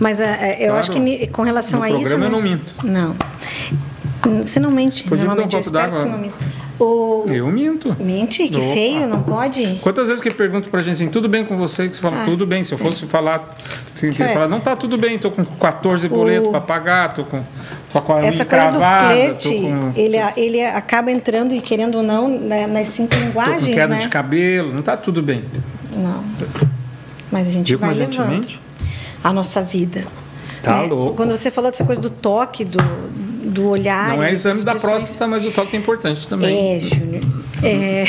Mas 0.01 0.21
é, 0.21 0.25
é, 0.25 0.53
eu 0.62 0.67
Claro. 0.73 0.77
acho 0.81 0.90
que 0.90 1.27
com 1.29 1.43
relação 1.43 1.81
No 1.81 1.85
a 1.85 1.90
isso. 1.90 2.01
programa 2.01 2.25
eu 2.27 2.31
né? 2.31 2.37
não 2.37 2.43
minto. 2.43 2.75
Não. 2.85 3.17
Você 4.45 4.59
não 4.59 4.71
mente. 4.71 5.05
Podia 5.05 5.25
me 5.25 5.29
dar 5.29 5.43
um 5.43 5.47
Normalmente 5.47 5.55
eu 5.55 5.61
espero 5.61 5.93
que 5.93 5.99
você 5.99 6.09
não 6.09 6.19
minta. 6.19 6.35
Eu 6.79 7.47
minto. 7.51 7.95
Mente? 8.01 8.49
Que 8.49 8.57
Opa. 8.59 8.67
feio, 8.75 9.07
não 9.07 9.23
pode? 9.23 9.79
Quantas 9.81 10.09
vezes 10.09 10.23
que 10.23 10.31
pergunto 10.33 10.69
pra 10.69 10.81
gente 10.83 10.95
assim, 10.95 11.09
tudo 11.09 11.29
bem 11.29 11.45
com 11.45 11.57
você? 11.57 11.89
Que 11.89 11.95
você 11.97 12.03
fala, 12.03 12.23
Ah, 12.23 12.25
tudo 12.25 12.45
bem. 12.47 12.65
Se 12.65 12.75
eu 12.75 12.79
fosse 12.79 13.07
falar, 13.07 13.57
se 13.95 14.07
eu 14.09 14.13
falar, 14.13 14.49
não 14.49 14.59
tá 14.61 14.75
tudo 14.75 14.99
bem, 14.99 15.17
tô 15.19 15.31
com 15.31 15.45
14 15.45 16.09
boletos 16.09 16.49
O- 16.49 16.51
pra 16.51 16.61
pagar, 16.61 17.15
tô 17.15 17.25
com, 17.25 17.41
tô 17.93 18.03
com 18.03 18.15
a 18.15 18.25
Essa 18.25 18.45
coisa 18.45 18.69
do 18.71 18.79
flerte, 18.79 19.49
com, 19.49 19.93
ele, 19.95 20.17
ele 20.37 20.65
acaba 20.65 21.13
entrando 21.13 21.55
e 21.55 21.61
querendo 21.61 21.97
ou 21.99 22.03
não 22.03 22.29
né, 22.29 22.67
nas 22.67 22.89
cinco 22.89 23.11
tô 23.11 23.17
com 23.19 23.23
linguagens, 23.25 23.75
queda 23.75 23.95
né? 23.95 24.01
de 24.01 24.09
cabelo, 24.09 24.73
não 24.75 24.83
tá 24.83 24.97
tudo 24.97 25.23
bem. 25.23 25.45
Não. 25.97 26.25
Mas 27.31 27.47
a 27.49 27.51
gente 27.51 27.69
Viu 27.69 27.79
vai 27.79 27.91
a 27.91 27.95
gente 27.95 28.19
levando 28.19 28.35
mente? 28.35 28.61
a 29.23 29.33
nossa 29.33 29.63
vida. 29.63 30.03
Tá 30.63 30.81
né? 30.81 30.87
louco. 30.89 31.15
Quando 31.15 31.37
você 31.37 31.51
falou 31.51 31.71
dessa 31.71 31.85
coisa 31.85 32.01
do 32.01 32.11
toque, 32.11 32.65
do, 32.65 32.79
do 33.44 33.68
olhar. 33.68 34.16
Não 34.16 34.22
é 34.22 34.33
exame 34.33 34.62
da 34.62 34.74
próstata, 34.74 35.26
mas 35.26 35.44
o 35.44 35.50
toque 35.50 35.76
é 35.76 35.78
importante 35.78 36.26
também. 36.26 36.76
É, 36.76 36.80
Júnior. 36.80 37.22
É. 37.62 38.04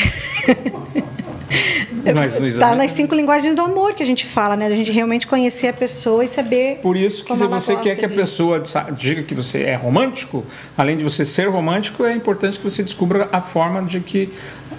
Mas 2.14 2.34
no 2.34 2.40
Tá 2.40 2.46
exame- 2.46 2.76
nas 2.76 2.90
cinco 2.92 3.14
linguagens 3.14 3.54
do 3.54 3.62
amor 3.62 3.94
que 3.94 4.02
a 4.02 4.06
gente 4.06 4.24
fala, 4.26 4.56
né? 4.56 4.68
Da 4.68 4.74
gente 4.74 4.90
realmente 4.92 5.26
conhecer 5.26 5.68
a 5.68 5.72
pessoa 5.72 6.24
e 6.24 6.28
saber. 6.28 6.78
Por 6.82 6.96
isso 6.96 7.24
que 7.24 7.34
se 7.36 7.46
você 7.46 7.76
quer 7.76 7.96
que 7.96 8.04
a 8.04 8.08
de- 8.08 8.14
pessoa 8.14 8.62
diga 8.96 9.22
que 9.22 9.34
você 9.34 9.62
é 9.62 9.74
romântico, 9.74 10.44
além 10.76 10.96
de 10.96 11.04
você 11.04 11.24
ser 11.26 11.48
romântico, 11.48 12.04
é 12.04 12.14
importante 12.14 12.58
que 12.58 12.64
você 12.64 12.82
descubra 12.82 13.28
a 13.32 13.40
forma 13.40 13.82
de 13.82 14.00
que 14.00 14.32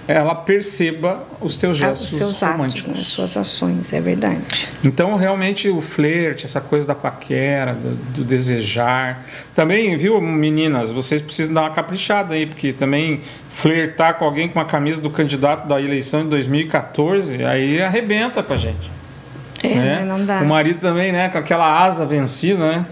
ela 0.06 0.34
perceba 0.34 1.26
os 1.40 1.56
teus 1.58 1.76
gestos 1.76 2.10
os 2.12 2.16
seus 2.18 2.42
atos, 2.42 2.56
românticos. 2.56 2.86
né? 2.86 2.94
as 2.98 3.06
suas 3.08 3.36
ações, 3.36 3.92
é 3.92 4.00
verdade. 4.00 4.40
Então, 4.82 5.14
realmente, 5.16 5.68
o 5.68 5.82
flerte, 5.82 6.46
essa 6.46 6.60
coisa 6.62 6.86
da 6.86 6.94
paquera, 6.94 7.74
do, 7.74 7.94
do 8.14 8.24
desejar. 8.24 9.24
Também, 9.54 9.96
viu, 9.98 10.18
meninas, 10.20 10.90
vocês 10.90 11.20
precisam 11.20 11.54
dar 11.54 11.60
uma 11.62 11.70
caprichada 11.70 12.34
aí, 12.34 12.46
porque 12.46 12.72
também 12.72 13.20
flertar 13.50 14.14
com 14.14 14.24
alguém 14.24 14.48
com 14.48 14.60
a 14.60 14.64
camisa 14.64 15.00
do 15.00 15.10
candidato 15.10 15.66
da 15.66 15.80
eleição 15.80 16.22
de 16.24 16.30
2014, 16.30 17.44
aí 17.44 17.80
arrebenta 17.82 18.42
com 18.42 18.52
a 18.52 18.56
gente. 18.56 18.90
É, 19.62 19.74
né? 19.74 20.04
não 20.06 20.24
dá. 20.24 20.40
O 20.40 20.46
marido 20.46 20.80
também, 20.80 21.10
né, 21.10 21.28
com 21.28 21.38
aquela 21.38 21.82
asa 21.84 22.06
vencida, 22.06 22.58
né? 22.66 22.86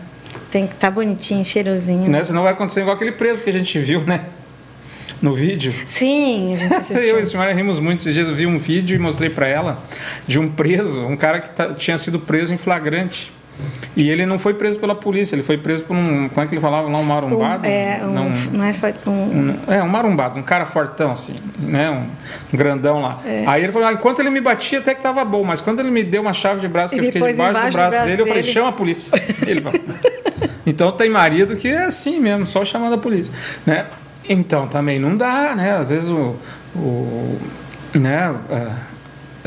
Tem 0.50 0.66
que 0.66 0.74
estar 0.74 0.90
bonitinho, 0.90 1.44
cheirosinho. 1.44 2.08
né? 2.10 2.24
Senão 2.24 2.42
vai 2.42 2.52
acontecer 2.52 2.80
igual 2.80 2.96
aquele 2.96 3.12
preso 3.12 3.42
que 3.42 3.50
a 3.50 3.52
gente 3.52 3.78
viu, 3.78 4.00
né? 4.02 4.22
No 5.22 5.32
vídeo. 5.34 5.72
Sim, 5.86 6.54
a 6.54 6.58
gente 6.58 6.72
Eu 6.72 6.76
e 6.76 6.80
assistiu. 6.80 7.18
a 7.18 7.24
senhora 7.24 7.52
rimos 7.54 7.78
muito 7.80 8.00
esses 8.00 8.12
dias. 8.12 8.28
Eu 8.28 8.34
vi 8.34 8.46
um 8.46 8.58
vídeo 8.58 8.94
e 8.96 8.98
mostrei 8.98 9.30
para 9.30 9.46
ela 9.46 9.78
de 10.26 10.38
um 10.38 10.48
preso, 10.48 11.06
um 11.06 11.16
cara 11.16 11.40
que 11.40 11.50
tá- 11.50 11.72
tinha 11.74 11.96
sido 11.96 12.18
preso 12.18 12.52
em 12.52 12.58
flagrante. 12.58 13.32
E 13.96 14.10
ele 14.10 14.26
não 14.26 14.38
foi 14.38 14.52
preso 14.54 14.78
pela 14.78 14.94
polícia, 14.94 15.34
ele 15.34 15.42
foi 15.42 15.56
preso 15.56 15.84
por 15.84 15.96
um. 15.96 16.28
Como 16.28 16.44
é 16.44 16.46
que 16.46 16.54
ele 16.54 16.60
falava 16.60 16.88
lá? 16.88 16.98
Um 16.98 17.02
marumbado? 17.02 17.62
Um, 17.62 17.66
é, 17.66 18.00
um, 18.02 18.10
Não, 18.12 18.28
não 18.52 18.64
é, 18.64 18.74
um, 19.06 19.10
um- 19.10 19.58
é, 19.72 19.82
um 19.82 19.88
marumbado, 19.88 20.38
um 20.38 20.42
cara 20.42 20.66
fortão, 20.66 21.12
assim, 21.12 21.36
né? 21.58 21.90
Um, 21.90 22.06
um 22.52 22.56
grandão 22.58 23.00
lá. 23.00 23.18
É. 23.24 23.44
Aí 23.46 23.62
ele 23.64 23.72
falou: 23.72 23.88
ah, 23.88 23.92
enquanto 23.92 24.20
ele 24.20 24.28
me 24.30 24.40
batia, 24.40 24.80
até 24.80 24.94
que 24.94 25.00
tava 25.00 25.24
bom, 25.24 25.42
mas 25.44 25.60
quando 25.62 25.80
ele 25.80 25.90
me 25.90 26.04
deu 26.04 26.20
uma 26.20 26.34
chave 26.34 26.60
de 26.60 26.68
braço 26.68 26.92
que 26.92 27.00
eu 27.00 27.04
Ele 27.04 27.12
fiquei 27.12 27.20
pôs 27.22 27.32
debaixo 27.32 27.52
do 27.52 27.58
embaixo 27.58 27.70
do 27.72 27.78
braço, 27.78 27.90
braço 27.96 28.06
dele, 28.08 28.22
eu 28.22 28.26
falei: 28.26 28.42
dele. 28.42 28.52
chama 28.54 28.68
a 28.68 28.72
polícia. 28.72 29.22
Ele 29.46 29.60
falou. 29.62 29.80
Então 30.66 30.92
tem 30.92 31.08
marido 31.08 31.56
que 31.56 31.68
é 31.68 31.84
assim 31.84 32.20
mesmo, 32.20 32.46
só 32.46 32.64
chamando 32.64 32.94
a 32.94 32.98
polícia, 32.98 33.32
né? 33.64 33.86
Então 34.28 34.66
também 34.66 34.98
não 34.98 35.16
dá, 35.16 35.54
né? 35.54 35.76
Às 35.76 35.90
vezes 35.90 36.10
o, 36.10 36.36
o 36.74 37.38
né? 37.94 38.34
a- 38.50 38.95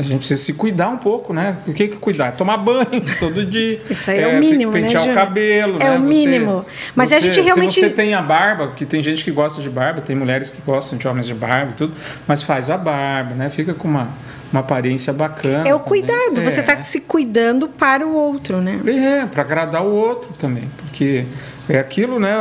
a 0.00 0.02
gente 0.02 0.18
precisa 0.18 0.40
se 0.42 0.54
cuidar 0.54 0.88
um 0.88 0.96
pouco, 0.96 1.32
né? 1.32 1.56
O 1.66 1.72
que 1.74 1.88
que 1.88 1.94
é 1.94 1.96
cuidar? 1.98 2.32
Tomar 2.36 2.56
banho 2.56 2.88
todo 3.20 3.44
dia. 3.44 3.80
Isso 3.90 4.10
aí 4.10 4.20
é 4.22 4.26
o 4.28 4.38
mínimo, 4.40 4.72
né, 4.72 4.80
pentear 4.82 5.02
o 5.02 5.06
Júnior? 5.06 5.24
cabelo, 5.24 5.76
É 5.80 5.84
né? 5.84 5.90
o 5.90 6.00
Você- 6.00 6.08
mínimo. 6.08 6.64
Mas 6.96 7.12
a 7.12 7.16
você- 7.16 7.26
gente 7.32 7.40
realmente- 7.42 7.74
Se 7.74 7.80
você 7.80 7.90
tem 7.90 8.14
a 8.14 8.22
barba, 8.22 8.68
porque 8.68 8.84
tem 8.86 9.02
gente 9.02 9.22
que 9.22 9.30
gosta 9.30 9.60
de 9.62 9.68
barba, 9.70 10.00
tem 10.00 10.16
mulheres 10.16 10.50
que 10.50 10.60
gostam 10.62 10.98
de 10.98 11.06
homens 11.06 11.26
de 11.26 11.34
barba 11.34 11.72
e 11.72 11.74
tudo, 11.74 11.92
mas 12.26 12.42
faz 12.42 12.70
a 12.70 12.76
barba, 12.78 13.34
né? 13.34 13.50
Fica 13.50 13.74
com 13.74 13.86
uma, 13.86 14.08
uma 14.52 14.60
aparência 14.60 15.12
bacana. 15.12 15.68
é 15.68 15.74
o 15.74 15.78
também. 15.78 16.02
cuidado. 16.02 16.42
Você 16.42 16.58
É. 16.58 16.60
está 16.60 16.82
se 16.82 17.00
cuidando 17.02 17.68
para 17.68 18.06
o 18.06 18.14
outro, 18.14 18.56
né? 18.58 18.80
É, 18.86 19.26
para 19.26 19.42
agradar 19.42 19.84
o 19.84 19.90
outro 19.92 20.32
também, 20.38 20.64
porque 20.78 21.24
é 21.68 21.78
aquilo, 21.78 22.18
né, 22.18 22.34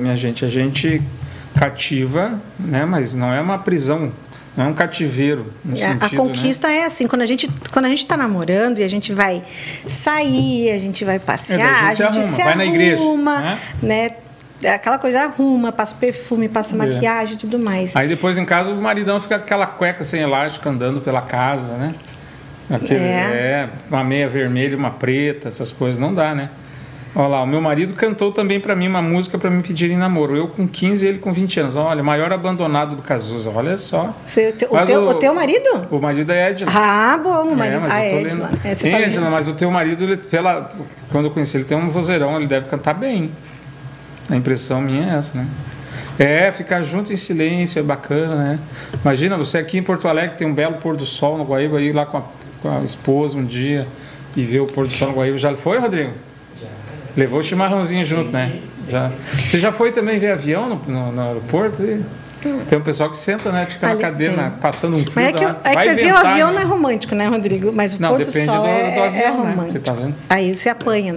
minha 0.00 0.16
gente, 0.16 0.44
a 0.44 0.48
gente 0.48 1.00
cativa, 1.54 2.40
né, 2.58 2.84
mas 2.84 3.14
não 3.14 3.32
é 3.32 3.40
uma 3.40 3.58
prisão, 3.58 4.10
não 4.56 4.66
é 4.66 4.68
um 4.68 4.74
cativeiro 4.74 5.52
no 5.64 5.72
A- 5.74 5.76
sentido, 5.76 6.04
a 6.04 6.08
conquista 6.10 6.70
é 6.70 6.84
assim, 6.84 7.06
quando 7.06 7.22
a 7.22 7.26
gente 7.26 7.50
quando 7.72 7.86
a 7.86 7.88
gente 7.88 8.00
está 8.00 8.16
namorando 8.16 8.78
e 8.78 8.84
a 8.84 8.88
gente 8.88 9.12
vai 9.12 9.42
sair, 9.86 10.70
a 10.72 10.78
gente 10.78 11.04
vai 11.04 11.18
passear, 11.18 11.60
É, 11.60 11.64
a 11.64 11.94
gente 11.94 11.96
se 11.96 12.02
a 12.02 12.06
gente 12.12 12.18
arruma, 12.20 12.36
se 12.36 12.42
vai 12.44 12.54
na 12.56 12.64
igreja, 12.64 13.02
arruma, 13.02 13.58
né? 13.82 14.10
Aquela 14.74 14.96
coisa 14.96 15.22
arruma, 15.24 15.72
passa 15.72 15.94
perfume, 15.96 16.48
passa 16.48 16.76
maquiagem 16.76 17.34
e 17.34 17.36
tudo 17.36 17.58
mais. 17.58 17.94
né? 17.94 18.00
Aí 18.02 18.06
depois 18.08 18.38
em 18.38 18.44
casa 18.44 18.70
o 18.70 18.76
maridão 18.80 19.20
fica 19.20 19.36
com 19.38 19.44
aquela 19.44 19.66
cueca 19.66 20.04
sem 20.04 20.20
elástico 20.20 20.68
andando 20.68 21.00
pela 21.00 21.20
casa, 21.20 21.74
né? 21.74 21.94
Aquele, 22.70 23.00
É. 23.00 23.04
é. 23.04 23.68
uma 23.90 24.04
meia 24.04 24.28
vermelha, 24.28 24.76
uma 24.76 24.90
preta, 24.90 25.48
essas 25.48 25.72
coisas 25.72 26.00
não 26.00 26.14
dá, 26.14 26.32
né? 26.34 26.48
Olha 27.14 27.28
lá, 27.28 27.42
o 27.42 27.46
meu 27.46 27.60
marido 27.60 27.92
cantou 27.92 28.32
também 28.32 28.58
para 28.58 28.74
mim 28.74 28.88
uma 28.88 29.02
música 29.02 29.36
para 29.36 29.50
me 29.50 29.62
pedir 29.62 29.90
em 29.90 29.96
namoro. 29.98 30.34
Eu 30.34 30.48
com 30.48 30.66
15 30.66 31.04
e 31.04 31.08
ele 31.10 31.18
com 31.18 31.30
20 31.30 31.60
anos. 31.60 31.76
Olha, 31.76 32.02
maior 32.02 32.32
abandonado 32.32 32.96
do 32.96 33.02
Cazuza, 33.02 33.50
olha 33.54 33.76
só. 33.76 34.16
Você, 34.24 34.48
o, 34.48 34.52
teu, 34.52 35.02
o, 35.02 35.10
o, 35.10 35.14
teu, 35.14 35.34
marido? 35.34 35.88
O 35.90 35.98
marido 35.98 36.32
é 36.32 36.50
Edna. 36.50 36.72
Ah, 36.74 37.20
bom, 37.22 37.48
o 37.48 37.56
marido. 37.56 37.86
É, 37.86 37.90
ah, 37.90 38.04
Edna. 38.04 38.50
É, 38.64 38.74
Sim, 38.74 38.90
tá 38.90 39.00
Edna, 39.00 39.30
mas 39.30 39.46
o 39.46 39.52
teu 39.52 39.70
marido, 39.70 40.04
ele, 40.04 40.16
pela, 40.16 40.70
quando 41.10 41.26
eu 41.26 41.30
conheci 41.30 41.58
ele, 41.58 41.64
tem 41.64 41.76
um 41.76 41.90
vozeirão, 41.90 42.36
ele 42.36 42.46
deve 42.46 42.66
cantar 42.66 42.94
bem. 42.94 43.30
A 44.30 44.36
impressão 44.36 44.80
minha 44.80 45.12
é 45.12 45.18
essa, 45.18 45.36
né? 45.36 45.46
É, 46.18 46.50
ficar 46.50 46.82
junto 46.82 47.12
em 47.12 47.16
silêncio 47.16 47.78
é 47.78 47.82
bacana, 47.82 48.34
né? 48.36 48.58
Imagina 49.02 49.36
você 49.36 49.58
aqui 49.58 49.76
em 49.76 49.82
Porto 49.82 50.08
Alegre 50.08 50.36
tem 50.36 50.46
um 50.46 50.54
belo 50.54 50.76
pôr 50.76 50.96
do 50.96 51.04
sol 51.04 51.36
no 51.36 51.44
Guaíba, 51.44 51.80
ir 51.80 51.92
lá 51.92 52.06
com 52.06 52.18
a, 52.18 52.22
com 52.62 52.70
a 52.70 52.82
esposa 52.82 53.36
um 53.36 53.44
dia 53.44 53.86
e 54.34 54.42
ver 54.42 54.60
o 54.60 54.66
pôr 54.66 54.86
do 54.86 54.92
sol 54.92 55.08
no 55.08 55.14
Guaíba. 55.16 55.36
Já 55.36 55.54
foi, 55.56 55.78
Rodrigo? 55.78 56.12
Levou 57.16 57.40
o 57.40 57.42
chimarrãozinho 57.42 58.04
junto, 58.04 58.30
né? 58.30 58.60
Já. 58.88 59.10
Você 59.46 59.58
já 59.58 59.72
foi 59.72 59.92
também 59.92 60.18
ver 60.18 60.32
avião 60.32 60.68
no, 60.68 60.76
no, 60.86 61.12
no 61.12 61.20
aeroporto? 61.22 61.82
E... 61.82 62.02
Tem 62.68 62.78
um 62.78 62.82
pessoal 62.82 63.10
que 63.10 63.16
senta, 63.16 63.52
né? 63.52 63.66
Fica 63.66 63.86
Ali, 63.86 63.96
na 63.96 64.00
cadeira, 64.00 64.34
tem. 64.34 64.50
passando 64.60 64.96
um 64.96 65.04
fio. 65.04 65.12
Mas 65.14 65.26
é 65.26 65.32
que, 65.32 65.44
é 65.44 65.94
que 65.94 65.94
ver 65.94 66.12
o 66.12 66.16
avião 66.16 66.48
né? 66.48 66.54
não 66.54 66.62
é 66.62 66.64
romântico, 66.64 67.14
né, 67.14 67.28
Rodrigo? 67.28 67.72
Mas 67.72 67.94
o 67.94 68.02
não, 68.02 68.10
Sol 68.24 68.62
do, 68.62 68.68
é, 68.68 68.94
do 68.94 69.02
avião, 69.02 69.22
é 69.22 69.28
romântico. 69.28 69.62
Né? 69.62 69.68
Você 69.68 69.78
tá 69.78 69.92
vendo? 69.92 70.14
Aí 70.28 70.54
você 70.54 70.68
apanha, 70.68 71.14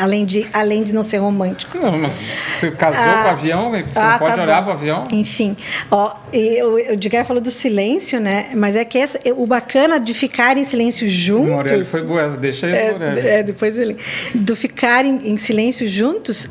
além 0.00 0.24
de, 0.24 0.46
além 0.52 0.82
de 0.82 0.92
não 0.92 1.02
ser 1.02 1.18
romântico. 1.18 1.78
Não, 1.78 1.98
mas 1.98 2.20
você 2.48 2.70
casou 2.70 3.02
ah, 3.02 3.22
com 3.22 3.28
o 3.28 3.30
avião, 3.30 3.70
você 3.70 3.84
ah, 3.96 4.12
não 4.12 4.18
pode 4.18 4.36
tá 4.36 4.42
olhar 4.42 4.62
para 4.62 4.70
o 4.70 4.72
avião. 4.72 5.04
Enfim, 5.12 5.56
ó, 5.90 6.14
o, 6.32 6.68
o 6.74 6.78
Edgar 6.78 7.24
falou 7.24 7.42
do 7.42 7.50
silêncio, 7.50 8.20
né? 8.20 8.50
Mas 8.54 8.76
é 8.76 8.84
que 8.84 8.98
essa, 8.98 9.20
o 9.36 9.46
bacana 9.46 9.98
de 9.98 10.14
ficar 10.14 10.56
em 10.56 10.64
silêncio 10.64 11.08
juntos. 11.08 11.48
O 11.48 11.54
Morelli 11.54 11.84
foi 11.84 12.04
boa, 12.04 12.28
deixa 12.28 12.66
aí, 12.66 12.72
é, 12.72 12.92
Morelli. 12.92 13.20
É, 13.20 13.42
depois 13.42 13.76
ele. 13.76 13.96
Do 14.34 14.54
ficar 14.54 15.04
em, 15.04 15.32
em 15.32 15.36
silêncio 15.36 15.88
juntos 15.88 16.48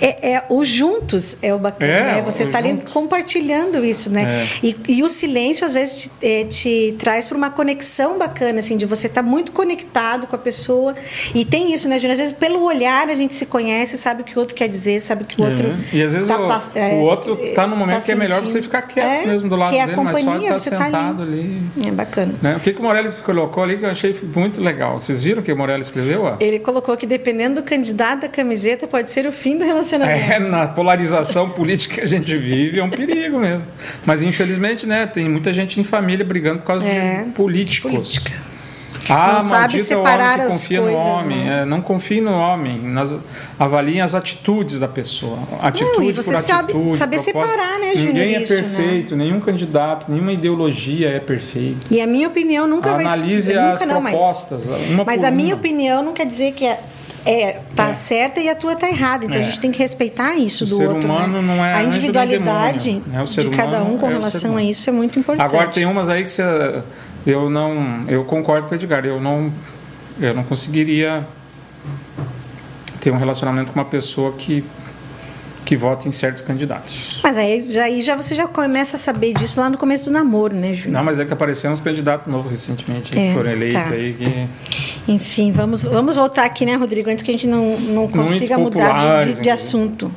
é, 0.00 0.32
é, 0.32 0.44
o 0.48 0.64
juntos 0.64 1.36
é 1.42 1.54
o 1.54 1.58
bacana, 1.58 1.92
é, 1.92 2.14
né? 2.16 2.22
Você 2.22 2.44
está 2.44 2.58
ali 2.58 2.80
compartilhando 2.92 3.84
isso, 3.84 4.10
né? 4.10 4.44
É. 4.62 4.66
E, 4.66 4.76
e, 4.88 5.02
o 5.02 5.08
silêncio 5.08 5.66
às 5.66 5.74
vezes 5.74 6.02
te, 6.02 6.10
é, 6.22 6.44
te 6.44 6.94
traz 6.98 7.26
para 7.26 7.36
uma 7.36 7.50
conexão 7.50 8.18
bacana, 8.18 8.60
assim, 8.60 8.76
de 8.76 8.86
você 8.86 9.06
estar 9.06 9.22
tá 9.22 9.28
muito 9.28 9.52
conectado 9.52 10.26
com 10.26 10.34
a 10.34 10.38
pessoa. 10.38 10.94
E 11.34 11.44
tem 11.44 11.72
isso, 11.72 11.88
né, 11.88 11.98
Júnior? 11.98 12.12
Às 12.12 12.18
vezes 12.18 12.32
pelo 12.32 12.62
olhar 12.62 13.08
a 13.08 13.14
gente 13.14 13.34
se 13.34 13.46
conhece, 13.46 13.96
sabe 13.98 14.22
o 14.22 14.24
que 14.24 14.36
o 14.36 14.40
outro 14.40 14.54
quer 14.54 14.68
dizer, 14.68 15.00
sabe 15.00 15.24
o 15.24 15.26
que 15.26 15.40
o 15.40 15.44
outro. 15.44 15.66
É. 15.66 15.96
E 15.96 16.02
às 16.02 16.14
vezes 16.14 16.28
tá, 16.28 16.38
o, 16.38 16.94
o, 16.94 17.00
outro 17.00 17.38
está 17.42 17.66
no 17.66 17.76
momento 17.76 17.98
tá 17.98 18.02
que 18.02 18.12
é 18.12 18.14
melhor 18.14 18.40
você 18.40 18.62
ficar 18.62 18.82
quieto 18.82 19.26
mesmo 19.26 19.48
do 19.48 19.56
lado 19.56 19.70
que 19.70 19.86
dele, 19.86 19.96
mas 20.00 20.20
só 20.20 20.36
estar 20.36 20.52
tá 20.52 20.58
sentado 20.58 21.22
ali. 21.22 21.60
ali. 21.76 21.88
É 21.88 21.90
bacana. 21.90 22.34
Né? 22.40 22.56
O 22.56 22.60
que, 22.60 22.72
que 22.72 22.80
o 22.80 22.82
Morelli 22.82 23.12
colocou 23.16 23.62
ali 23.62 23.76
que 23.76 23.84
eu 23.84 23.90
achei 23.90 24.14
muito 24.34 24.62
legal. 24.62 24.98
Vocês 24.98 25.22
viram 25.22 25.42
o 25.42 25.44
que 25.44 25.52
o 25.52 25.56
Morelli 25.56 25.82
escreveu? 25.82 26.22
Ó? 26.22 26.36
Ele 26.40 26.58
colocou 26.58 26.96
que 26.96 27.06
dependendo 27.06 27.60
do 27.60 27.62
candidato 27.62 28.22
da 28.22 28.28
camiseta 28.28 28.86
pode 28.86 29.10
ser 29.10 29.26
o 29.26 29.32
fim 29.32 29.56
do 29.56 29.64
relacionamento. 29.64 29.89
É, 29.96 30.38
na 30.38 30.66
polarização 30.66 31.50
política 31.50 31.96
que 31.96 32.00
a 32.00 32.06
gente 32.06 32.36
vive 32.36 32.78
é 32.78 32.84
um 32.84 32.90
perigo 32.90 33.38
mesmo. 33.38 33.66
Mas 34.04 34.22
infelizmente, 34.22 34.86
né, 34.86 35.06
tem 35.06 35.28
muita 35.28 35.52
gente 35.52 35.80
em 35.80 35.84
família 35.84 36.24
brigando 36.24 36.60
por 36.60 36.66
causa 36.66 36.86
é, 36.86 37.24
de 37.24 37.30
políticos. 37.30 37.90
Política. 37.90 38.50
Ah, 39.08 39.34
não 39.34 39.40
sabe 39.42 39.82
separar 39.82 40.38
homem 40.38 40.46
que 40.46 40.52
confia 40.52 40.80
coisas, 40.80 41.00
no 41.00 41.10
homem. 41.10 41.44
Né? 41.44 41.62
É, 41.62 41.64
não 41.64 41.80
confie 41.80 42.20
no 42.20 42.32
homem. 42.32 42.80
Nas, 42.80 43.18
avaliem 43.58 44.00
as 44.00 44.14
atitudes 44.14 44.78
da 44.78 44.88
pessoa. 44.88 45.38
Atitude 45.60 45.98
não, 45.98 46.02
e 46.02 46.12
você 46.12 46.32
por 46.32 46.42
sabe, 46.42 46.72
atitude. 46.72 46.98
Saber 46.98 47.18
separar, 47.18 47.78
né, 47.78 47.94
Júnior? 47.94 48.14
Ninguém 48.14 48.34
é 48.36 48.42
isso, 48.42 48.52
perfeito, 48.52 49.16
né? 49.16 49.24
nenhum 49.24 49.40
candidato, 49.40 50.10
nenhuma 50.10 50.32
ideologia 50.32 51.08
é 51.08 51.18
perfeita. 51.18 51.86
E 51.90 52.00
a 52.00 52.06
minha 52.06 52.28
opinião 52.28 52.66
nunca 52.66 52.90
Analise 52.90 53.52
vai 53.52 53.76
ser. 53.76 53.84
Analise 53.84 53.84
as 53.84 54.10
propostas. 54.12 54.66
Mas, 54.66 55.06
mas 55.06 55.24
a 55.24 55.30
minha 55.30 55.54
opinião 55.54 56.02
não 56.02 56.12
quer 56.12 56.26
dizer 56.26 56.52
que 56.52 56.66
é 56.66 56.78
é, 57.24 57.60
tá 57.76 57.88
é. 57.88 57.94
certa 57.94 58.40
e 58.40 58.48
a 58.48 58.54
tua 58.54 58.74
tá 58.74 58.88
errada. 58.88 59.24
Então 59.24 59.38
é. 59.38 59.40
a 59.40 59.44
gente 59.44 59.60
tem 59.60 59.70
que 59.70 59.78
respeitar 59.78 60.36
isso 60.36 60.64
o 60.64 60.66
do 60.66 60.76
ser 60.76 60.88
outro. 60.88 61.08
Né? 61.08 61.14
Humano 61.14 61.42
né? 61.42 61.54
não 61.54 61.64
é 61.64 61.74
a 61.74 61.82
individualidade 61.84 63.02
né? 63.06 63.24
de 63.24 63.50
cada 63.50 63.82
um 63.82 63.98
com 63.98 64.08
é 64.08 64.12
relação 64.12 64.56
a 64.56 64.62
isso 64.62 64.88
é 64.88 64.92
muito 64.92 65.18
importante. 65.18 65.44
Agora 65.44 65.68
tem 65.68 65.86
umas 65.86 66.08
aí 66.08 66.24
que 66.24 66.30
você, 66.30 66.82
eu 67.26 67.50
não, 67.50 68.04
eu 68.08 68.24
concordo 68.24 68.68
com 68.68 68.74
o 68.74 68.76
Edgar, 68.76 69.04
eu 69.04 69.20
não, 69.20 69.52
eu 70.20 70.34
não 70.34 70.44
conseguiria 70.44 71.26
ter 73.00 73.10
um 73.10 73.16
relacionamento 73.16 73.72
com 73.72 73.78
uma 73.78 73.86
pessoa 73.86 74.32
que 74.32 74.64
que 75.64 75.76
vota 75.76 76.08
em 76.08 76.12
certos 76.12 76.42
candidatos. 76.42 77.20
Mas 77.22 77.36
aí 77.36 77.66
já, 77.70 77.84
aí 77.84 78.02
já 78.02 78.16
você 78.16 78.34
já 78.34 78.46
começa 78.46 78.96
a 78.96 79.00
saber 79.00 79.32
disso 79.34 79.60
lá 79.60 79.70
no 79.70 79.78
começo 79.78 80.06
do 80.06 80.10
namoro, 80.10 80.54
né, 80.54 80.74
Júlio? 80.74 80.92
Não, 80.92 81.04
mas 81.04 81.18
é 81.18 81.24
que 81.24 81.32
apareceram 81.32 81.74
uns 81.74 81.80
candidatos 81.80 82.30
novos 82.30 82.50
recentemente 82.50 83.16
é, 83.16 83.28
que 83.28 83.34
foram 83.34 83.50
eleitos 83.50 83.80
tá. 83.80 83.88
aí. 83.90 84.14
Que... 84.14 85.12
Enfim, 85.12 85.52
vamos, 85.52 85.84
vamos 85.84 86.16
voltar 86.16 86.44
aqui, 86.44 86.64
né, 86.64 86.74
Rodrigo, 86.76 87.10
antes 87.10 87.22
que 87.22 87.30
a 87.30 87.34
gente 87.34 87.46
não, 87.46 87.78
não 87.78 88.08
consiga 88.08 88.58
mudar 88.58 89.24
de, 89.24 89.34
de, 89.34 89.42
de 89.42 89.50
assunto. 89.50 90.12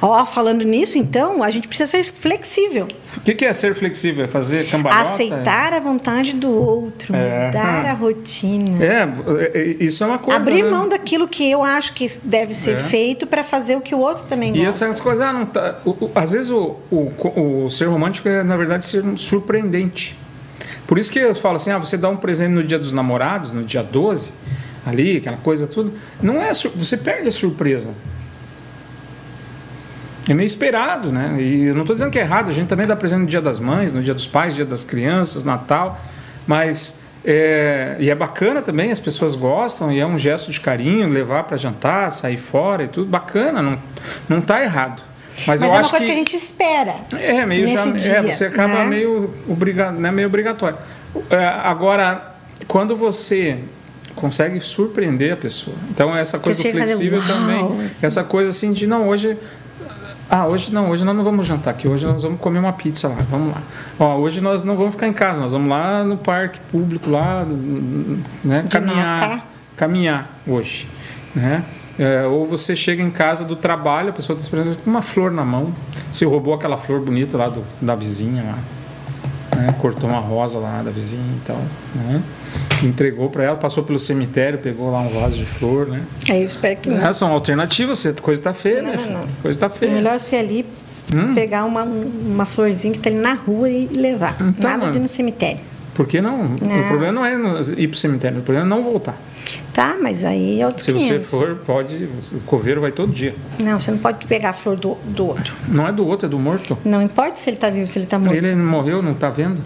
Ó, 0.00 0.26
falando 0.26 0.64
nisso, 0.64 0.98
então, 0.98 1.42
a 1.42 1.50
gente 1.50 1.68
precisa 1.68 1.90
ser 1.90 2.04
flexível. 2.04 2.88
O 3.16 3.20
que, 3.20 3.34
que 3.34 3.44
é 3.44 3.52
ser 3.52 3.74
flexível? 3.74 4.24
É 4.24 4.28
fazer 4.28 4.68
cambalhota? 4.68 5.02
Aceitar 5.02 5.72
a 5.72 5.80
vontade 5.80 6.34
do 6.34 6.50
outro, 6.50 7.14
é. 7.14 7.46
mudar 7.46 7.86
a 7.86 7.92
rotina. 7.92 8.82
É, 8.82 9.08
é, 9.44 9.58
é, 9.58 9.76
isso 9.80 10.02
é 10.02 10.06
uma 10.06 10.18
coisa. 10.18 10.40
Abrir 10.40 10.64
né? 10.64 10.70
mão 10.70 10.88
daquilo 10.88 11.28
que 11.28 11.48
eu 11.48 11.62
acho 11.62 11.92
que 11.92 12.10
deve 12.24 12.54
ser 12.54 12.74
é. 12.74 12.76
feito 12.76 13.26
para 13.26 13.44
fazer 13.44 13.76
o 13.76 13.80
que 13.80 13.94
o 13.94 13.98
outro 13.98 14.24
também 14.26 14.50
gosta. 14.50 14.64
E 14.64 14.66
essas 14.66 15.00
coisas, 15.00 15.24
ah, 15.24 15.32
não 15.32 15.46
tá, 15.46 15.78
o, 15.84 15.90
o, 15.90 16.10
às 16.14 16.32
vezes 16.32 16.50
o, 16.50 16.76
o, 16.90 17.64
o 17.64 17.70
ser 17.70 17.86
romântico 17.86 18.28
é, 18.28 18.42
na 18.42 18.56
verdade, 18.56 18.84
ser 18.84 19.04
surpreendente. 19.16 20.18
Por 20.86 20.98
isso 20.98 21.10
que 21.10 21.18
eu 21.18 21.34
falo 21.34 21.56
assim, 21.56 21.70
ah, 21.70 21.78
você 21.78 21.96
dá 21.96 22.08
um 22.08 22.16
presente 22.16 22.50
no 22.50 22.62
dia 22.62 22.78
dos 22.78 22.92
namorados, 22.92 23.52
no 23.52 23.62
dia 23.62 23.82
12, 23.82 24.32
ali, 24.84 25.18
aquela 25.18 25.36
coisa 25.36 25.66
tudo, 25.66 25.92
não 26.20 26.42
é, 26.42 26.52
você 26.52 26.96
perde 26.96 27.28
a 27.28 27.32
surpresa 27.32 27.94
é 30.28 30.34
meio 30.34 30.46
esperado, 30.46 31.10
né? 31.10 31.36
E 31.38 31.64
eu 31.64 31.74
não 31.74 31.82
estou 31.82 31.94
dizendo 31.94 32.10
que 32.10 32.18
é 32.18 32.22
errado, 32.22 32.48
a 32.48 32.52
gente 32.52 32.68
também 32.68 32.86
dá 32.86 32.94
presente 32.94 33.20
no 33.20 33.26
Dia 33.26 33.40
das 33.40 33.58
Mães, 33.58 33.92
no 33.92 34.02
Dia 34.02 34.14
dos 34.14 34.26
Pais, 34.26 34.54
Dia 34.54 34.64
das 34.64 34.84
Crianças, 34.84 35.42
Natal, 35.42 36.00
mas 36.46 37.00
é, 37.24 37.96
e 37.98 38.10
é 38.10 38.14
bacana 38.14 38.62
também, 38.62 38.90
as 38.90 38.98
pessoas 38.98 39.34
gostam 39.34 39.92
e 39.92 40.00
é 40.00 40.06
um 40.06 40.18
gesto 40.18 40.50
de 40.50 40.60
carinho 40.60 41.08
levar 41.08 41.44
para 41.44 41.56
jantar, 41.56 42.10
sair 42.12 42.36
fora 42.36 42.84
e 42.84 42.88
tudo, 42.88 43.08
bacana, 43.08 43.62
não 43.62 43.78
não 44.28 44.38
está 44.38 44.62
errado. 44.62 45.02
Mas, 45.46 45.60
Mas 45.60 45.62
eu 45.62 45.68
é 45.68 45.70
uma 45.70 45.80
acho 45.80 45.90
coisa 45.90 46.04
que, 46.04 46.10
que, 46.10 46.16
a 46.16 46.18
gente 46.18 46.36
espera. 46.36 46.96
É 47.18 47.46
meio 47.46 47.66
já, 47.66 47.86
é, 47.86 47.92
dia, 47.92 48.12
é, 48.16 48.22
você 48.22 48.46
acaba 48.46 48.74
né? 48.74 48.86
meio 48.86 49.30
obrigado, 49.48 49.98
né, 49.98 50.10
meio 50.10 50.28
obrigatório. 50.28 50.76
É, 51.30 51.44
agora, 51.64 52.34
quando 52.68 52.94
você 52.94 53.58
consegue 54.14 54.60
surpreender 54.60 55.32
a 55.32 55.36
pessoa. 55.36 55.76
Então 55.90 56.14
essa 56.14 56.38
coisa 56.38 56.62
flexível 56.62 57.22
também, 57.26 57.86
assim. 57.86 58.06
essa 58.06 58.22
coisa 58.22 58.50
assim 58.50 58.72
de 58.72 58.86
não 58.86 59.08
hoje 59.08 59.36
ah, 60.34 60.46
hoje 60.46 60.72
não, 60.72 60.88
hoje 60.88 61.04
nós 61.04 61.14
não 61.14 61.22
vamos 61.22 61.46
jantar 61.46 61.72
aqui, 61.72 61.86
hoje 61.86 62.06
nós 62.06 62.22
vamos 62.22 62.40
comer 62.40 62.58
uma 62.58 62.72
pizza 62.72 63.06
lá, 63.06 63.18
vamos 63.30 63.54
lá. 63.54 63.60
Ó, 63.98 64.16
hoje 64.16 64.40
nós 64.40 64.64
não 64.64 64.78
vamos 64.78 64.94
ficar 64.94 65.06
em 65.06 65.12
casa, 65.12 65.38
nós 65.38 65.52
vamos 65.52 65.68
lá 65.68 66.02
no 66.02 66.16
parque 66.16 66.58
público 66.70 67.10
lá, 67.10 67.44
né, 68.42 68.64
caminhar, 68.70 69.46
caminhar 69.76 70.30
hoje, 70.46 70.88
né? 71.36 71.62
É, 71.98 72.22
ou 72.22 72.46
você 72.46 72.74
chega 72.74 73.02
em 73.02 73.10
casa 73.10 73.44
do 73.44 73.54
trabalho, 73.54 74.08
a 74.08 74.12
pessoa 74.14 74.34
está 74.34 74.42
esperando 74.42 74.74
com 74.82 74.88
uma 74.88 75.02
flor 75.02 75.30
na 75.30 75.44
mão, 75.44 75.70
você 76.10 76.24
roubou 76.24 76.54
aquela 76.54 76.78
flor 76.78 77.00
bonita 77.00 77.36
lá 77.36 77.50
do, 77.50 77.62
da 77.78 77.94
vizinha 77.94 78.42
lá, 78.42 78.58
né? 79.66 79.74
cortou 79.80 80.08
uma 80.08 80.20
rosa 80.20 80.58
lá 80.58 80.82
da 80.82 80.90
vizinha 80.90 81.22
e 81.36 81.40
tal, 81.46 81.60
né? 81.94 82.22
entregou 82.82 83.30
para 83.30 83.44
ela, 83.44 83.56
passou 83.56 83.84
pelo 83.84 83.98
cemitério, 83.98 84.58
pegou 84.58 84.90
lá 84.90 85.00
um 85.00 85.08
vaso 85.08 85.38
de 85.38 85.44
flor, 85.44 85.88
né? 85.88 86.02
É, 86.28 86.42
eu 86.42 86.46
espero 86.46 86.80
que 86.80 86.90
não. 86.90 87.06
É, 87.06 87.12
são 87.12 87.30
alternativas, 87.32 88.04
a 88.04 88.12
coisa 88.12 88.40
está 88.40 88.52
feia, 88.52 88.82
não, 88.82 88.90
né? 88.90 88.96
Não, 89.10 89.26
coisa 89.40 89.56
está 89.56 89.68
feia. 89.68 89.90
É 89.90 89.94
melhor 89.94 90.18
ser 90.18 90.36
ali, 90.36 90.66
hum? 91.14 91.34
pegar 91.34 91.64
uma, 91.64 91.82
uma 91.84 92.46
florzinha 92.46 92.92
que 92.92 92.98
está 92.98 93.10
ali 93.10 93.18
na 93.18 93.34
rua 93.34 93.68
e 93.68 93.86
levar. 93.86 94.36
Então, 94.40 94.70
Nada 94.70 94.90
de 94.90 94.98
ir 94.98 95.00
no 95.00 95.08
cemitério. 95.08 95.71
Por 95.94 96.06
que 96.06 96.20
não? 96.20 96.44
não? 96.44 96.80
O 96.80 96.88
problema 96.88 97.12
não 97.12 97.26
é 97.26 97.34
ir 97.76 97.88
para 97.88 97.94
o 97.94 97.98
cemitério, 97.98 98.38
o 98.38 98.42
problema 98.42 98.66
é 98.66 98.68
não 98.68 98.82
voltar. 98.82 99.16
Tá, 99.72 99.96
mas 100.00 100.24
aí 100.24 100.60
é 100.60 100.66
outro 100.66 100.82
Se 100.82 100.92
500. 100.92 101.28
você 101.28 101.36
for, 101.36 101.56
pode. 101.66 102.08
O 102.32 102.40
coveiro 102.46 102.80
vai 102.80 102.92
todo 102.92 103.12
dia. 103.12 103.34
Não, 103.62 103.78
você 103.78 103.90
não 103.90 103.98
pode 103.98 104.26
pegar 104.26 104.50
a 104.50 104.52
flor 104.52 104.76
do, 104.76 104.94
do 105.04 105.26
outro. 105.26 105.54
Não 105.68 105.86
é 105.86 105.92
do 105.92 106.06
outro, 106.06 106.26
é 106.26 106.28
do 106.30 106.38
morto. 106.38 106.78
Não 106.84 107.02
importa 107.02 107.36
se 107.36 107.50
ele 107.50 107.56
está 107.56 107.68
vivo, 107.68 107.86
se 107.86 107.98
ele 107.98 108.04
está 108.04 108.18
morto. 108.18 108.36
Ele 108.36 108.54
morreu, 108.54 109.02
não 109.02 109.12
está 109.12 109.28
vendo? 109.28 109.60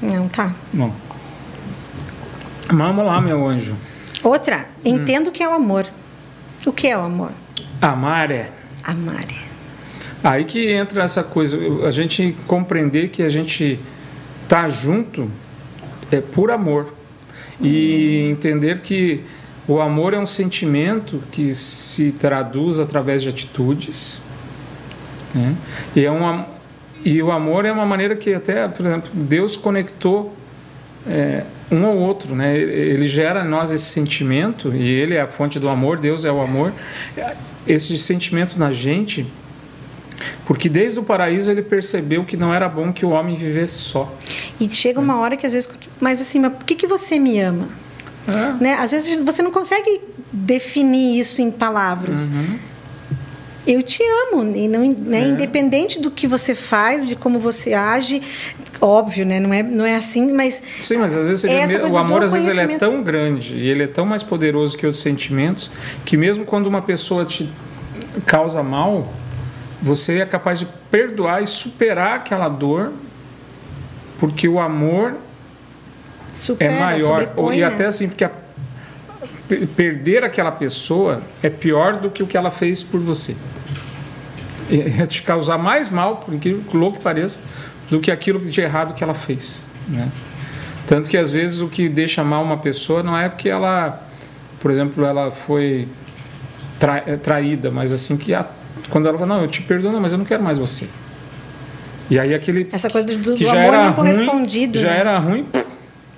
Não, 0.00 0.28
tá. 0.28 0.52
Não. 0.72 0.92
Vamos 2.70 3.04
lá, 3.04 3.20
meu 3.20 3.46
anjo. 3.46 3.74
Outra, 4.22 4.66
entendo 4.84 5.28
o 5.28 5.32
que 5.32 5.42
é 5.42 5.48
o 5.48 5.52
amor. 5.52 5.86
O 6.64 6.72
que 6.72 6.88
é 6.88 6.98
o 6.98 7.02
amor? 7.02 7.30
Amar 7.80 8.30
é. 8.30 8.50
Amar 8.82 9.24
é. 9.24 9.46
Aí 10.22 10.44
que 10.44 10.72
entra 10.72 11.04
essa 11.04 11.22
coisa, 11.22 11.58
a 11.86 11.90
gente 11.90 12.36
compreender 12.46 13.08
que 13.08 13.22
a 13.22 13.28
gente 13.28 13.78
tá 14.48 14.68
junto 14.68 15.30
é 16.10 16.20
por 16.20 16.50
amor. 16.50 16.92
E 17.60 18.28
entender 18.30 18.80
que 18.80 19.22
o 19.66 19.80
amor 19.80 20.14
é 20.14 20.18
um 20.18 20.26
sentimento 20.26 21.22
que 21.32 21.54
se 21.54 22.12
traduz 22.12 22.78
através 22.78 23.22
de 23.22 23.28
atitudes. 23.28 24.20
Né? 25.34 25.54
E, 25.94 26.04
é 26.04 26.10
uma, 26.10 26.46
e 27.04 27.22
o 27.22 27.30
amor 27.30 27.64
é 27.64 27.72
uma 27.72 27.86
maneira 27.86 28.14
que 28.14 28.32
até, 28.32 28.68
por 28.68 28.86
exemplo, 28.86 29.10
Deus 29.12 29.56
conectou 29.56 30.34
é, 31.06 31.44
um 31.70 31.84
ao 31.84 31.96
outro, 31.96 32.34
né? 32.34 32.56
Ele 32.56 33.08
gera 33.08 33.44
em 33.44 33.48
nós 33.48 33.72
esse 33.72 33.86
sentimento 33.86 34.74
e 34.74 34.88
ele 34.88 35.14
é 35.14 35.20
a 35.20 35.26
fonte 35.26 35.58
do 35.58 35.68
amor, 35.68 35.98
Deus 35.98 36.24
é 36.24 36.30
o 36.30 36.40
amor. 36.40 36.72
Esse 37.66 37.98
sentimento 37.98 38.58
na 38.58 38.70
gente, 38.70 39.26
porque 40.46 40.68
desde 40.68 41.00
o 41.00 41.02
paraíso 41.02 41.50
ele 41.50 41.62
percebeu 41.62 42.24
que 42.24 42.36
não 42.36 42.54
era 42.54 42.68
bom 42.68 42.92
que 42.92 43.04
o 43.04 43.10
homem 43.10 43.34
vivesse 43.34 43.78
só. 43.78 44.12
E 44.60 44.68
chega 44.70 44.98
uma 44.98 45.18
hora 45.18 45.36
que 45.36 45.46
às 45.46 45.52
vezes, 45.52 45.68
mas 46.00 46.20
assim, 46.20 46.40
mas 46.40 46.52
por 46.52 46.64
que, 46.64 46.74
que 46.74 46.86
você 46.86 47.18
me 47.18 47.38
ama? 47.40 47.68
É. 48.28 48.62
Né? 48.62 48.74
Às 48.74 48.90
vezes 48.90 49.20
você 49.20 49.42
não 49.42 49.50
consegue 49.50 50.00
definir 50.32 51.20
isso 51.20 51.40
em 51.42 51.50
palavras. 51.50 52.28
Uhum. 52.28 52.58
Eu 53.66 53.82
te 53.82 54.00
amo, 54.30 54.56
e 54.56 54.68
não, 54.68 54.92
né? 54.92 55.22
É. 55.22 55.26
independente 55.26 56.00
do 56.00 56.08
que 56.08 56.28
você 56.28 56.54
faz, 56.54 57.06
de 57.06 57.16
como 57.16 57.40
você 57.40 57.74
age, 57.74 58.22
óbvio, 58.80 59.26
né? 59.26 59.40
Não 59.40 59.52
é, 59.52 59.62
não 59.62 59.84
é 59.84 59.96
assim, 59.96 60.32
mas. 60.32 60.62
Sim, 60.80 60.98
mas 60.98 61.16
às 61.16 61.26
vezes 61.26 61.44
é 61.44 61.82
o 61.82 61.98
amor 61.98 62.22
às 62.22 62.32
vezes 62.32 62.48
ele 62.48 62.60
é 62.60 62.78
tão 62.78 63.02
grande 63.02 63.56
e 63.56 63.68
ele 63.68 63.82
é 63.82 63.86
tão 63.88 64.06
mais 64.06 64.22
poderoso 64.22 64.78
que 64.78 64.86
outros 64.86 65.02
sentimentos 65.02 65.70
que 66.04 66.16
mesmo 66.16 66.44
quando 66.44 66.68
uma 66.68 66.80
pessoa 66.80 67.24
te 67.24 67.50
causa 68.24 68.62
mal, 68.62 69.12
você 69.82 70.20
é 70.20 70.26
capaz 70.26 70.60
de 70.60 70.66
perdoar 70.90 71.42
e 71.42 71.46
superar 71.46 72.16
aquela 72.16 72.48
dor, 72.48 72.92
porque 74.18 74.48
o 74.48 74.58
amor 74.58 75.14
Supera, 76.32 76.72
é 76.72 76.80
maior. 76.80 77.32
E 77.54 77.62
até 77.62 77.84
né? 77.84 77.86
assim, 77.86 78.08
porque 78.08 78.24
a, 78.24 78.30
perder 79.76 80.24
aquela 80.24 80.50
pessoa 80.50 81.22
é 81.42 81.48
pior 81.48 81.98
do 81.98 82.10
que 82.10 82.22
o 82.22 82.26
que 82.26 82.36
ela 82.36 82.50
fez 82.50 82.82
por 82.82 83.00
você. 83.00 83.36
É 84.68 85.06
te 85.06 85.22
causar 85.22 85.58
mais 85.58 85.88
mal, 85.88 86.16
por 86.16 86.36
que 86.38 86.60
louco 86.74 86.98
que 86.98 87.04
pareça, 87.04 87.38
do 87.88 88.00
que 88.00 88.10
aquilo 88.10 88.40
de 88.40 88.60
errado 88.60 88.94
que 88.94 89.04
ela 89.04 89.14
fez. 89.14 89.62
Né? 89.88 90.10
Tanto 90.86 91.08
que 91.08 91.16
às 91.16 91.32
vezes 91.32 91.60
o 91.60 91.68
que 91.68 91.88
deixa 91.88 92.24
mal 92.24 92.42
uma 92.42 92.56
pessoa 92.56 93.02
não 93.02 93.16
é 93.16 93.28
porque 93.28 93.48
ela, 93.48 94.04
por 94.58 94.70
exemplo, 94.70 95.04
ela 95.04 95.30
foi 95.30 95.86
traída, 97.22 97.70
mas 97.70 97.92
assim 97.92 98.16
que 98.16 98.34
a 98.34 98.44
quando 98.90 99.08
ela 99.08 99.18
fala, 99.18 99.34
não, 99.34 99.42
eu 99.42 99.48
te 99.48 99.62
perdoo, 99.62 100.00
mas 100.00 100.12
eu 100.12 100.18
não 100.18 100.24
quero 100.24 100.42
mais 100.42 100.58
você. 100.58 100.88
E 102.10 102.18
aí 102.18 102.34
aquele. 102.34 102.68
Essa 102.72 102.88
coisa 102.90 103.06
do, 103.06 103.34
que 103.34 103.44
do 103.44 103.50
já 103.50 103.52
amor 103.52 103.74
era 103.74 103.84
não 103.86 103.92
correspondido. 103.94 104.78
Ruim, 104.78 104.86
já 104.86 104.92
né? 104.92 104.98
era 104.98 105.18
ruim. 105.18 105.46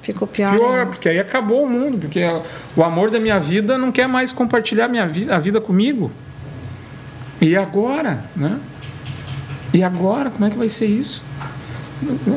Ficou 0.02 0.28
pior. 0.28 0.52
Pior, 0.52 0.78
né? 0.78 0.84
porque 0.86 1.08
aí 1.08 1.18
acabou 1.18 1.64
o 1.64 1.68
mundo. 1.68 1.98
Porque 1.98 2.20
o 2.76 2.82
amor 2.82 3.10
da 3.10 3.18
minha 3.18 3.38
vida 3.38 3.78
não 3.78 3.90
quer 3.92 4.06
mais 4.08 4.32
compartilhar 4.32 4.88
minha 4.88 5.06
vida, 5.06 5.34
a 5.34 5.38
vida 5.38 5.60
comigo. 5.60 6.10
E 7.40 7.56
agora, 7.56 8.24
né? 8.36 8.58
E 9.72 9.82
agora, 9.82 10.30
como 10.30 10.44
é 10.44 10.50
que 10.50 10.56
vai 10.56 10.68
ser 10.68 10.86
isso? 10.86 11.24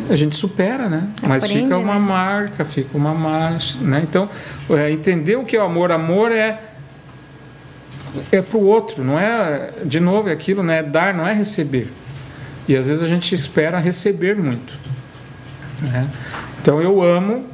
A 0.10 0.16
gente 0.16 0.36
supera, 0.36 0.90
né? 0.90 1.08
Aprende, 1.18 1.28
Mas 1.28 1.46
fica 1.46 1.78
uma 1.78 1.94
né? 1.94 2.00
marca, 2.00 2.66
fica 2.66 2.98
uma 2.98 3.14
marcha, 3.14 3.78
né? 3.80 4.00
Então, 4.02 4.30
é, 4.70 4.92
entender 4.92 5.36
o 5.36 5.46
que 5.46 5.56
é 5.56 5.62
o 5.62 5.66
amor. 5.66 5.92
Amor 5.92 6.32
é 6.32 6.60
é 8.32 8.42
para 8.42 8.58
o 8.58 8.66
outro, 8.66 9.04
não 9.04 9.18
é, 9.18 9.72
de 9.86 10.00
novo, 10.00 10.30
é 10.30 10.34
aquilo, 10.34 10.62
né? 10.62 10.80
É 10.80 10.84
dar, 10.84 11.14
não 11.14 11.26
é 11.26 11.34
receber. 11.34 11.88
E 12.68 12.76
às 12.76 12.88
vezes 12.88 13.04
a 13.04 13.08
gente 13.08 13.34
espera 13.34 13.80
receber 13.80 14.36
muito. 14.36 14.74
Né? 15.82 16.08
Então 16.62 16.82
eu 16.82 17.02
amo 17.02 17.46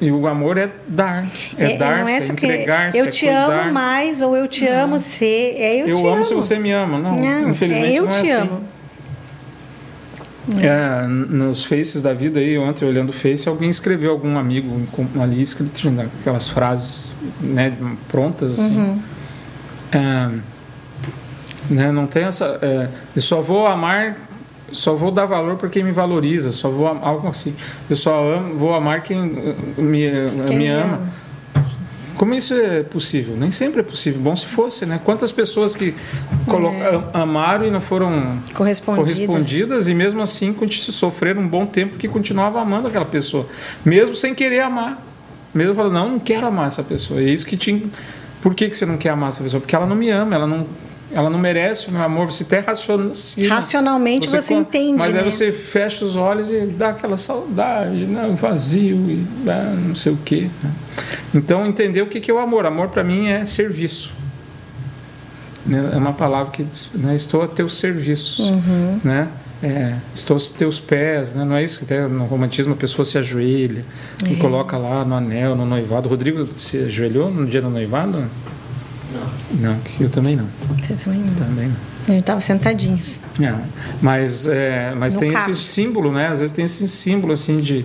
e 0.00 0.10
o 0.10 0.26
amor 0.26 0.58
é 0.58 0.70
dar, 0.86 1.24
é, 1.56 1.72
é 1.72 1.76
dar, 1.78 2.08
é 2.08 2.18
entregar-se. 2.18 2.98
Eu 2.98 3.08
te 3.08 3.28
é 3.28 3.36
amo 3.36 3.72
mais 3.72 4.20
ou 4.20 4.36
eu 4.36 4.46
te 4.46 4.64
não. 4.64 4.82
amo 4.82 4.98
se 4.98 5.24
é 5.24 5.82
eu, 5.82 5.88
eu 5.88 5.94
te 5.94 6.06
amo. 6.06 6.16
Eu 6.16 6.24
se 6.24 6.34
você 6.34 6.58
me 6.58 6.72
ama, 6.72 6.98
não. 6.98 7.16
não 7.16 7.50
infelizmente 7.50 7.94
é 7.94 7.98
eu 7.98 8.04
não 8.04 8.10
é 8.10 8.22
te 8.22 8.30
assim. 8.30 8.40
amo. 8.40 8.74
É, 10.60 11.06
nos 11.06 11.64
faces 11.64 12.02
da 12.02 12.12
vida 12.12 12.38
aí, 12.38 12.58
ontem 12.58 12.84
olhando 12.84 13.08
o 13.08 13.12
face, 13.14 13.48
alguém 13.48 13.70
escreveu 13.70 14.10
algum 14.10 14.36
amigo 14.36 14.78
ali 15.18 15.40
escrito 15.40 15.88
aquelas 16.20 16.50
frases 16.50 17.14
né, 17.40 17.72
prontas 18.08 18.60
assim. 18.60 18.76
Uhum 18.76 19.14
é, 19.94 20.30
né, 21.70 21.92
não 21.92 22.06
tem 22.06 22.24
essa. 22.24 22.58
É, 22.60 22.88
eu 23.14 23.22
só 23.22 23.40
vou 23.40 23.66
amar, 23.66 24.16
só 24.74 24.94
vou 24.94 25.10
dar 25.10 25.26
valor 25.26 25.56
para 25.56 25.68
quem 25.68 25.82
me 25.82 25.92
valoriza, 25.92 26.52
só 26.52 26.68
vou 26.68 26.86
algo 26.86 27.28
assim. 27.28 27.54
Eu 27.88 27.96
só 27.96 28.22
amo, 28.22 28.54
vou 28.56 28.74
amar 28.74 29.02
quem 29.02 29.22
me, 29.78 30.10
quem 30.46 30.58
me 30.58 30.68
ama. 30.68 30.94
ama. 30.96 31.24
Como 32.16 32.32
isso 32.32 32.54
é 32.54 32.82
possível? 32.84 33.34
Nem 33.36 33.50
sempre 33.50 33.80
é 33.80 33.82
possível. 33.82 34.20
Bom 34.20 34.36
se 34.36 34.46
fosse, 34.46 34.86
né? 34.86 35.00
Quantas 35.04 35.32
pessoas 35.32 35.74
que 35.74 35.94
é. 36.48 37.18
amaram 37.18 37.66
e 37.66 37.70
não 37.70 37.80
foram 37.80 38.38
correspondidas. 38.54 39.18
correspondidas 39.18 39.88
e 39.88 39.94
mesmo 39.94 40.22
assim 40.22 40.54
sofreram 40.70 41.42
um 41.42 41.48
bom 41.48 41.66
tempo 41.66 41.96
que 41.96 42.06
continuavam 42.06 42.62
amando 42.62 42.86
aquela 42.86 43.04
pessoa, 43.04 43.46
mesmo 43.84 44.14
sem 44.14 44.34
querer 44.34 44.60
amar. 44.60 45.02
Mesmo 45.52 45.74
falando, 45.74 45.92
não, 45.92 46.10
não 46.10 46.18
quero 46.18 46.46
amar 46.46 46.68
essa 46.68 46.82
pessoa. 46.82 47.20
É 47.20 47.24
isso 47.24 47.46
que 47.46 47.56
tinha 47.56 47.80
por 48.44 48.54
que, 48.54 48.68
que 48.68 48.76
você 48.76 48.84
não 48.84 48.98
quer 48.98 49.08
amar 49.08 49.30
essa 49.30 49.42
pessoa? 49.42 49.58
Porque 49.58 49.74
ela 49.74 49.86
não 49.86 49.96
me 49.96 50.10
ama, 50.10 50.34
ela 50.34 50.46
não, 50.46 50.66
ela 51.14 51.30
não 51.30 51.38
merece 51.38 51.88
o 51.88 51.92
meu 51.92 52.02
amor. 52.02 52.26
Você 52.26 52.42
até 52.42 52.58
raciocina. 52.58 53.54
Racionalmente 53.54 54.28
você, 54.28 54.42
você 54.42 54.54
entende. 54.54 54.98
Mas 54.98 55.14
né? 55.14 55.20
aí 55.20 55.30
você 55.30 55.52
fecha 55.52 56.04
os 56.04 56.16
olhos 56.16 56.50
e 56.50 56.66
dá 56.66 56.90
aquela 56.90 57.16
saudade, 57.16 58.04
né? 58.04 58.26
o 58.26 58.34
vazio, 58.34 58.96
e 59.08 59.24
dá 59.44 59.62
não 59.64 59.94
sei 59.94 60.12
o 60.12 60.18
quê. 60.24 60.50
Né? 60.62 60.70
Então, 61.34 61.64
entender 61.64 62.02
o 62.02 62.06
que 62.06 62.30
é 62.30 62.34
o 62.34 62.38
amor. 62.38 62.66
Amor 62.66 62.88
para 62.88 63.04
mim 63.04 63.28
é 63.28 63.46
serviço. 63.46 64.12
Né? 65.64 65.90
É 65.92 65.96
uma 65.96 66.12
palavra 66.12 66.50
que 66.52 66.66
né? 66.94 67.14
estou 67.14 67.42
a 67.42 67.48
teu 67.48 67.68
serviço. 67.68 68.42
Uhum. 68.42 69.00
Né? 69.04 69.28
É, 69.62 69.94
estou 70.14 70.34
aos 70.34 70.50
teus 70.50 70.78
pés, 70.78 71.32
né? 71.32 71.42
não 71.42 71.56
é 71.56 71.64
isso 71.64 71.78
que 71.78 71.84
até 71.84 72.06
no 72.06 72.26
romantismo 72.26 72.74
a 72.74 72.76
pessoa 72.76 73.02
se 73.02 73.16
ajoelha 73.16 73.82
é. 74.22 74.32
e 74.32 74.36
coloca 74.36 74.76
lá 74.76 75.04
no 75.04 75.14
anel, 75.14 75.54
no 75.54 75.64
noivado. 75.64 76.08
Rodrigo 76.08 76.44
se 76.44 76.78
ajoelhou 76.78 77.30
no 77.30 77.46
dia 77.46 77.62
do 77.62 77.70
noivado? 77.70 78.24
Não. 79.14 79.70
Não, 79.70 79.80
eu 80.00 80.10
também 80.10 80.36
não. 80.36 80.46
Você 80.62 80.94
também 80.94 81.20
não. 81.20 81.34
Também 81.34 81.68
não. 81.68 81.76
A 82.06 82.10
gente 82.10 82.20
estava 82.20 82.40
sentadinhos. 82.40 83.20
É, 83.40 83.54
mas 84.02 84.46
é, 84.46 84.94
mas 84.94 85.14
tem 85.14 85.30
carro. 85.30 85.50
esse 85.50 85.60
símbolo, 85.60 86.12
né? 86.12 86.28
Às 86.28 86.40
vezes 86.40 86.54
tem 86.54 86.64
esse 86.64 86.86
símbolo 86.86 87.32
assim 87.32 87.60
de, 87.60 87.84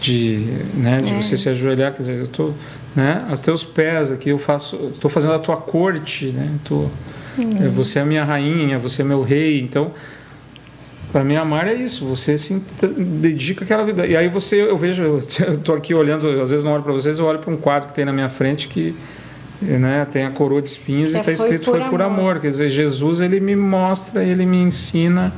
de, 0.00 0.46
né, 0.74 1.02
de 1.02 1.12
é. 1.12 1.16
você 1.20 1.36
se 1.36 1.48
ajoelhar, 1.48 1.92
quer 1.92 2.00
dizer, 2.00 2.18
eu 2.18 2.24
estou 2.24 2.54
né, 2.96 3.26
aos 3.28 3.40
teus 3.40 3.64
pés 3.64 4.10
aqui, 4.10 4.30
eu 4.30 4.38
faço, 4.38 4.90
estou 4.94 5.10
fazendo 5.10 5.34
a 5.34 5.38
tua 5.38 5.56
corte, 5.56 6.26
né? 6.26 6.50
Tô, 6.64 6.86
uhum. 7.36 7.70
Você 7.74 7.98
é 7.98 8.02
a 8.02 8.06
minha 8.06 8.24
rainha, 8.24 8.78
você 8.78 9.02
é 9.02 9.04
meu 9.04 9.22
rei, 9.22 9.60
então 9.60 9.92
para 11.12 11.22
mim, 11.22 11.36
amar 11.36 11.68
é 11.68 11.74
isso. 11.74 12.06
Você 12.06 12.38
se 12.38 12.62
dedica 13.20 13.64
àquela 13.64 13.84
vida. 13.84 14.06
E 14.06 14.16
aí 14.16 14.28
você, 14.28 14.62
eu 14.62 14.78
vejo, 14.78 15.02
eu 15.02 15.18
estou 15.18 15.74
aqui 15.74 15.92
olhando, 15.92 16.40
às 16.40 16.50
vezes 16.50 16.64
não 16.64 16.72
olho 16.72 16.82
para 16.82 16.92
vocês, 16.92 17.18
eu 17.18 17.26
olho 17.26 17.38
para 17.38 17.52
um 17.52 17.56
quadro 17.58 17.88
que 17.88 17.94
tem 17.94 18.06
na 18.06 18.12
minha 18.14 18.30
frente 18.30 18.66
que 18.66 18.96
né, 19.62 20.06
tem 20.10 20.24
a 20.24 20.30
coroa 20.30 20.60
de 20.60 20.68
espinhos 20.68 21.14
e 21.14 21.18
está 21.18 21.32
escrito 21.32 21.64
foi 21.64 21.80
por 21.84 22.02
amor. 22.02 22.20
amor. 22.20 22.40
Quer 22.40 22.50
dizer, 22.50 22.68
Jesus 22.68 23.20
ele 23.20 23.40
me 23.40 23.56
mostra, 23.56 24.22
ele 24.22 24.44
me 24.44 24.58
ensina 24.58 25.32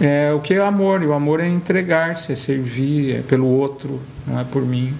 é, 0.00 0.32
o 0.32 0.40
que 0.40 0.54
é 0.54 0.60
amor. 0.60 1.02
E 1.02 1.06
o 1.06 1.12
amor 1.12 1.40
é 1.40 1.48
entregar-se, 1.48 2.32
é 2.32 2.36
servir, 2.36 3.16
é 3.16 3.22
pelo 3.22 3.46
outro, 3.46 4.00
não 4.26 4.40
é 4.40 4.44
por 4.44 4.62
mim. 4.62 4.94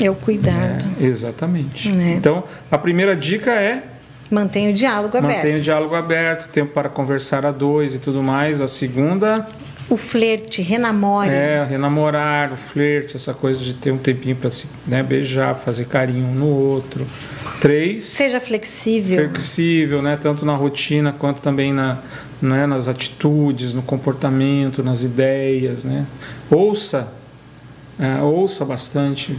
É 0.00 0.10
o 0.10 0.14
cuidado. 0.14 0.84
É, 1.00 1.04
exatamente. 1.04 1.90
Né? 1.90 2.14
Então, 2.18 2.44
a 2.70 2.78
primeira 2.78 3.14
dica 3.14 3.50
é 3.50 3.84
Mantém 4.30 4.70
o 4.70 4.72
diálogo 4.72 5.18
aberto. 5.18 5.36
Mantém 5.36 5.54
o 5.56 5.60
diálogo 5.60 5.94
aberto, 5.94 6.48
tempo 6.48 6.72
para 6.72 6.88
conversar 6.88 7.44
a 7.44 7.50
dois 7.50 7.94
e 7.94 7.98
tudo 7.98 8.22
mais. 8.22 8.62
A 8.62 8.66
segunda. 8.66 9.46
O 9.92 9.96
flerte, 9.98 10.62
renamore. 10.62 11.28
É, 11.28 11.66
renamorar, 11.68 12.50
o 12.50 12.56
flerte, 12.56 13.14
essa 13.14 13.34
coisa 13.34 13.62
de 13.62 13.74
ter 13.74 13.90
um 13.92 13.98
tempinho 13.98 14.34
para 14.34 14.48
se 14.48 14.70
né, 14.86 15.02
beijar, 15.02 15.54
fazer 15.54 15.84
carinho 15.84 16.28
um 16.28 16.34
no 16.34 16.46
outro. 16.46 17.06
Três. 17.60 18.02
Seja 18.04 18.40
flexível. 18.40 19.28
Flexível, 19.28 20.00
né? 20.00 20.16
Tanto 20.16 20.46
na 20.46 20.56
rotina 20.56 21.12
quanto 21.12 21.42
também 21.42 21.74
na, 21.74 21.98
né, 22.40 22.66
nas 22.66 22.88
atitudes, 22.88 23.74
no 23.74 23.82
comportamento, 23.82 24.82
nas 24.82 25.02
ideias, 25.02 25.84
né? 25.84 26.06
Ouça, 26.50 27.12
é, 28.00 28.22
ouça 28.22 28.64
bastante 28.64 29.38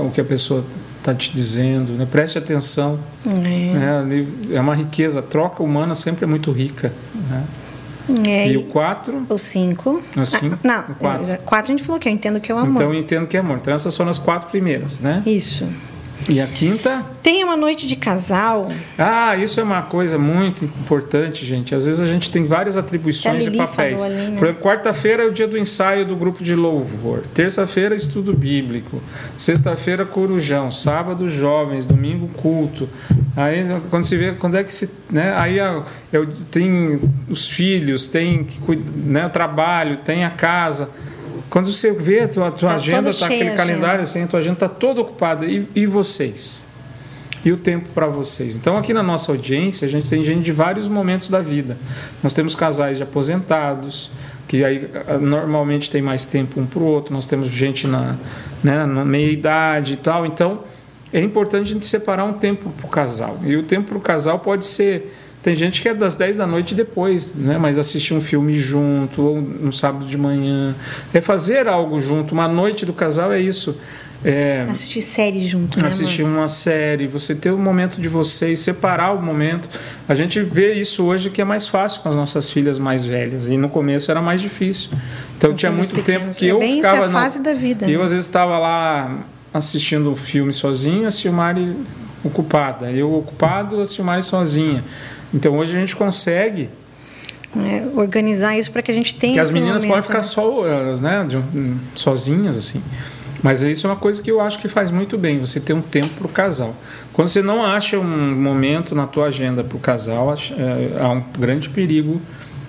o 0.00 0.10
que 0.10 0.20
a 0.20 0.24
pessoa 0.24 0.62
está 0.98 1.14
te 1.14 1.32
dizendo, 1.32 1.94
né? 1.94 2.06
preste 2.10 2.36
atenção. 2.36 2.98
É. 3.26 3.30
Né? 3.30 4.26
é 4.52 4.60
uma 4.60 4.74
riqueza, 4.74 5.20
a 5.20 5.22
troca 5.22 5.62
humana 5.62 5.94
sempre 5.94 6.24
é 6.24 6.26
muito 6.26 6.52
rica. 6.52 6.92
Né? 7.30 7.42
É, 8.26 8.48
e 8.48 8.56
o 8.56 8.64
4? 8.64 9.26
O 9.28 9.38
5. 9.38 10.02
O 10.16 10.24
5? 10.26 10.58
Ah, 10.64 10.84
não, 10.86 11.38
4 11.38 11.72
a 11.72 11.76
gente 11.76 11.82
falou 11.82 12.00
que 12.00 12.08
eu 12.08 12.12
entendo 12.12 12.40
que 12.40 12.52
é 12.52 12.54
o 12.54 12.58
amor. 12.58 12.74
Então 12.74 12.92
eu 12.92 12.98
entendo 12.98 13.26
que 13.26 13.36
é 13.36 13.40
amor. 13.40 13.58
Então 13.58 13.72
essas 13.74 13.96
foram 13.96 14.10
as 14.10 14.18
quatro 14.18 14.50
primeiras, 14.50 15.00
né? 15.00 15.22
Isso. 15.24 15.66
E 16.28 16.40
a 16.40 16.46
quinta? 16.46 17.04
Tem 17.22 17.44
uma 17.44 17.56
noite 17.56 17.86
de 17.86 17.96
casal. 17.96 18.68
Ah, 18.96 19.36
isso 19.36 19.60
é 19.60 19.62
uma 19.62 19.82
coisa 19.82 20.16
muito 20.16 20.64
importante, 20.64 21.44
gente. 21.44 21.74
Às 21.74 21.84
vezes 21.84 22.00
a 22.00 22.06
gente 22.06 22.30
tem 22.30 22.46
várias 22.46 22.78
atribuições 22.78 23.46
e 23.46 23.50
papéis. 23.50 24.02
Ali, 24.02 24.14
né? 24.14 24.38
Por 24.38 24.46
exemplo, 24.46 24.62
quarta-feira 24.62 25.24
é 25.24 25.26
o 25.26 25.32
dia 25.32 25.46
do 25.46 25.58
ensaio 25.58 26.06
do 26.06 26.16
grupo 26.16 26.42
de 26.42 26.54
louvor. 26.54 27.24
Terça-feira, 27.34 27.94
estudo 27.94 28.32
bíblico. 28.32 29.02
Sexta-feira, 29.36 30.06
corujão. 30.06 30.72
Sábado, 30.72 31.28
jovens. 31.28 31.84
Domingo, 31.84 32.28
culto. 32.28 32.88
Aí, 33.36 33.66
quando 33.90 34.04
se 34.04 34.16
vê, 34.16 34.32
quando 34.32 34.56
é 34.56 34.64
que 34.64 34.72
se. 34.72 34.88
Né? 35.10 35.34
Aí 35.36 35.58
eu, 36.12 36.26
tem 36.50 37.00
os 37.28 37.48
filhos, 37.48 38.06
tem 38.06 38.46
né, 38.96 39.26
o 39.26 39.30
trabalho, 39.30 39.98
tem 39.98 40.24
a 40.24 40.30
casa. 40.30 40.88
Quando 41.50 41.72
você 41.72 41.92
vê 41.92 42.20
a 42.20 42.28
tua, 42.28 42.50
tua 42.50 42.70
Tá 42.70 42.76
agenda, 42.76 43.12
tá 43.12 43.26
aquele 43.26 43.50
a 43.50 43.56
calendário 43.56 44.02
assim, 44.02 44.22
a 44.22 44.26
tua 44.26 44.40
agenda 44.40 44.56
tá 44.56 44.68
toda 44.68 45.00
ocupada. 45.00 45.46
E, 45.46 45.68
e 45.74 45.86
vocês? 45.86 46.64
E 47.44 47.52
o 47.52 47.56
tempo 47.56 47.90
para 47.94 48.06
vocês? 48.06 48.56
Então, 48.56 48.76
aqui 48.78 48.94
na 48.94 49.02
nossa 49.02 49.30
audiência, 49.30 49.86
a 49.86 49.90
gente 49.90 50.08
tem 50.08 50.24
gente 50.24 50.42
de 50.42 50.52
vários 50.52 50.88
momentos 50.88 51.28
da 51.28 51.40
vida. 51.40 51.76
Nós 52.22 52.32
temos 52.32 52.54
casais 52.54 52.96
de 52.96 53.02
aposentados, 53.02 54.10
que 54.48 54.64
aí 54.64 54.88
ah, 55.06 55.18
normalmente 55.18 55.90
tem 55.90 56.00
mais 56.00 56.24
tempo 56.24 56.58
um 56.58 56.64
para 56.64 56.80
o 56.80 56.86
outro. 56.86 57.12
Nós 57.12 57.26
temos 57.26 57.48
gente 57.48 57.86
na, 57.86 58.16
né, 58.62 58.86
na 58.86 59.04
meia 59.04 59.30
idade 59.30 59.92
e 59.92 59.96
tal. 59.96 60.24
Então, 60.24 60.64
é 61.12 61.20
importante 61.20 61.70
a 61.70 61.74
gente 61.74 61.86
separar 61.86 62.24
um 62.24 62.32
tempo 62.32 62.70
para 62.70 62.86
o 62.86 62.88
casal. 62.88 63.38
E 63.44 63.56
o 63.56 63.62
tempo 63.62 63.88
para 63.90 63.98
o 63.98 64.00
casal 64.00 64.38
pode 64.38 64.64
ser. 64.64 65.14
Tem 65.44 65.54
gente 65.54 65.82
que 65.82 65.88
é 65.90 65.94
das 65.94 66.16
10 66.16 66.38
da 66.38 66.46
noite 66.46 66.74
depois, 66.74 67.34
né? 67.34 67.58
mas 67.58 67.78
assistir 67.78 68.14
um 68.14 68.20
filme 68.22 68.56
junto, 68.58 69.20
ou 69.20 69.40
no 69.42 69.70
sábado 69.74 70.06
de 70.06 70.16
manhã. 70.16 70.74
É 71.12 71.20
fazer 71.20 71.68
algo 71.68 72.00
junto. 72.00 72.32
Uma 72.32 72.48
noite 72.48 72.86
do 72.86 72.94
casal 72.94 73.30
é 73.30 73.38
isso. 73.38 73.78
É, 74.24 74.64
Assistir 74.70 75.02
série 75.02 75.46
junto, 75.46 75.78
né, 75.78 75.86
assistir 75.86 76.22
amor? 76.22 76.38
uma 76.38 76.48
série, 76.48 77.06
você 77.06 77.34
ter 77.34 77.50
o 77.50 77.58
momento 77.58 78.00
de 78.00 78.08
vocês, 78.08 78.58
separar 78.58 79.12
o 79.12 79.22
momento. 79.22 79.68
A 80.08 80.14
gente 80.14 80.40
vê 80.40 80.72
isso 80.72 81.04
hoje 81.04 81.28
que 81.28 81.42
é 81.42 81.44
mais 81.44 81.68
fácil 81.68 82.00
com 82.00 82.08
as 82.08 82.16
nossas 82.16 82.50
filhas 82.50 82.78
mais 82.78 83.04
velhas 83.04 83.50
e 83.50 83.58
no 83.58 83.68
começo 83.68 84.10
era 84.10 84.22
mais 84.22 84.40
difícil. 84.40 84.88
Então 85.36 85.50
Com 85.50 85.56
tinha 85.56 85.70
muito 85.70 86.02
tempo 86.02 86.34
que 86.34 86.46
É 86.48 86.52
eu 86.52 86.58
bem 86.58 86.80
isso, 86.80 86.88
ficava 86.88 87.04
é 87.04 87.08
a 87.08 87.12
fase 87.12 87.40
da 87.40 87.52
vida, 87.52 87.84
Eu 87.84 87.98
né? 87.98 88.04
às 88.06 88.12
vezes 88.12 88.24
estava 88.24 88.58
lá 88.58 89.18
assistindo 89.52 90.10
o 90.10 90.16
filme 90.16 90.54
sozinho, 90.54 91.06
a 91.06 91.10
Silmari 91.10 91.76
ocupada, 92.24 92.90
eu 92.90 93.12
ocupado, 93.14 93.78
a 93.82 93.84
Silmari 93.84 94.22
sozinha. 94.22 94.82
Então 95.34 95.58
hoje 95.58 95.76
a 95.76 95.80
gente 95.80 95.96
consegue 95.96 96.70
É, 97.56 97.84
organizar 97.94 98.56
isso 98.58 98.70
para 98.70 98.82
que 98.82 98.90
a 98.90 98.94
gente 98.94 99.14
tenha 99.14 99.34
que 99.34 99.40
as 99.40 99.50
meninas 99.50 99.82
momento, 99.82 99.90
podem 99.90 100.02
ficar 100.02 100.18
né? 100.18 100.24
só 100.24 100.66
elas, 100.66 101.00
né, 101.00 101.26
sozinhas 101.94 102.56
assim. 102.56 102.82
Mas 103.42 103.62
isso 103.62 103.86
é 103.86 103.90
uma 103.90 103.96
coisa 103.96 104.22
que 104.22 104.30
eu 104.30 104.40
acho 104.40 104.58
que 104.58 104.68
faz 104.68 104.90
muito 104.90 105.18
bem, 105.18 105.38
você 105.38 105.60
ter 105.60 105.74
um 105.74 105.82
tempo 105.82 106.08
para 106.08 106.26
o 106.26 106.30
casal. 106.30 106.74
Quando 107.12 107.28
você 107.28 107.42
não 107.42 107.62
acha 107.62 107.98
um 107.98 108.34
momento 108.34 108.94
na 108.94 109.06
tua 109.06 109.26
agenda 109.26 109.62
para 109.62 109.76
o 109.76 109.80
casal, 109.80 110.34
é, 110.34 110.98
há 110.98 111.10
um 111.10 111.22
grande 111.38 111.68
perigo 111.68 112.20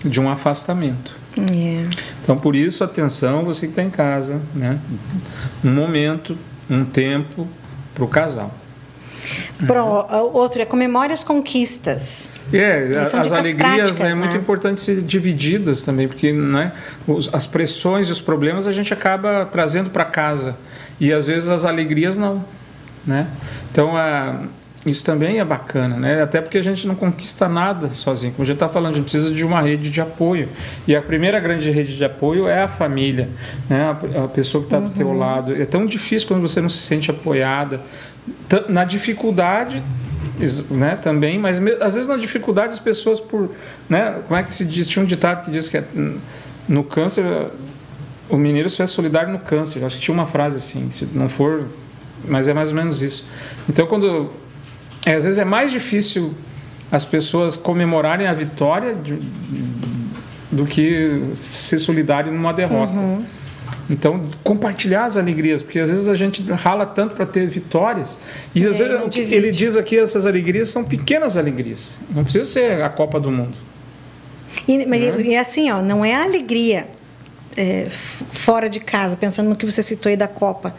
de 0.04 0.20
um 0.20 0.30
afastamento. 0.30 1.16
É. 1.50 1.84
Então, 2.22 2.36
por 2.36 2.56
isso, 2.56 2.84
atenção, 2.84 3.46
você 3.46 3.68
que 3.68 3.72
está 3.72 3.84
em 3.84 3.90
casa, 3.90 4.42
né? 4.54 4.78
Um 5.64 5.72
momento, 5.72 6.38
um 6.70 6.84
tempo 6.84 7.48
para 7.94 8.04
o 8.04 8.08
casal. 8.08 8.54
Pro, 9.66 9.86
outro 10.34 10.62
é 10.62 10.66
comemore 10.66 11.14
as 11.14 11.24
conquistas. 11.24 12.30
É, 12.54 13.06
São 13.06 13.22
as 13.22 13.32
alegrias 13.32 13.76
práticas, 13.76 14.02
é 14.02 14.14
muito 14.14 14.34
né? 14.34 14.38
importante 14.38 14.82
ser 14.82 15.02
divididas 15.02 15.82
também, 15.82 16.08
porque 16.08 16.32
né, 16.32 16.72
as 17.34 17.46
pressões 17.46 18.08
e 18.08 18.12
os 18.12 18.22
problemas 18.22 18.68
a 18.68 18.72
gente 18.72 18.94
acaba 18.94 19.46
trazendo 19.46 19.90
para 19.90 20.06
casa 20.06 20.58
e 21.00 21.12
às 21.12 21.28
vezes 21.28 21.50
as 21.50 21.66
alegrias 21.66 22.18
não, 22.18 22.46
né? 23.06 23.28
Então 23.72 23.96
a, 23.98 24.42
isso 24.86 25.04
também 25.04 25.40
é 25.40 25.46
bacana, 25.46 25.98
né? 25.98 26.22
Até 26.22 26.40
porque 26.40 26.58
a 26.58 26.62
gente 26.62 26.88
não 26.88 26.94
conquista 26.94 27.50
nada 27.50 27.90
sozinho. 27.90 28.34
Como 28.34 28.44
a 28.44 28.46
gente 28.46 28.56
está 28.56 28.70
falando, 28.70 28.94
a 28.94 28.96
gente 28.96 29.06
precisa 29.06 29.32
de 29.32 29.44
uma 29.44 29.60
rede 29.62 29.90
de 29.90 30.00
apoio 30.00 30.48
e 30.88 30.96
a 30.96 31.02
primeira 31.02 31.40
grande 31.40 31.72
rede 31.72 31.98
de 31.98 32.06
apoio 32.06 32.48
é 32.48 32.62
a 32.62 32.68
família, 32.68 33.28
né? 33.68 33.98
A, 34.24 34.28
pessoa 34.28 34.62
que 34.62 34.68
está 34.68 34.80
do 34.80 34.90
teu 34.92 35.12
lado. 35.14 35.60
É 35.60 35.66
tão 35.66 35.86
difícil 35.86 36.28
quando 36.28 36.42
você 36.42 36.62
não 36.62 36.70
se 36.70 36.78
sente 36.80 37.10
apoiada 37.10 37.82
na 38.70 38.86
dificuldade 38.86 39.82
né, 40.70 40.98
também, 41.02 41.40
mas 41.40 41.60
às 41.82 41.96
vezes 41.96 42.08
na 42.08 42.18
dificuldade 42.18 42.74
as 42.74 42.80
pessoas 42.80 43.20
por, 43.20 43.50
né, 43.90 44.20
como 44.28 44.40
é 44.40 44.44
que 44.44 44.54
se 44.54 44.66
diz, 44.66 44.88
tinha 44.88 45.04
um 45.04 45.06
ditado 45.06 45.46
que 45.46 45.52
diz 45.52 45.70
que 45.70 45.78
é, 45.78 45.84
no 46.68 46.84
câncer 46.84 47.24
o 48.30 48.38
mineiro 48.38 48.70
só 48.70 48.84
é 48.84 48.88
solidário 48.88 49.32
no 49.32 49.40
câncer, 49.40 49.84
acho 49.84 49.98
que 49.98 50.02
tinha 50.02 50.14
uma 50.14 50.26
frase 50.26 50.58
assim, 50.58 50.90
se 50.90 51.08
não 51.14 51.30
for, 51.30 51.68
mas 52.28 52.48
é 52.48 52.54
mais 52.54 52.70
ou 52.70 52.76
menos 52.76 53.02
isso. 53.04 53.28
Então 53.70 53.86
quando, 53.86 54.32
é, 55.06 55.14
às 55.16 55.24
vezes 55.26 55.38
é 55.40 55.46
mais 55.46 55.72
difícil 55.72 56.34
as 56.92 57.04
pessoas 57.06 57.56
comemorarem 57.56 58.28
a 58.28 58.34
vitória 58.34 58.94
de- 58.96 59.20
do 60.52 60.66
que 60.66 61.22
ser 61.36 61.78
solidário 61.80 62.32
numa 62.32 62.54
derrota. 62.54 62.94
Então, 63.90 64.30
compartilhar 64.44 65.06
as 65.06 65.16
alegrias, 65.18 65.62
porque 65.62 65.80
às 65.80 65.90
vezes 65.90 66.08
a 66.08 66.16
gente 66.16 66.42
rala 66.52 66.86
tanto 66.86 67.16
para 67.16 67.26
ter 67.26 67.48
vitórias, 67.48 68.20
e 68.54 68.66
às 68.66 68.80
É, 68.80 68.88
vezes 68.88 69.04
que 69.06 69.10
divide. 69.22 69.36
ele 69.36 69.52
diz 69.52 69.76
aqui, 69.78 69.98
essas 69.98 70.26
alegrias 70.26 70.70
são 70.70 70.84
pequenas 70.84 71.38
alegrias. 71.38 72.00
Não 72.14 72.24
precisa 72.24 72.46
ser 72.46 72.82
a 72.82 72.90
Copa 72.90 73.20
do 73.20 73.32
Mundo. 73.32 73.54
E, 74.68 74.86
mas 74.88 75.02
Né? 75.02 75.22
e 75.22 75.34
é 75.36 75.40
assim, 75.40 75.70
ó, 75.72 75.82
não 75.82 76.04
é 76.04 76.16
a 76.16 76.24
alegria 76.24 76.88
é, 77.58 77.88
fora 77.90 78.68
de 78.70 78.80
casa, 78.80 79.16
pensando 79.18 79.50
no 79.50 79.56
que 79.56 79.66
você 79.66 79.82
citou 79.84 80.10
aí 80.10 80.18
da 80.18 80.28
Copa. 80.28 80.76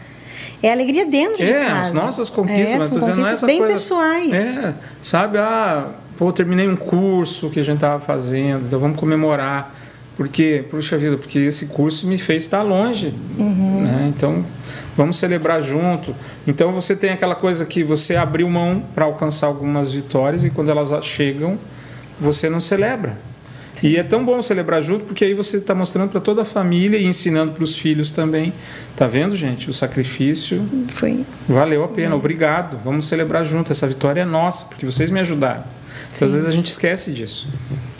É 0.61 0.71
alegria 0.71 1.05
dentro 1.05 1.37
de 1.37 1.51
É, 1.51 1.65
casa. 1.65 1.79
as 1.89 1.93
nossas 1.93 2.29
conquistas, 2.29 2.69
é, 2.69 2.77
mas 2.77 2.83
são 2.87 2.99
dizendo, 2.99 3.15
conquistas 3.17 3.43
bem 3.43 3.57
coisa- 3.59 3.73
pessoais. 3.73 4.33
É, 4.33 4.73
sabe? 5.03 5.37
Ah, 5.37 5.89
pô, 6.17 6.31
terminei 6.33 6.67
um 6.67 6.75
curso 6.75 7.49
que 7.49 7.59
a 7.59 7.63
gente 7.63 7.75
estava 7.75 7.99
fazendo, 8.03 8.65
então 8.65 8.79
vamos 8.79 8.97
comemorar. 8.99 9.75
Por 10.15 10.27
quê? 10.27 10.65
Puxa 10.67 10.97
vida, 10.97 11.15
porque 11.15 11.37
esse 11.37 11.67
curso 11.67 12.07
me 12.07 12.17
fez 12.17 12.41
estar 12.41 12.63
longe. 12.63 13.13
Uhum. 13.37 13.81
Né? 13.83 14.11
Então, 14.15 14.43
vamos 14.97 15.17
celebrar 15.17 15.61
junto. 15.61 16.15
Então, 16.47 16.71
você 16.73 16.95
tem 16.95 17.11
aquela 17.11 17.35
coisa 17.35 17.63
que 17.65 17.83
você 17.83 18.15
abriu 18.15 18.49
mão 18.49 18.83
para 18.95 19.05
alcançar 19.05 19.45
algumas 19.45 19.91
vitórias 19.91 20.43
e 20.43 20.49
quando 20.49 20.69
elas 20.71 20.91
chegam, 21.05 21.55
você 22.19 22.49
não 22.49 22.59
celebra. 22.59 23.15
E 23.83 23.97
é 23.97 24.03
tão 24.03 24.25
bom 24.25 24.41
celebrar 24.41 24.81
junto 24.81 25.05
porque 25.05 25.23
aí 25.23 25.33
você 25.33 25.57
está 25.57 25.75
mostrando 25.75 26.09
para 26.09 26.19
toda 26.19 26.41
a 26.41 26.45
família 26.45 26.97
e 26.97 27.05
ensinando 27.05 27.51
para 27.53 27.63
os 27.63 27.77
filhos 27.77 28.11
também. 28.11 28.53
Tá 28.95 29.07
vendo, 29.07 29.35
gente? 29.35 29.69
O 29.69 29.73
sacrifício 29.73 30.63
Foi. 30.87 31.23
Valeu 31.47 31.83
a 31.83 31.87
pena, 31.87 32.15
obrigado. 32.15 32.79
Vamos 32.83 33.07
celebrar 33.07 33.45
junto. 33.45 33.71
Essa 33.71 33.87
vitória 33.87 34.21
é 34.21 34.25
nossa, 34.25 34.65
porque 34.65 34.85
vocês 34.85 35.09
me 35.09 35.19
ajudaram. 35.19 35.63
Então, 36.15 36.27
às 36.27 36.33
vezes 36.33 36.49
a 36.49 36.51
gente 36.51 36.67
esquece 36.67 37.11
disso. 37.11 37.47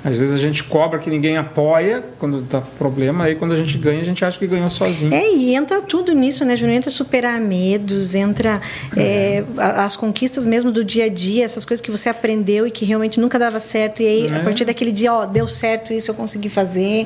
Às 0.10 0.22
vezes 0.22 0.34
a 0.34 0.38
gente 0.41 0.64
cobra 0.64 0.97
que 0.99 1.10
ninguém 1.10 1.36
apoia 1.36 2.01
quando 2.18 2.41
tá 2.43 2.62
problema, 2.62 3.26
aí 3.26 3.36
quando 3.36 3.51
a 3.53 3.58
gente 3.58 3.78
ganha, 3.78 3.99
a 3.99 4.03
gente 4.05 4.24
acha 4.24 4.39
que 4.39 4.47
ganhou 4.47 4.70
sozinho. 4.70 5.14
É, 5.14 5.30
e 5.36 5.53
entra 5.53 5.82
tudo 5.82 6.14
nisso, 6.14 6.45
né, 6.45 6.55
Júnior? 6.55 6.78
Entra 6.78 6.89
superar 6.89 7.41
medos, 7.41 8.16
entra 8.16 8.62
é, 8.95 9.43
a- 9.58 9.84
as 9.84 9.97
conquistas 9.97 10.45
mesmo 10.45 10.72
do 10.72 10.82
dia 10.82 11.05
a 11.05 11.10
dia, 11.10 11.43
essas 11.43 11.66
coisas 11.66 11.82
que 11.86 11.91
você 11.91 12.08
aprendeu 12.08 12.66
e 12.66 12.72
que 12.72 12.86
realmente 12.86 13.20
nunca 13.20 13.38
dava 13.38 13.60
certo. 13.60 14.01
E 14.01 14.08
aí, 14.08 14.32
a 14.32 14.38
É. 14.38 14.43
partir 14.43 14.64
daquele 14.64 14.93
dia, 14.93 15.14
ó, 15.14 15.26
deu 15.26 15.45
certo 15.47 15.91
isso, 15.91 16.10
eu 16.10 16.16
consegui 16.16 16.47
fazer. 16.47 17.05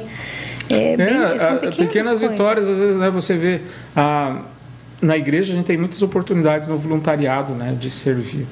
É, 0.70 0.95
bem, 0.95 1.08
É, 1.08 1.39
são 1.39 1.54
a- 1.54 1.58
pequenas, 1.58 1.78
pequenas 1.78 2.22
vitórias, 2.22 2.68
às 2.68 2.78
vezes, 2.80 2.97
né, 2.97 3.10
você 3.10 3.36
vê. 3.36 3.62
A, 3.95 4.41
na 5.02 5.18
igreja 5.18 5.52
a 5.54 5.56
gente 5.56 5.66
tem 5.66 5.76
muitas 5.78 6.04
oportunidades 6.04 6.68
no 6.68 6.78
voluntariado 6.78 7.54
né, 7.54 7.76
de 7.80 7.89
servir. 7.89 8.45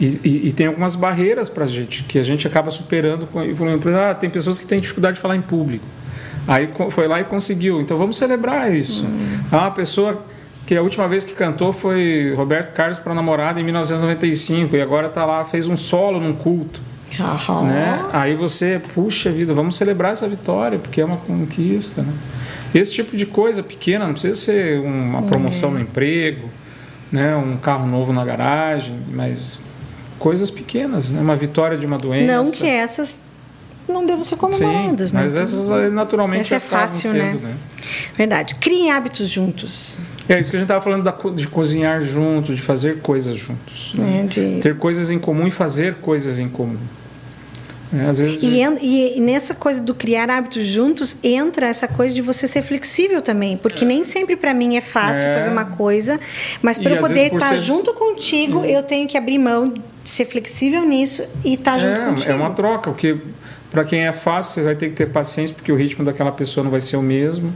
E, 0.00 0.18
e- 0.24 0.48
e 0.48 0.52
tem 0.52 0.66
algumas 0.66 0.96
barreiras 0.96 1.48
para 1.50 1.64
a 1.64 1.68
gente, 1.68 2.04
que 2.04 2.18
a 2.18 2.22
gente 2.22 2.46
acaba 2.46 2.70
superando. 2.70 3.26
Com, 3.26 3.42
e 3.44 3.54
falando, 3.54 3.86
ah, 3.98 4.14
tem 4.14 4.30
pessoas 4.30 4.58
que 4.58 4.66
têm 4.66 4.80
dificuldade 4.80 5.16
de 5.16 5.20
falar 5.22 5.36
em 5.36 5.42
público. 5.42 5.84
Aí 6.48 6.70
foi 6.90 7.06
lá 7.06 7.20
e 7.20 7.24
conseguiu. 7.24 7.80
Então 7.80 7.98
vamos 7.98 8.16
celebrar 8.16 8.74
isso. 8.74 9.06
Ah, 9.52 9.66
a 9.66 9.70
pessoa 9.70 10.24
que 10.66 10.74
a 10.74 10.82
última 10.82 11.06
vez 11.06 11.22
que 11.24 11.34
cantou 11.34 11.72
foi 11.72 12.32
Roberto 12.36 12.72
Carlos 12.72 12.98
para 12.98 13.12
namorada 13.14 13.60
em 13.60 13.64
1995 13.64 14.74
e 14.76 14.80
agora 14.80 15.08
está 15.08 15.24
lá, 15.26 15.44
fez 15.44 15.66
um 15.66 15.76
solo 15.76 16.20
num 16.20 16.32
culto 16.32 16.80
Aham. 17.18 17.62
né? 17.64 18.04
Aí 18.12 18.34
você, 18.36 18.80
puxa 18.94 19.30
vida, 19.32 19.52
vamos 19.52 19.76
celebrar 19.76 20.12
essa 20.12 20.28
vitória, 20.28 20.78
porque 20.78 21.00
é 21.00 21.04
uma 21.04 21.16
conquista, 21.16 22.02
né? 22.02 22.12
Esse 22.72 22.92
tipo 22.94 23.16
de 23.16 23.26
coisa 23.26 23.62
pequena, 23.64 24.06
não 24.06 24.12
precisa 24.12 24.34
ser 24.36 24.78
uma 24.80 25.22
promoção 25.22 25.72
no 25.72 25.80
emprego, 25.80 26.48
né? 27.10 27.34
Um 27.34 27.56
carro 27.56 27.86
novo 27.88 28.12
na 28.12 28.24
garagem, 28.24 28.94
mas 29.12 29.58
coisas 30.20 30.50
pequenas, 30.50 31.10
né? 31.10 31.20
Uma 31.20 31.34
vitória 31.34 31.76
de 31.76 31.84
uma 31.84 31.98
doença. 31.98 32.32
Não 32.32 32.48
que 32.48 32.64
essas 32.66 33.16
não 33.88 34.06
devam 34.06 34.22
ser 34.22 34.36
Sim, 34.36 34.40
comemoradas, 34.40 35.10
né? 35.10 35.22
mas 35.24 35.34
essas 35.34 35.68
naturalmente 35.90 36.42
Essa 36.42 36.54
é 36.56 36.60
fácil, 36.60 37.10
sendo, 37.10 37.40
né? 37.40 37.54
Verdade. 38.16 38.54
Criem 38.56 38.92
hábitos 38.92 39.28
juntos. 39.28 39.98
É 40.28 40.38
isso 40.38 40.48
que 40.50 40.56
a 40.56 40.60
gente 40.60 40.66
estava 40.66 40.80
falando 40.80 41.02
da 41.02 41.10
de 41.34 41.48
cozinhar 41.48 42.00
junto, 42.02 42.54
de 42.54 42.62
fazer 42.62 43.00
coisas 43.00 43.36
juntos. 43.36 43.94
né? 43.96 44.04
Né? 44.22 44.26
De... 44.28 44.60
Ter 44.60 44.76
coisas 44.76 45.10
em 45.10 45.18
comum 45.18 45.48
e 45.48 45.50
fazer 45.50 45.96
coisas 45.96 46.38
em 46.38 46.48
comum. 46.48 46.76
É, 47.92 48.08
às 48.08 48.20
vezes 48.20 48.40
E, 48.40 48.60
en- 48.62 48.78
e 48.80 49.20
nessa 49.20 49.52
coisa 49.52 49.80
do 49.80 49.92
criar 49.92 50.30
hábitos 50.30 50.64
juntos 50.64 51.16
entra 51.24 51.66
essa 51.66 51.88
coisa 51.88 52.14
de 52.14 52.22
você 52.22 52.46
ser 52.46 52.62
flexível 52.62 53.20
também, 53.20 53.56
porque 53.56 53.84
nem 53.84 54.04
sempre 54.04 54.36
para 54.36 54.54
mim 54.54 54.76
é 54.76 54.80
fácil 54.80 55.26
É. 55.26 55.34
fazer 55.34 55.50
uma 55.50 55.64
coisa, 55.64 56.20
mas 56.62 56.78
para 56.78 56.92
eu 56.94 57.00
poder 57.00 57.32
estar 57.32 57.48
ser- 57.48 57.58
junto 57.58 57.92
contigo, 57.94 58.64
eu 58.64 58.84
tenho 58.84 59.08
que 59.08 59.18
abrir 59.18 59.38
mão 59.38 59.74
ser 60.04 60.24
flexível 60.24 60.84
nisso 60.84 61.24
e 61.44 61.54
estar 61.54 61.78
junto 61.78 62.00
é, 62.00 62.06
contigo. 62.06 62.32
é 62.32 62.34
uma 62.34 62.50
troca, 62.50 62.90
porque 62.90 63.16
para 63.70 63.84
quem 63.84 64.06
é 64.06 64.12
fácil, 64.12 64.54
você 64.54 64.62
vai 64.62 64.74
ter 64.74 64.88
que 64.88 64.96
ter 64.96 65.06
paciência, 65.10 65.54
porque 65.54 65.70
o 65.70 65.76
ritmo 65.76 66.04
daquela 66.04 66.32
pessoa 66.32 66.64
não 66.64 66.70
vai 66.70 66.80
ser 66.80 66.96
o 66.96 67.02
mesmo. 67.02 67.52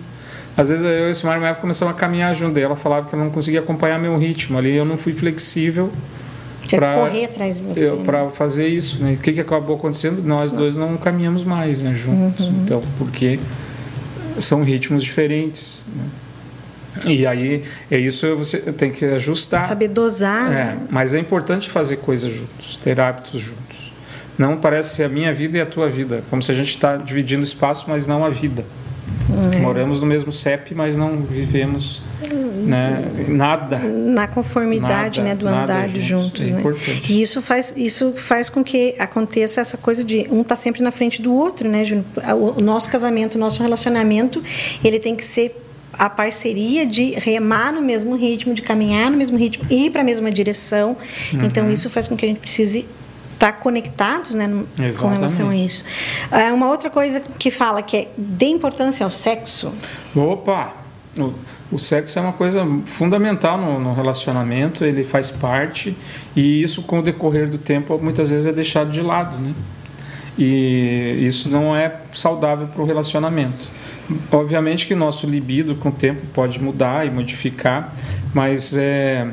Às 0.56 0.68
vezes 0.68 0.84
eu 0.84 1.08
e 1.08 1.10
a 1.10 1.14
Simara, 1.14 1.40
na 1.40 1.48
época, 1.48 1.62
começamos 1.62 1.92
a 1.92 1.96
caminhar 1.96 2.32
junto, 2.34 2.54
daí 2.54 2.62
ela 2.62 2.76
falava 2.76 3.08
que 3.08 3.14
eu 3.14 3.18
não 3.18 3.28
conseguia 3.30 3.58
acompanhar 3.60 3.98
meu 3.98 4.16
ritmo, 4.16 4.56
ali 4.56 4.76
eu 4.76 4.84
não 4.84 4.96
fui 4.96 5.12
flexível 5.12 5.90
Tinha 6.62 6.80
pra- 6.80 6.94
correr 6.94 7.24
atrás 7.24 7.56
de 7.58 7.62
você. 7.64 7.90
né? 7.90 8.02
para 8.04 8.30
fazer 8.30 8.68
isso. 8.68 9.02
Né? 9.02 9.14
O 9.14 9.16
que, 9.16 9.32
que 9.32 9.40
acabou 9.40 9.74
acontecendo? 9.76 10.22
Nós 10.22 10.52
dois 10.52 10.76
não 10.76 10.96
caminhamos 10.96 11.42
mais 11.42 11.80
né, 11.80 11.92
juntos. 11.94 12.46
Uhum. 12.46 12.60
Então, 12.64 12.82
porque 12.98 13.40
são 14.38 14.62
ritmos 14.62 15.02
diferentes. 15.02 15.84
Né? 15.94 16.04
E 17.06 17.26
aí, 17.26 17.64
é 17.90 17.98
isso 17.98 18.36
você 18.36 18.58
tem 18.72 18.90
que 18.90 19.04
ajustar. 19.04 19.66
Saber 19.66 19.88
dosar. 19.88 20.52
É, 20.52 20.76
mas 20.90 21.14
é 21.14 21.18
importante 21.18 21.68
fazer 21.68 21.96
coisas 21.96 22.32
juntos, 22.32 22.76
ter 22.76 23.00
hábitos 23.00 23.40
juntos. 23.40 23.92
Não 24.38 24.56
parece 24.56 24.96
ser 24.96 25.04
a 25.04 25.08
minha 25.08 25.32
vida 25.32 25.58
e 25.58 25.60
a 25.60 25.66
tua 25.66 25.88
vida, 25.88 26.22
como 26.30 26.42
se 26.42 26.50
a 26.50 26.54
gente 26.54 26.68
está 26.68 26.96
dividindo 26.96 27.42
espaço, 27.42 27.86
mas 27.88 28.06
não 28.06 28.24
a 28.24 28.30
vida. 28.30 28.64
É. 29.54 29.58
Moramos 29.58 30.00
no 30.00 30.06
mesmo 30.06 30.32
CEP, 30.32 30.74
mas 30.74 30.96
não 30.96 31.22
vivemos 31.22 32.02
né, 32.64 33.04
nada. 33.28 33.78
Na 33.78 34.26
conformidade 34.26 35.20
nada, 35.20 35.30
né, 35.30 35.34
do 35.34 35.48
andar 35.48 35.88
juntos. 35.88 36.04
juntos 36.04 36.50
é 36.50 36.54
né? 36.54 36.62
E 37.08 37.22
isso 37.22 37.42
faz, 37.42 37.74
isso 37.76 38.12
faz 38.16 38.48
com 38.48 38.64
que 38.64 38.94
aconteça 38.98 39.60
essa 39.60 39.76
coisa 39.76 40.02
de 40.02 40.26
um 40.30 40.40
estar 40.40 40.56
tá 40.56 40.56
sempre 40.56 40.82
na 40.82 40.90
frente 40.90 41.20
do 41.20 41.32
outro, 41.34 41.68
né, 41.68 41.84
Júnior? 41.84 42.06
O 42.56 42.60
nosso 42.60 42.90
casamento, 42.90 43.36
o 43.36 43.38
nosso 43.38 43.62
relacionamento, 43.62 44.42
ele 44.82 44.98
tem 44.98 45.14
que 45.14 45.24
ser 45.24 45.63
a 45.98 46.10
parceria 46.10 46.86
de 46.86 47.12
remar 47.12 47.72
no 47.72 47.80
mesmo 47.80 48.16
ritmo, 48.16 48.54
de 48.54 48.62
caminhar 48.62 49.10
no 49.10 49.16
mesmo 49.16 49.36
ritmo, 49.36 49.64
ir 49.70 49.90
para 49.90 50.00
a 50.02 50.04
mesma 50.04 50.30
direção. 50.30 50.96
Uhum. 51.32 51.44
Então, 51.44 51.70
isso 51.70 51.88
faz 51.90 52.08
com 52.08 52.16
que 52.16 52.24
a 52.24 52.28
gente 52.28 52.40
precise 52.40 52.86
estar 53.34 53.52
tá 53.52 53.52
conectados 53.52 54.34
né, 54.34 54.48
com 54.98 55.08
relação 55.08 55.50
a 55.50 55.56
isso. 55.56 55.84
É 56.30 56.52
uma 56.52 56.68
outra 56.68 56.88
coisa 56.88 57.20
que 57.38 57.50
fala 57.50 57.82
que 57.82 57.96
é 57.96 58.08
de 58.16 58.46
importância 58.46 59.04
ao 59.04 59.10
sexo. 59.10 59.72
Opa! 60.14 60.72
O, 61.16 61.32
o 61.72 61.78
sexo 61.78 62.18
é 62.18 62.22
uma 62.22 62.32
coisa 62.32 62.66
fundamental 62.86 63.56
no, 63.56 63.78
no, 63.78 63.94
relacionamento, 63.94 64.84
ele 64.84 65.04
faz 65.04 65.30
parte 65.30 65.96
e 66.34 66.60
isso 66.60 66.82
com 66.82 66.98
o 66.98 67.02
decorrer 67.02 67.48
do 67.48 67.56
tempo 67.56 67.98
muitas 68.02 68.30
vezes 68.30 68.46
é 68.46 68.52
deixado 68.52 68.90
de 68.90 69.00
lado, 69.00 69.38
né? 69.38 69.54
E 70.36 71.18
isso 71.20 71.48
não 71.48 71.76
é 71.76 72.00
saudável 72.12 72.66
para 72.66 72.82
o 72.82 72.84
relacionamento. 72.84 73.68
Obviamente 74.30 74.86
que 74.86 74.94
nosso 74.94 75.26
libido 75.26 75.74
com 75.76 75.88
o 75.88 75.92
tempo 75.92 76.22
pode 76.32 76.60
mudar 76.60 77.06
e 77.06 77.10
modificar, 77.10 77.94
mas 78.34 78.76
é, 78.76 79.28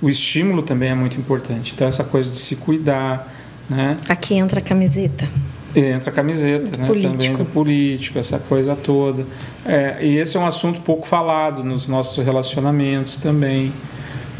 o 0.00 0.10
estímulo 0.10 0.62
também 0.62 0.90
é 0.90 0.94
muito 0.94 1.18
importante. 1.18 1.72
Então 1.74 1.86
essa 1.86 2.04
coisa 2.04 2.30
de 2.30 2.38
se 2.38 2.56
cuidar, 2.56 3.32
né? 3.68 3.96
Aqui 4.08 4.34
entra 4.34 4.60
a 4.60 4.62
camiseta. 4.62 5.28
Entra 5.74 6.10
a 6.10 6.12
camiseta, 6.12 6.76
né? 6.76 6.86
Político. 6.86 7.12
Também 7.12 7.36
do 7.36 7.44
político, 7.46 8.18
essa 8.18 8.38
coisa 8.38 8.76
toda. 8.76 9.24
É, 9.64 9.98
e 10.02 10.18
esse 10.18 10.36
é 10.36 10.40
um 10.40 10.46
assunto 10.46 10.80
pouco 10.82 11.06
falado 11.06 11.64
nos 11.64 11.88
nossos 11.88 12.22
relacionamentos 12.22 13.16
também. 13.16 13.72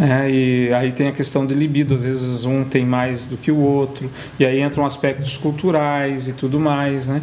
É, 0.01 0.31
e 0.31 0.75
aí 0.75 0.93
tem 0.93 1.09
a 1.09 1.12
questão 1.12 1.47
do 1.47 1.55
libido, 1.55 1.95
às 1.95 2.05
vezes 2.05 2.45
um 2.45 2.64
tem 2.64 2.85
mais 2.85 3.27
do 3.27 3.37
que 3.37 3.53
o 3.53 3.59
outro, 3.59 4.11
e 4.39 4.45
aí 4.45 4.61
entram 4.61 4.87
aspectos 4.87 5.37
culturais 5.37 6.29
e 6.29 6.33
tudo 6.33 6.59
mais, 6.59 7.09
né? 7.09 7.23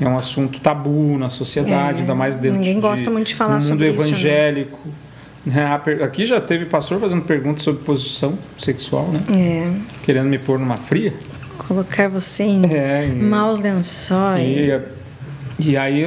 É 0.00 0.08
um 0.08 0.16
assunto 0.16 0.60
tabu 0.60 1.18
na 1.18 1.28
sociedade, 1.28 1.98
é, 1.98 2.00
ainda 2.00 2.14
mais 2.14 2.36
dentro 2.36 2.58
ninguém 2.58 2.76
de, 2.76 2.80
gosta 2.80 3.10
muito 3.10 3.28
de 3.28 3.34
falar 3.34 3.54
mundo 3.54 3.64
sobre 3.64 3.88
evangélico. 3.88 4.78
Isso, 4.84 5.10
né? 5.44 5.74
Aqui 6.02 6.26
já 6.26 6.40
teve 6.40 6.66
pastor 6.66 7.00
fazendo 7.00 7.22
perguntas 7.22 7.62
sobre 7.62 7.82
posição 7.82 8.38
sexual, 8.56 9.08
né? 9.08 9.20
É. 9.36 9.72
Querendo 10.04 10.28
me 10.28 10.38
pôr 10.38 10.58
numa 10.58 10.76
fria. 10.76 11.12
Colocar 11.58 12.08
você 12.08 12.44
em 12.44 12.64
é, 12.72 13.06
e, 13.06 13.12
maus 13.12 13.58
lençóis. 13.58 15.18
E, 15.58 15.70
e 15.70 15.76
aí 15.76 16.04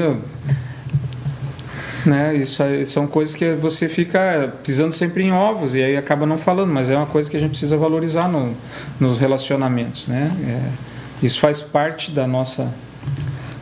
né? 2.05 2.35
Isso 2.35 2.61
são 2.85 3.07
coisas 3.07 3.33
que 3.33 3.53
você 3.53 3.87
fica 3.87 4.53
pisando 4.63 4.93
sempre 4.93 5.23
em 5.23 5.31
ovos 5.31 5.75
e 5.75 5.81
aí 5.81 5.95
acaba 5.95 6.25
não 6.25 6.37
falando, 6.37 6.71
mas 6.71 6.89
é 6.89 6.97
uma 6.97 7.05
coisa 7.05 7.29
que 7.29 7.37
a 7.37 7.39
gente 7.39 7.51
precisa 7.51 7.77
valorizar 7.77 8.27
no, 8.27 8.53
nos 8.99 9.17
relacionamentos, 9.17 10.07
né? 10.07 10.29
É, 10.45 11.25
isso 11.25 11.39
faz 11.39 11.59
parte 11.59 12.11
da 12.11 12.27
nossa 12.27 12.73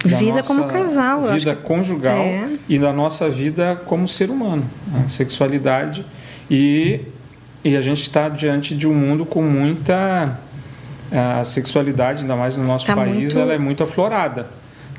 vida 0.03 0.37
nossa 0.37 0.43
como 0.43 0.67
casal, 0.67 1.23
vida 1.33 1.55
conjugal 1.55 2.17
é. 2.17 2.49
e 2.67 2.79
da 2.79 2.91
nossa 2.91 3.29
vida 3.29 3.75
como 3.85 4.07
ser 4.07 4.29
humano, 4.29 4.69
a 5.03 5.07
sexualidade 5.07 6.05
e 6.49 7.01
e 7.63 7.77
a 7.77 7.81
gente 7.81 8.01
está 8.01 8.27
diante 8.27 8.75
de 8.75 8.87
um 8.87 8.93
mundo 8.93 9.23
com 9.23 9.43
muita 9.43 10.39
a 11.11 11.43
sexualidade, 11.43 12.21
ainda 12.21 12.35
mais 12.35 12.55
no 12.57 12.65
nosso 12.65 12.85
tá 12.85 12.95
país, 12.95 13.15
muito... 13.15 13.39
ela 13.39 13.53
é 13.53 13.57
muito 13.57 13.83
aflorada. 13.83 14.47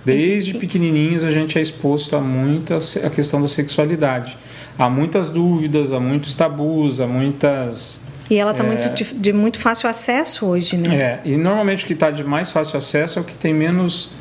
Desde 0.05 0.55
pequenininhos 0.55 1.25
a 1.25 1.31
gente 1.31 1.59
é 1.59 1.63
exposto 1.63 2.15
a 2.17 2.21
muita 2.21 2.77
a 3.05 3.11
questão 3.11 3.41
da 3.41 3.49
sexualidade. 3.49 4.37
Há 4.79 4.89
muitas 4.89 5.31
dúvidas, 5.31 5.93
há 5.93 6.01
muitos 6.01 6.35
tabus, 6.35 7.01
há 7.01 7.07
muitas 7.07 8.01
e 8.31 8.37
ela 8.39 8.53
está 8.53 8.65
é, 8.65 8.67
muito 8.67 8.89
de, 8.91 9.15
de, 9.15 9.33
muito 9.33 9.59
fácil 9.59 9.89
acesso 9.89 10.47
hoje, 10.47 10.77
né? 10.77 10.97
É, 10.97 11.21
e 11.25 11.37
normalmente 11.37 11.85
o 11.85 11.87
que 11.87 11.93
está 11.93 12.11
de 12.11 12.25
mais 12.25 12.51
fácil 12.51 12.79
acesso 12.79 13.19
é 13.19 13.23
o 13.23 13.25
que 13.25 13.35
tem 13.35 13.53
menos 13.53 14.13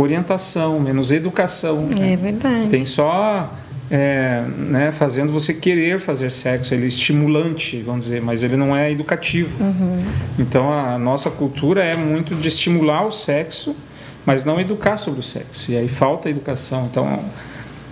orientação, 0.00 0.80
menos 0.80 1.10
educação. 1.10 1.88
É 1.96 2.00
né? 2.00 2.16
verdade. 2.16 2.68
Tem 2.68 2.84
só 2.84 3.52
é, 3.90 4.44
né, 4.56 4.92
fazendo 4.92 5.32
você 5.32 5.54
querer 5.54 6.00
fazer 6.00 6.30
sexo, 6.30 6.74
ele 6.74 6.84
é 6.84 6.88
estimulante, 6.88 7.82
vamos 7.82 8.06
dizer, 8.06 8.20
mas 8.20 8.42
ele 8.42 8.56
não 8.56 8.76
é 8.76 8.90
educativo. 8.90 9.62
Uhum. 9.62 10.02
Então 10.38 10.72
a 10.72 10.98
nossa 10.98 11.30
cultura 11.30 11.82
é 11.82 11.96
muito 11.96 12.34
de 12.34 12.48
estimular 12.48 13.06
o 13.06 13.10
sexo 13.10 13.74
mas 14.28 14.44
não 14.44 14.60
educar 14.60 14.98
sobre 14.98 15.20
o 15.20 15.22
sexo. 15.22 15.72
E 15.72 15.76
aí 15.78 15.88
falta 15.88 16.28
educação. 16.28 16.84
Então, 16.84 17.18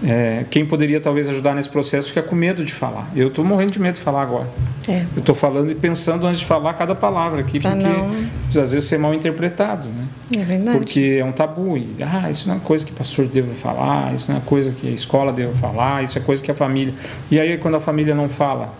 é, 0.05 0.45
quem 0.51 0.67
poderia 0.67 1.01
talvez 1.01 1.29
ajudar 1.29 1.55
nesse 1.55 1.69
processo 1.69 2.09
fica 2.09 2.23
com 2.23 2.37
medo 2.37 2.65
de 2.65 2.73
falar. 2.73 3.11
Eu 3.15 3.29
estou 3.29 3.45
morrendo 3.45 3.73
de 3.73 3.81
medo 3.81 3.95
de 3.95 4.01
falar 4.01 4.23
agora. 4.23 4.47
É. 4.89 5.05
Eu 5.17 5.21
estou 5.21 5.35
falando 5.35 5.71
e 5.71 5.75
pensando 5.75 6.27
antes 6.27 6.41
de 6.41 6.47
falar 6.47 6.75
cada 6.75 6.95
palavra 6.95 7.41
aqui, 7.41 7.59
pra 7.59 7.71
porque 7.71 7.87
não... 7.87 8.63
às 8.63 8.73
vezes 8.73 8.85
ser 8.85 8.99
mal 8.99 9.15
interpretado, 9.15 9.89
né? 9.89 10.05
É 10.41 10.45
verdade. 10.45 10.79
Porque 10.79 11.17
é 11.19 11.25
um 11.25 11.33
tabu. 11.33 11.79
E, 11.79 11.97
ah, 12.03 12.31
isso 12.31 12.49
não 12.49 12.57
é 12.57 12.59
coisa 12.59 12.85
que 12.85 12.93
o 12.93 12.95
pastor 12.95 13.27
deve 13.27 13.55
falar, 13.55 14.15
isso 14.15 14.31
não 14.31 14.39
é 14.39 14.43
coisa 14.45 14.71
que 14.71 14.87
a 14.87 14.93
escola 14.93 15.33
deve 15.33 15.55
falar, 15.55 16.05
isso 16.05 16.19
é 16.19 16.21
coisa 16.21 16.43
que 16.43 16.51
a 16.51 16.55
família. 16.55 16.93
E 17.31 17.41
aí 17.41 17.57
quando 17.59 17.77
a 17.77 17.81
família 17.81 18.15
não 18.15 18.29
fala, 18.29 18.73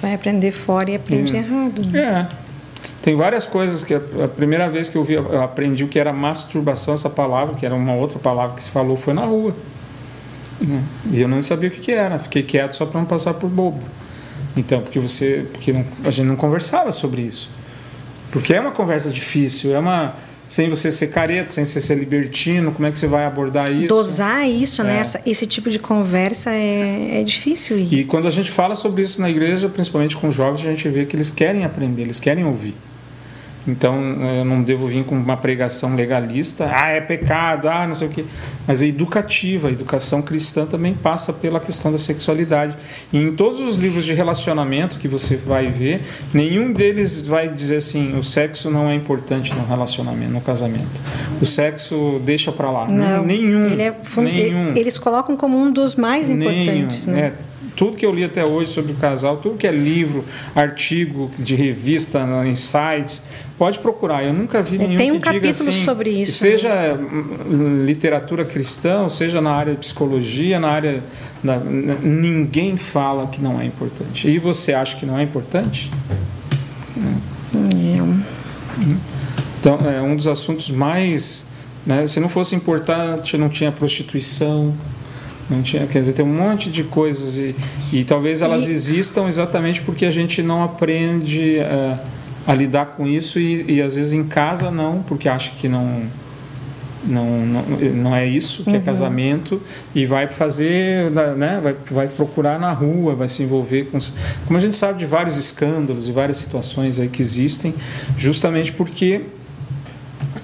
vai 0.00 0.14
aprender 0.14 0.52
fora 0.52 0.90
e 0.90 0.94
aprende 0.94 1.32
hum. 1.32 1.36
errado. 1.36 1.82
Né? 1.90 2.28
É. 2.28 2.42
Tem 3.02 3.16
várias 3.16 3.44
coisas 3.44 3.82
que 3.82 3.94
a 3.94 4.28
primeira 4.28 4.68
vez 4.68 4.88
que 4.88 4.96
eu 4.96 5.02
vi, 5.02 5.14
eu 5.14 5.42
aprendi 5.42 5.82
o 5.82 5.88
que 5.88 5.98
era 5.98 6.12
masturbação, 6.12 6.94
essa 6.94 7.10
palavra, 7.10 7.56
que 7.56 7.66
era 7.66 7.74
uma 7.74 7.94
outra 7.94 8.18
palavra 8.18 8.54
que 8.54 8.62
se 8.62 8.70
falou, 8.70 8.96
foi 8.96 9.12
na 9.12 9.24
rua. 9.24 9.52
Né? 10.64 10.82
E 11.10 11.20
eu 11.20 11.28
não 11.28 11.42
sabia 11.42 11.68
o 11.68 11.72
que, 11.72 11.92
era, 11.92 12.18
fiquei 12.18 12.42
quieto 12.42 12.72
só 12.72 12.86
para 12.86 13.00
não 13.00 13.06
passar 13.06 13.34
por 13.34 13.48
bobo. 13.48 13.80
Então, 14.56 14.80
porque 14.82 14.98
você, 14.98 15.46
porque 15.52 15.72
não, 15.72 15.84
a 16.04 16.10
gente 16.10 16.26
não 16.26 16.36
conversava 16.36 16.92
sobre 16.92 17.22
isso. 17.22 17.50
Porque 18.30 18.54
é 18.54 18.60
uma 18.60 18.70
conversa 18.70 19.10
difícil, 19.10 19.74
é 19.74 19.78
uma 19.78 20.14
sem 20.52 20.68
você 20.68 20.90
ser 20.90 21.06
careta, 21.06 21.48
sem 21.48 21.64
você 21.64 21.80
ser 21.80 21.94
libertino, 21.94 22.72
como 22.72 22.86
é 22.86 22.90
que 22.90 22.98
você 22.98 23.06
vai 23.06 23.24
abordar 23.24 23.72
isso? 23.72 23.86
Dosar 23.86 24.46
isso, 24.46 24.82
né? 24.82 24.90
é. 24.90 24.92
né? 24.94 25.00
Essa, 25.00 25.22
esse 25.24 25.46
tipo 25.46 25.70
de 25.70 25.78
conversa 25.78 26.50
é, 26.50 27.20
é 27.20 27.22
difícil. 27.22 27.78
E 27.78 28.04
quando 28.04 28.28
a 28.28 28.30
gente 28.30 28.50
fala 28.50 28.74
sobre 28.74 29.00
isso 29.00 29.18
na 29.20 29.30
igreja, 29.30 29.66
principalmente 29.70 30.14
com 30.14 30.30
jovens, 30.30 30.66
a 30.66 30.70
gente 30.70 30.86
vê 30.90 31.06
que 31.06 31.16
eles 31.16 31.30
querem 31.30 31.64
aprender, 31.64 32.02
eles 32.02 32.20
querem 32.20 32.44
ouvir. 32.44 32.74
Então 33.66 34.00
eu 34.38 34.44
não 34.44 34.62
devo 34.62 34.88
vir 34.88 35.04
com 35.04 35.14
uma 35.14 35.36
pregação 35.36 35.94
legalista, 35.94 36.68
ah, 36.72 36.88
é 36.88 37.00
pecado, 37.00 37.68
ah, 37.68 37.86
não 37.86 37.94
sei 37.94 38.08
o 38.08 38.10
quê. 38.10 38.24
Mas 38.66 38.82
é 38.82 38.86
educativa, 38.86 39.68
a 39.68 39.70
educação 39.70 40.20
cristã 40.20 40.66
também 40.66 40.94
passa 40.94 41.32
pela 41.32 41.60
questão 41.60 41.92
da 41.92 41.98
sexualidade. 41.98 42.76
E 43.12 43.18
em 43.18 43.34
todos 43.34 43.60
os 43.60 43.76
livros 43.76 44.04
de 44.04 44.12
relacionamento 44.12 44.98
que 44.98 45.06
você 45.06 45.36
vai 45.36 45.66
ver, 45.66 46.00
nenhum 46.34 46.72
deles 46.72 47.24
vai 47.24 47.48
dizer 47.48 47.76
assim: 47.76 48.18
o 48.18 48.24
sexo 48.24 48.70
não 48.70 48.88
é 48.88 48.94
importante 48.94 49.54
no 49.54 49.64
relacionamento, 49.64 50.32
no 50.32 50.40
casamento. 50.40 51.00
O 51.40 51.46
sexo 51.46 52.20
deixa 52.24 52.50
para 52.50 52.70
lá. 52.70 52.88
Não, 52.88 53.24
nenhum, 53.24 53.66
ele 53.66 53.82
é 53.82 53.94
nenhum. 54.16 54.76
Eles 54.76 54.98
colocam 54.98 55.36
como 55.36 55.56
um 55.56 55.72
dos 55.72 55.94
mais 55.94 56.30
importantes. 56.30 57.06
Nenhum, 57.06 57.20
né? 57.20 57.26
É, 57.26 57.51
tudo 57.76 57.96
que 57.96 58.04
eu 58.04 58.14
li 58.14 58.24
até 58.24 58.48
hoje 58.48 58.70
sobre 58.70 58.92
o 58.92 58.94
casal, 58.96 59.36
tudo 59.36 59.56
que 59.56 59.66
é 59.66 59.72
livro, 59.72 60.24
artigo 60.54 61.30
de 61.38 61.54
revista, 61.54 62.20
em 62.46 62.54
sites, 62.54 63.22
pode 63.58 63.78
procurar. 63.78 64.24
Eu 64.24 64.32
nunca 64.32 64.62
vi 64.62 64.78
nenhum 64.78 64.96
Tem 64.96 65.12
um 65.12 65.20
que 65.20 65.30
diga 65.30 65.46
capítulo 65.46 65.70
assim, 65.70 65.84
sobre 65.84 66.10
isso. 66.10 66.38
Seja 66.38 66.94
né? 66.94 67.84
literatura 67.84 68.44
cristã, 68.44 69.08
seja 69.08 69.40
na 69.40 69.52
área 69.52 69.72
de 69.72 69.80
psicologia, 69.80 70.58
na 70.58 70.68
área 70.68 71.02
da, 71.42 71.58
ninguém 71.58 72.76
fala 72.76 73.26
que 73.26 73.40
não 73.40 73.60
é 73.60 73.64
importante. 73.64 74.28
E 74.28 74.38
você 74.38 74.72
acha 74.72 74.96
que 74.96 75.06
não 75.06 75.18
é 75.18 75.22
importante? 75.22 75.90
Então, 79.60 79.78
é 79.88 80.02
um 80.02 80.16
dos 80.16 80.26
assuntos 80.26 80.70
mais, 80.70 81.46
né, 81.86 82.06
se 82.06 82.18
não 82.18 82.28
fosse 82.28 82.56
importante, 82.56 83.36
não 83.36 83.48
tinha 83.48 83.70
prostituição, 83.70 84.74
não 85.50 85.62
tinha, 85.62 85.86
quer 85.86 86.00
dizer, 86.00 86.12
tem 86.12 86.24
um 86.24 86.34
monte 86.34 86.70
de 86.70 86.84
coisas 86.84 87.38
e, 87.38 87.54
e 87.92 88.04
talvez 88.04 88.42
elas 88.42 88.68
e... 88.68 88.72
existam 88.72 89.26
exatamente 89.26 89.82
porque 89.82 90.06
a 90.06 90.10
gente 90.10 90.42
não 90.42 90.62
aprende 90.62 91.58
uh, 91.58 91.98
a 92.46 92.54
lidar 92.54 92.86
com 92.86 93.06
isso 93.06 93.38
e, 93.38 93.76
e, 93.76 93.82
às 93.82 93.96
vezes 93.96 94.12
em 94.12 94.24
casa 94.24 94.70
não, 94.70 95.02
porque 95.02 95.28
acha 95.28 95.52
que 95.58 95.68
não 95.68 96.02
não, 97.04 97.44
não, 97.44 97.62
não 97.94 98.16
é 98.16 98.26
isso 98.26 98.62
que 98.62 98.70
é 98.70 98.74
uhum. 98.74 98.78
é 98.78 98.82
casamento 98.82 99.60
e 99.92 100.06
vai 100.06 100.28
fazer, 100.28 101.10
né, 101.10 101.60
vai, 101.60 101.74
vai 101.90 102.06
procurar 102.06 102.60
na 102.60 102.72
rua, 102.72 103.14
vai 103.14 103.28
se 103.28 103.42
envolver 103.42 103.86
com. 103.86 103.98
Como 104.46 104.56
a 104.56 104.60
gente 104.60 104.76
sabe 104.76 105.00
de 105.00 105.06
vários 105.06 105.36
escândalos 105.36 106.08
e 106.08 106.12
várias 106.12 106.36
situações 106.36 107.00
aí 107.00 107.08
que 107.08 107.20
existem, 107.20 107.74
justamente 108.16 108.72
porque 108.72 109.22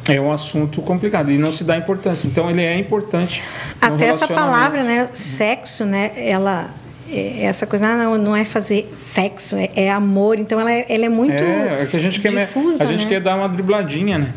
é 0.09 0.21
um 0.21 0.33
assunto 0.33 0.81
complicado 0.83 1.31
e 1.31 1.39
não 1.39 1.53
se 1.53 1.65
dá 1.65 1.77
importância. 1.77 2.27
Então 2.27 2.49
ele 2.49 2.65
é 2.65 2.79
importante. 2.79 3.43
Até 3.81 4.07
essa 4.07 4.27
palavra, 4.27 4.83
né, 4.83 5.09
sexo, 5.13 5.85
né, 5.85 6.13
ela 6.17 6.71
é, 7.11 7.45
essa 7.45 7.67
coisa 7.67 7.87
ah, 7.87 7.97
não, 7.97 8.19
não 8.19 8.37
é 8.37 8.45
fazer 8.45 8.91
sexo, 8.93 9.57
é, 9.57 9.71
é 9.75 9.91
amor. 9.91 10.39
Então 10.39 10.61
ela 10.61 10.71
é, 10.71 10.87
ela 10.89 11.07
é 11.07 11.09
muito 11.09 11.43
é, 11.43 11.83
é 11.83 11.87
que 11.87 11.97
a 11.97 12.01
gente 12.01 12.21
difusa, 12.21 12.79
quer 12.79 12.85
a 12.85 12.87
gente 12.87 13.05
né? 13.05 13.11
quer 13.11 13.21
dar 13.21 13.37
uma 13.37 13.49
dribladinha, 13.49 14.19
né? 14.19 14.33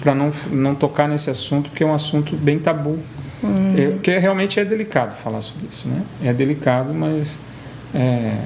Para 0.00 0.14
não 0.14 0.32
não 0.50 0.74
tocar 0.74 1.08
nesse 1.08 1.30
assunto, 1.30 1.70
porque 1.70 1.84
é 1.84 1.86
um 1.86 1.94
assunto 1.94 2.34
bem 2.36 2.58
tabu. 2.58 2.98
Hum. 3.44 3.74
É, 3.76 3.90
porque 3.90 4.16
realmente 4.18 4.58
é 4.60 4.64
delicado 4.64 5.16
falar 5.16 5.40
sobre 5.40 5.66
isso, 5.68 5.88
né? 5.88 6.02
É 6.24 6.32
delicado, 6.32 6.94
mas 6.94 7.38
é, 7.94 8.36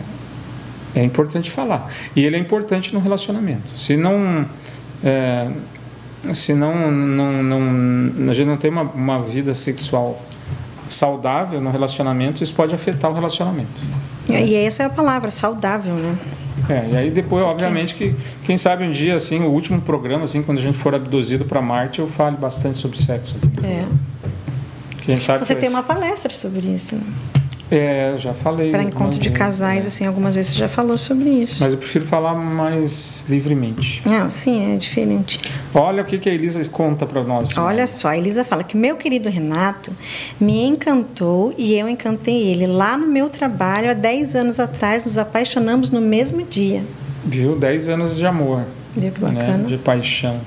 é 0.95 1.05
importante 1.05 1.51
falar. 1.51 1.91
E 2.15 2.25
ele 2.25 2.37
é 2.37 2.39
importante 2.39 2.93
no 2.95 3.01
relacionamento. 3.01 3.79
Se 3.79 3.97
não 3.97 4.47
é, 5.05 5.49
se 6.35 6.55
não, 6.55 6.91
não, 6.91 7.43
não, 7.43 8.31
a 8.31 8.35
gente 8.35 8.47
não 8.47 8.57
tem 8.57 8.71
uma, 8.71 8.83
uma 8.83 9.19
vida 9.19 9.55
sexual 9.55 10.21
saudável 10.89 11.61
no 11.61 11.71
relacionamento, 11.71 12.43
isso 12.43 12.55
pode 12.55 12.75
afetar 12.75 13.11
o 13.11 13.15
relacionamento. 13.15 13.81
E 14.29 14.55
essa 14.55 14.83
é 14.83 14.87
a 14.87 14.91
palavra, 14.91 15.31
saudável, 15.31 15.95
né? 15.95 16.19
É, 16.69 16.89
e 16.91 16.97
aí 16.97 17.11
depois, 17.11 17.45
obviamente, 17.45 17.95
que 17.95 18.15
quem 18.45 18.57
sabe 18.57 18.85
um 18.85 18.91
dia, 18.91 19.15
assim, 19.15 19.41
o 19.41 19.51
último 19.51 19.81
programa, 19.81 20.25
assim, 20.25 20.43
quando 20.43 20.59
a 20.59 20.63
gente 20.63 20.77
for 20.77 20.95
abduzido 20.95 21.45
para 21.45 21.63
Marte, 21.63 22.01
eu 22.01 22.09
fale 22.09 22.37
bastante 22.37 22.79
sobre 22.79 22.99
sexo. 22.99 23.37
É. 23.63 23.85
Quem 25.05 25.17
sabe 25.17 25.45
Você 25.45 25.55
tem 25.55 25.69
uma 25.69 25.85
palestra 25.85 26.35
sobre 26.35 26.67
isso, 26.67 26.97
né? 26.97 27.03
É, 27.71 28.15
já 28.17 28.33
falei. 28.33 28.71
Para 28.71 28.83
encontro 28.83 29.19
de 29.19 29.31
casais, 29.31 29.85
é. 29.85 29.89
assim, 29.89 30.07
algumas 30.07 30.35
vezes 30.35 30.53
você 30.53 30.59
já 30.59 30.69
falou 30.69 30.97
sobre 30.97 31.29
isso. 31.29 31.63
Mas 31.63 31.73
eu 31.73 31.79
prefiro 31.79 32.05
falar 32.05 32.35
mais 32.35 33.27
livremente. 33.29 34.03
Ah, 34.07 34.31
sim, 34.31 34.75
é 34.75 34.77
diferente. 34.77 35.41
Olha 35.75 36.03
o 36.03 36.07
que, 36.07 36.19
que 36.19 36.29
a 36.29 36.33
Elisa 36.33 36.63
conta 36.71 37.05
para 37.07 37.25
nós. 37.25 37.57
Olha 37.59 37.87
só, 37.87 38.09
a 38.09 38.17
Elisa 38.17 38.45
fala 38.45 38.63
que 38.63 38.77
meu 38.77 38.97
querido 38.97 39.29
Renato 39.29 39.93
me 40.41 40.65
encantou 40.65 41.53
e 41.59 41.75
eu 41.75 41.89
encantei 41.89 42.47
ele. 42.49 42.67
Lá 42.67 42.97
no 42.97 43.07
meu 43.07 43.29
trabalho, 43.29 43.91
há 43.91 43.95
10 43.95 44.37
anos 44.37 44.61
atrás, 44.61 45.05
nos 45.05 45.19
apaixonamos 45.19 45.91
no 45.91 46.01
mesmo 46.01 46.45
dia. 46.45 46.85
Viu? 47.25 47.59
10 47.59 47.89
anos 47.89 48.17
de 48.17 48.25
amor. 48.25 48.63
Viu 48.97 49.11
que 49.11 49.21
bacana? 49.21 49.59
Né? 49.59 49.65
De 49.67 49.77
paixão. 49.77 50.41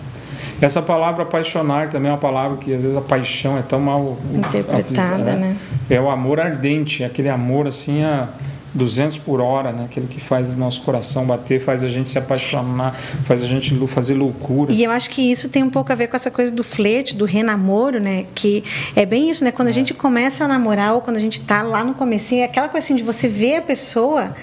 Essa 0.61 0.81
palavra 0.81 1.23
apaixonar 1.23 1.89
também 1.89 2.09
é 2.09 2.13
uma 2.13 2.19
palavra 2.19 2.57
que 2.57 2.73
às 2.73 2.83
vezes 2.83 2.97
a 2.97 3.01
paixão 3.01 3.57
é 3.57 3.61
tão 3.61 3.79
mal 3.79 4.17
interpretada, 4.33 5.17
né? 5.17 5.35
né? 5.35 5.57
É 5.89 5.99
o 5.99 6.09
amor 6.09 6.39
ardente, 6.39 7.03
aquele 7.03 7.29
amor 7.29 7.67
assim 7.67 8.03
a 8.03 8.29
200 8.73 9.17
por 9.17 9.41
hora, 9.41 9.71
né? 9.71 9.85
Aquele 9.85 10.07
que 10.07 10.19
faz 10.19 10.53
o 10.53 10.57
nosso 10.57 10.81
coração 10.81 11.25
bater, 11.25 11.59
faz 11.59 11.83
a 11.83 11.87
gente 11.87 12.09
se 12.09 12.17
apaixonar, 12.17 12.93
faz 13.25 13.41
a 13.41 13.47
gente 13.47 13.75
fazer 13.87 14.13
loucura. 14.13 14.71
E 14.71 14.83
eu 14.83 14.91
acho 14.91 15.09
que 15.09 15.21
isso 15.21 15.49
tem 15.49 15.63
um 15.63 15.69
pouco 15.69 15.91
a 15.91 15.95
ver 15.95 16.07
com 16.07 16.15
essa 16.15 16.31
coisa 16.31 16.51
do 16.51 16.63
flerte, 16.63 17.15
do 17.15 17.25
renamoro, 17.25 17.99
né? 17.99 18.25
Que 18.35 18.63
é 18.95 19.05
bem 19.05 19.29
isso, 19.29 19.43
né? 19.43 19.51
Quando 19.51 19.67
a 19.67 19.71
é. 19.71 19.73
gente 19.73 19.93
começa 19.93 20.45
a 20.45 20.47
namorar 20.47 20.93
ou 20.93 21.01
quando 21.01 21.17
a 21.17 21.21
gente 21.21 21.41
tá 21.41 21.61
lá 21.61 21.83
no 21.83 21.93
comecinho, 21.93 22.41
é 22.41 22.45
aquela 22.45 22.69
coisa 22.69 22.85
assim 22.85 22.95
de 22.95 23.03
você 23.03 23.27
ver 23.27 23.57
a 23.57 23.61
pessoa 23.61 24.33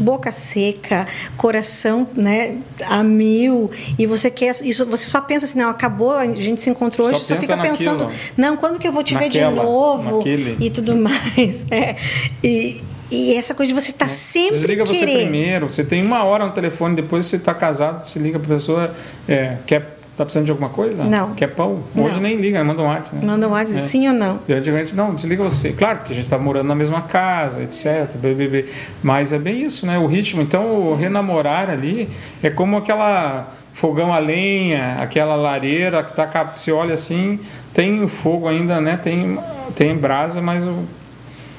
boca 0.00 0.32
seca, 0.32 1.06
coração, 1.36 2.06
né, 2.14 2.56
a 2.86 3.02
mil, 3.02 3.70
e 3.98 4.06
você 4.06 4.30
quer 4.30 4.54
isso, 4.64 4.86
você 4.86 5.08
só 5.08 5.20
pensa 5.20 5.44
assim, 5.44 5.58
não, 5.58 5.68
acabou, 5.68 6.12
a 6.12 6.26
gente 6.26 6.60
se 6.60 6.70
encontrou 6.70 7.08
hoje, 7.08 7.20
só, 7.20 7.34
só 7.34 7.40
fica 7.40 7.54
naquilo. 7.54 7.76
pensando, 7.76 8.08
não, 8.36 8.56
quando 8.56 8.78
que 8.78 8.88
eu 8.88 8.92
vou 8.92 9.04
te 9.04 9.14
Naquela, 9.14 9.50
ver 9.50 9.56
de 9.56 9.62
novo 9.62 10.18
naquele. 10.18 10.56
e 10.64 10.70
tudo 10.70 10.96
mais. 10.96 11.64
É. 11.70 11.96
E, 12.42 12.80
e 13.10 13.34
essa 13.34 13.54
coisa 13.54 13.72
de 13.72 13.80
você 13.80 13.90
estar 13.90 14.06
tá 14.06 14.10
sempre 14.10 14.58
Desliga 14.58 14.84
querer. 14.84 14.98
você 14.98 15.22
primeiro. 15.22 15.70
Você 15.70 15.84
tem 15.84 16.04
uma 16.04 16.24
hora 16.24 16.46
no 16.46 16.52
telefone, 16.52 16.94
depois 16.96 17.26
você 17.26 17.36
está 17.36 17.52
casado, 17.52 18.00
se 18.00 18.18
liga 18.18 18.38
para 18.38 18.46
a 18.46 18.56
pessoa, 18.56 18.94
é, 19.28 19.56
quer 19.66 20.00
Tá 20.20 20.24
precisando 20.26 20.44
de 20.44 20.50
alguma 20.50 20.68
coisa? 20.68 21.02
Não. 21.02 21.34
Quer 21.34 21.46
pão? 21.46 21.82
Hoje 21.96 22.16
não. 22.16 22.20
nem 22.20 22.36
liga, 22.36 22.62
manda 22.62 22.82
um 22.82 22.86
WhatsApp, 22.88 23.24
né? 23.24 23.32
Manda 23.32 23.48
um 23.48 23.52
WhatsApp, 23.52 23.80
é. 23.80 23.86
sim 23.86 24.06
ou 24.06 24.12
não? 24.12 24.38
E 24.46 24.52
antigamente, 24.52 24.94
não, 24.94 25.14
desliga 25.14 25.42
você. 25.42 25.72
Claro, 25.72 26.00
porque 26.00 26.12
a 26.12 26.16
gente 26.16 26.28
tá 26.28 26.36
morando 26.36 26.66
na 26.66 26.74
mesma 26.74 27.00
casa, 27.00 27.62
etc. 27.62 28.14
BBB. 28.16 28.66
Mas 29.02 29.32
é 29.32 29.38
bem 29.38 29.62
isso, 29.62 29.86
né? 29.86 29.98
O 29.98 30.04
ritmo. 30.04 30.42
Então, 30.42 30.72
o 30.72 30.94
renamorar 30.94 31.70
ali 31.70 32.06
é 32.42 32.50
como 32.50 32.76
aquela 32.76 33.50
fogão 33.72 34.12
a 34.12 34.18
lenha, 34.18 34.98
aquela 35.00 35.36
lareira 35.36 36.02
que 36.02 36.12
tá. 36.12 36.26
Você 36.54 36.70
olha 36.70 36.92
assim, 36.92 37.40
tem 37.72 38.06
fogo 38.06 38.46
ainda, 38.46 38.78
né? 38.78 38.98
Tem, 39.02 39.38
tem 39.74 39.96
brasa, 39.96 40.42
mas 40.42 40.66
o 40.66 40.84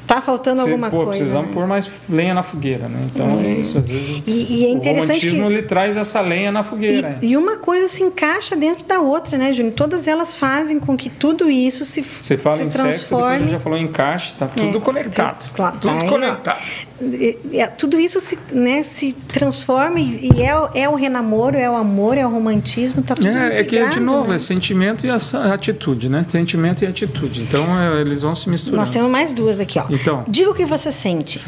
Tá 0.08 0.22
faltando 0.22 0.62
Você, 0.62 0.70
alguma 0.70 0.90
pô, 0.90 0.98
coisa. 0.98 1.12
Precisamos 1.12 1.48
né? 1.48 1.54
pôr 1.54 1.68
mais 1.68 1.90
lenha 2.10 2.34
na 2.34 2.44
fogueira, 2.44 2.88
né? 2.90 3.08
Então 3.12 3.40
é, 3.40 3.48
é 3.48 3.52
isso. 3.54 3.78
Às 3.78 3.88
vezes 3.88 4.24
e, 4.28 4.32
e 4.32 4.66
é 4.66 4.70
interessante 4.70 5.28
o 5.28 5.30
romantismo 5.30 5.48
que... 5.48 5.54
ele 5.54 5.62
traz 5.64 5.98
essa 5.98 6.22
lenha 6.22 6.52
na 6.52 6.64
fogueira. 6.64 7.18
E, 7.22 7.32
e, 7.32 7.38
uma 7.38 7.58
coisa 7.58 7.88
se 7.88 8.04
encaixa 8.04 8.56
dentro 8.56 8.86
da 8.86 9.00
outra, 9.00 9.38
né, 9.38 9.54
Júnior? 9.54 9.74
Todas 9.74 10.08
elas 10.08 10.36
fazem 10.36 10.80
com 10.80 10.98
que 10.98 11.10
tudo 11.10 11.50
isso 11.50 11.86
se 11.86 12.02
Você 12.02 12.38
fala 12.38 12.58
se 12.58 12.64
em 12.64 12.70
transforme. 12.70 12.94
sexo, 12.94 13.16
depois 13.16 13.34
a 13.34 13.38
gente 13.38 13.52
já 13.52 13.60
falou 13.60 13.78
em 13.78 13.84
encaixe, 13.84 14.34
tá 14.34 14.48
tudo 14.48 14.78
é, 14.78 14.82
conectado. 14.82 15.54
Claro, 15.54 15.78
tudo 15.80 15.96
tá 15.96 16.06
conectado. 16.08 16.60
É, 16.60 16.91
tudo 17.78 18.00
isso 18.00 18.20
se, 18.20 18.38
né, 18.52 18.84
se 18.84 19.14
transforma 19.32 20.00
e, 20.00 20.32
e 20.34 20.42
é, 20.42 20.84
é, 20.84 20.90
o 20.90 20.96
renamoro, 20.96 21.58
é 21.58 21.70
o 21.70 21.76
amor, 21.76 22.18
é 22.18 22.26
o 22.26 22.30
romantismo, 22.30 23.02
tá 23.02 23.16
tudo 23.16 23.28
É, 23.28 23.60
é 23.60 23.64
que, 23.64 23.88
de 23.90 24.00
novo, 24.00 24.30
né? 24.30 24.36
é 24.36 24.40
sentimento 24.40 25.06
e 25.06 25.10
atitude, 25.10 26.10
né? 26.10 26.24
Sentimento 26.28 26.84
e 26.84 26.88
atitude. 26.88 27.42
Então, 27.42 27.80
é, 27.80 28.02
eles 28.02 28.22
vão 28.22 28.36
se 28.36 28.50
misturar. 28.50 28.80
Nós 28.80 28.92
temos 28.92 29.10
mais 29.10 29.34
duas 29.34 29.60
aqui, 29.60 29.80
ó. 29.80 29.86
Então, 29.90 30.24
Diga 30.28 30.52
o 30.52 30.54
que 30.54 30.66
você 30.66 30.92
sente. 30.92 31.42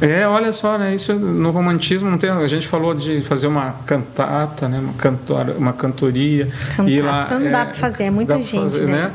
É, 0.00 0.26
olha 0.26 0.52
só, 0.52 0.76
né? 0.78 0.94
Isso 0.94 1.14
no 1.14 1.50
romantismo 1.50 2.10
não 2.10 2.18
tem. 2.18 2.30
A 2.30 2.46
gente 2.46 2.66
falou 2.66 2.94
de 2.94 3.20
fazer 3.22 3.46
uma 3.46 3.76
cantata, 3.86 4.68
né? 4.68 4.78
Uma 4.78 4.92
cantora, 4.94 5.54
uma 5.56 5.72
cantoria. 5.72 6.48
Cantata 6.76 7.02
lá, 7.02 7.28
não 7.30 7.46
é, 7.46 7.50
dá 7.50 7.64
para 7.64 7.74
fazer, 7.74 8.04
é 8.04 8.10
muita 8.10 8.36
gente, 8.36 8.60
fazer, 8.60 8.86
né? 8.86 8.92
né? 8.92 9.12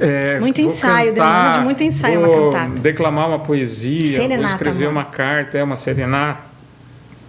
É, 0.00 0.40
muito 0.40 0.60
ensaio, 0.60 1.14
cantar, 1.14 1.42
demanda 1.42 1.58
de 1.58 1.64
muito 1.64 1.82
ensaio 1.82 2.18
uma 2.20 2.28
cantata. 2.28 2.80
Declamar 2.80 3.28
uma 3.28 3.38
poesia, 3.38 4.06
serenata, 4.06 4.40
vou 4.40 4.50
escrever 4.50 4.86
amor. 4.86 4.92
uma 4.92 5.04
carta, 5.04 5.58
é 5.58 5.62
uma 5.62 5.76
serenata. 5.76 6.40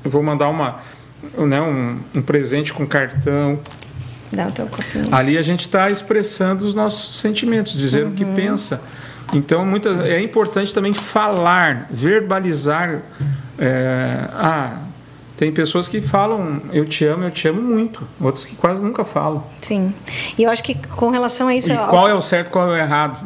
Vou 0.03 0.22
mandar 0.22 0.49
uma, 0.49 0.80
né, 1.38 1.61
um, 1.61 1.97
um 2.13 2.22
presente 2.22 2.72
com 2.74 2.86
cartão. 2.86 3.59
Dá 4.32 4.47
o 4.47 4.51
teu 4.51 4.68
copinho. 4.68 5.13
Ali 5.13 5.38
a 5.38 5.41
gente 5.41 5.61
está 5.61 5.89
expressando 5.89 6.66
os 6.66 6.74
nossos 6.74 7.20
sentimentos, 7.20 7.74
dizer 7.74 8.03
uhum. 8.03 8.11
o 8.11 8.16
que 8.16 8.24
uhum. 8.24 8.36
pensa. 8.36 8.82
Então, 9.34 9.66
muitas, 9.66 9.99
é 9.99 10.20
importante 10.20 10.74
também 10.74 10.93
falar, 10.93 11.88
verbalizar. 11.89 13.01
É, 13.57 14.28
ah, 14.34 14.78
tem 15.38 15.52
pessoas 15.52 15.88
que 15.88 16.00
falam 16.02 16.62
eu 16.72 16.86
te 16.86 17.06
amo, 17.06 17.26
eu 17.26 17.32
te 17.32 17.48
amo 17.48 17.62
muito. 17.62 18.08
Outros 18.20 18.46
que 18.46 18.56
quase 18.56 18.84
nunca 18.84 19.04
falam. 19.04 19.44
Sim. 19.62 19.94
E 20.38 20.44
eu 20.44 20.50
acho 20.50 20.64
que 20.64 20.76
com 20.76 21.10
relação 21.10 21.48
a 21.48 21.56
isso. 21.56 21.72
E 21.72 21.76
qual 21.76 22.08
é 22.08 22.14
o 22.14 22.22
certo, 22.22 22.52
qual 22.52 22.70
é 22.70 22.72
o 22.72 22.78
errado? 22.78 23.20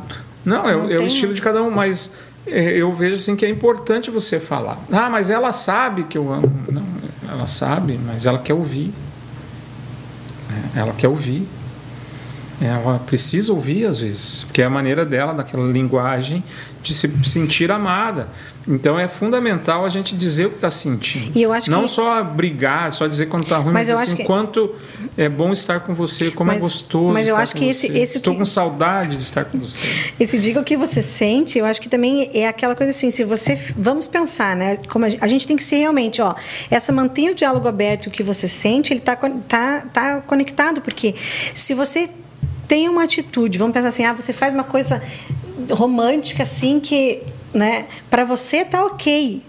Não, 0.43 0.68
é, 0.68 0.74
é 0.93 0.99
o 0.99 1.05
estilo 1.05 1.34
de 1.34 1.41
cada 1.41 1.62
um, 1.62 1.70
mas 1.70 2.16
é, 2.47 2.78
eu 2.78 2.91
vejo 2.93 3.16
assim 3.16 3.36
que 3.36 3.45
é 3.45 3.49
importante 3.49 4.10
você 4.10 4.39
falar. 4.39 4.78
Ah, 4.91 5.10
mas 5.10 5.30
ela 5.30 5.51
sabe 5.51 6.03
que 6.05 6.18
eu 6.18 6.32
amo. 6.32 6.51
Não, 6.72 6.84
ela 7.30 7.47
sabe, 7.47 7.99
mas 8.03 8.26
ela 8.26 8.39
quer 8.39 8.53
ouvir. 8.53 8.91
É, 10.76 10.80
ela 10.80 10.93
quer 10.93 11.07
ouvir. 11.07 11.47
Ela 12.62 12.99
precisa 12.99 13.53
ouvir 13.53 13.86
às 13.86 13.99
vezes, 13.99 14.43
porque 14.43 14.62
é 14.62 14.66
a 14.66 14.70
maneira 14.70 15.05
dela, 15.05 15.34
daquela 15.34 15.72
linguagem, 15.72 16.43
de 16.82 16.93
se 16.93 17.07
sentir 17.24 17.72
amada. 17.72 18.28
Então 18.70 18.99
é 18.99 19.07
fundamental 19.07 19.84
a 19.84 19.89
gente 19.89 20.15
dizer 20.15 20.45
o 20.45 20.49
que 20.49 20.55
está 20.55 20.70
sentindo. 20.70 21.32
E 21.36 21.41
eu 21.41 21.51
acho 21.51 21.72
Não 21.72 21.84
que... 21.84 21.89
só 21.89 22.24
brigar, 22.24 22.93
só 22.93 23.07
dizer 23.07 23.26
quando 23.26 23.43
está 23.43 23.57
ruim, 23.57 23.74
mas, 23.74 23.89
mas 23.89 24.01
assim, 24.01 24.17
que... 24.17 24.24
quanto 24.24 24.76
é 25.17 25.28
bom 25.28 25.51
estar 25.51 25.80
com 25.80 25.95
você, 25.95 26.30
como 26.30 26.51
é 26.51 26.53
mas, 26.53 26.61
é 26.61 26.63
gostoso. 26.63 27.13
Mas 27.13 27.28
eu 27.28 27.36
acho 27.36 27.55
que 27.55 27.67
esse, 27.67 27.88
esse 27.97 28.17
Estou 28.17 28.34
que... 28.34 28.39
com 28.39 28.45
saudade 28.45 29.17
de 29.17 29.24
estar 29.24 29.45
com 29.45 29.57
você. 29.57 29.88
Esse 30.20 30.38
diga 30.38 30.59
o 30.59 30.63
que 30.63 30.78
você 30.78 31.01
sente, 31.01 31.57
eu 31.57 31.65
acho 31.65 31.82
que 31.82 31.89
também 31.89 32.30
é 32.34 32.47
aquela 32.47 32.76
coisa 32.76 32.91
assim, 32.91 33.09
se 33.09 33.24
você. 33.24 33.59
Vamos 33.76 34.07
pensar, 34.07 34.55
né? 34.55 34.78
Como 34.88 35.05
a 35.05 35.28
gente 35.28 35.47
tem 35.47 35.57
que 35.57 35.63
ser 35.63 35.78
realmente, 35.78 36.22
ó, 36.22 36.36
essa 36.70 36.93
mantenha 36.93 37.32
o 37.32 37.36
diálogo 37.36 37.67
aberto, 37.67 38.07
o 38.07 38.11
que 38.11 38.22
você 38.22 38.47
sente, 38.47 38.93
ele 38.93 38.99
está 38.99 39.15
tá, 39.15 39.86
tá 39.91 40.22
conectado, 40.22 40.80
porque 40.80 41.15
se 41.55 41.74
você 41.74 42.09
tem 42.67 42.88
uma 42.88 43.03
atitude, 43.03 43.57
vamos 43.57 43.74
pensar 43.74 43.88
assim, 43.88 44.05
ah, 44.05 44.13
você 44.13 44.32
faz 44.32 44.53
uma 44.53 44.63
coisa 44.63 45.01
romântica 45.72 46.43
assim 46.43 46.80
que, 46.80 47.24
né, 47.54 47.88
para 48.10 48.24
você 48.24 48.64
tá 48.64 48.86
OK. 48.86 49.41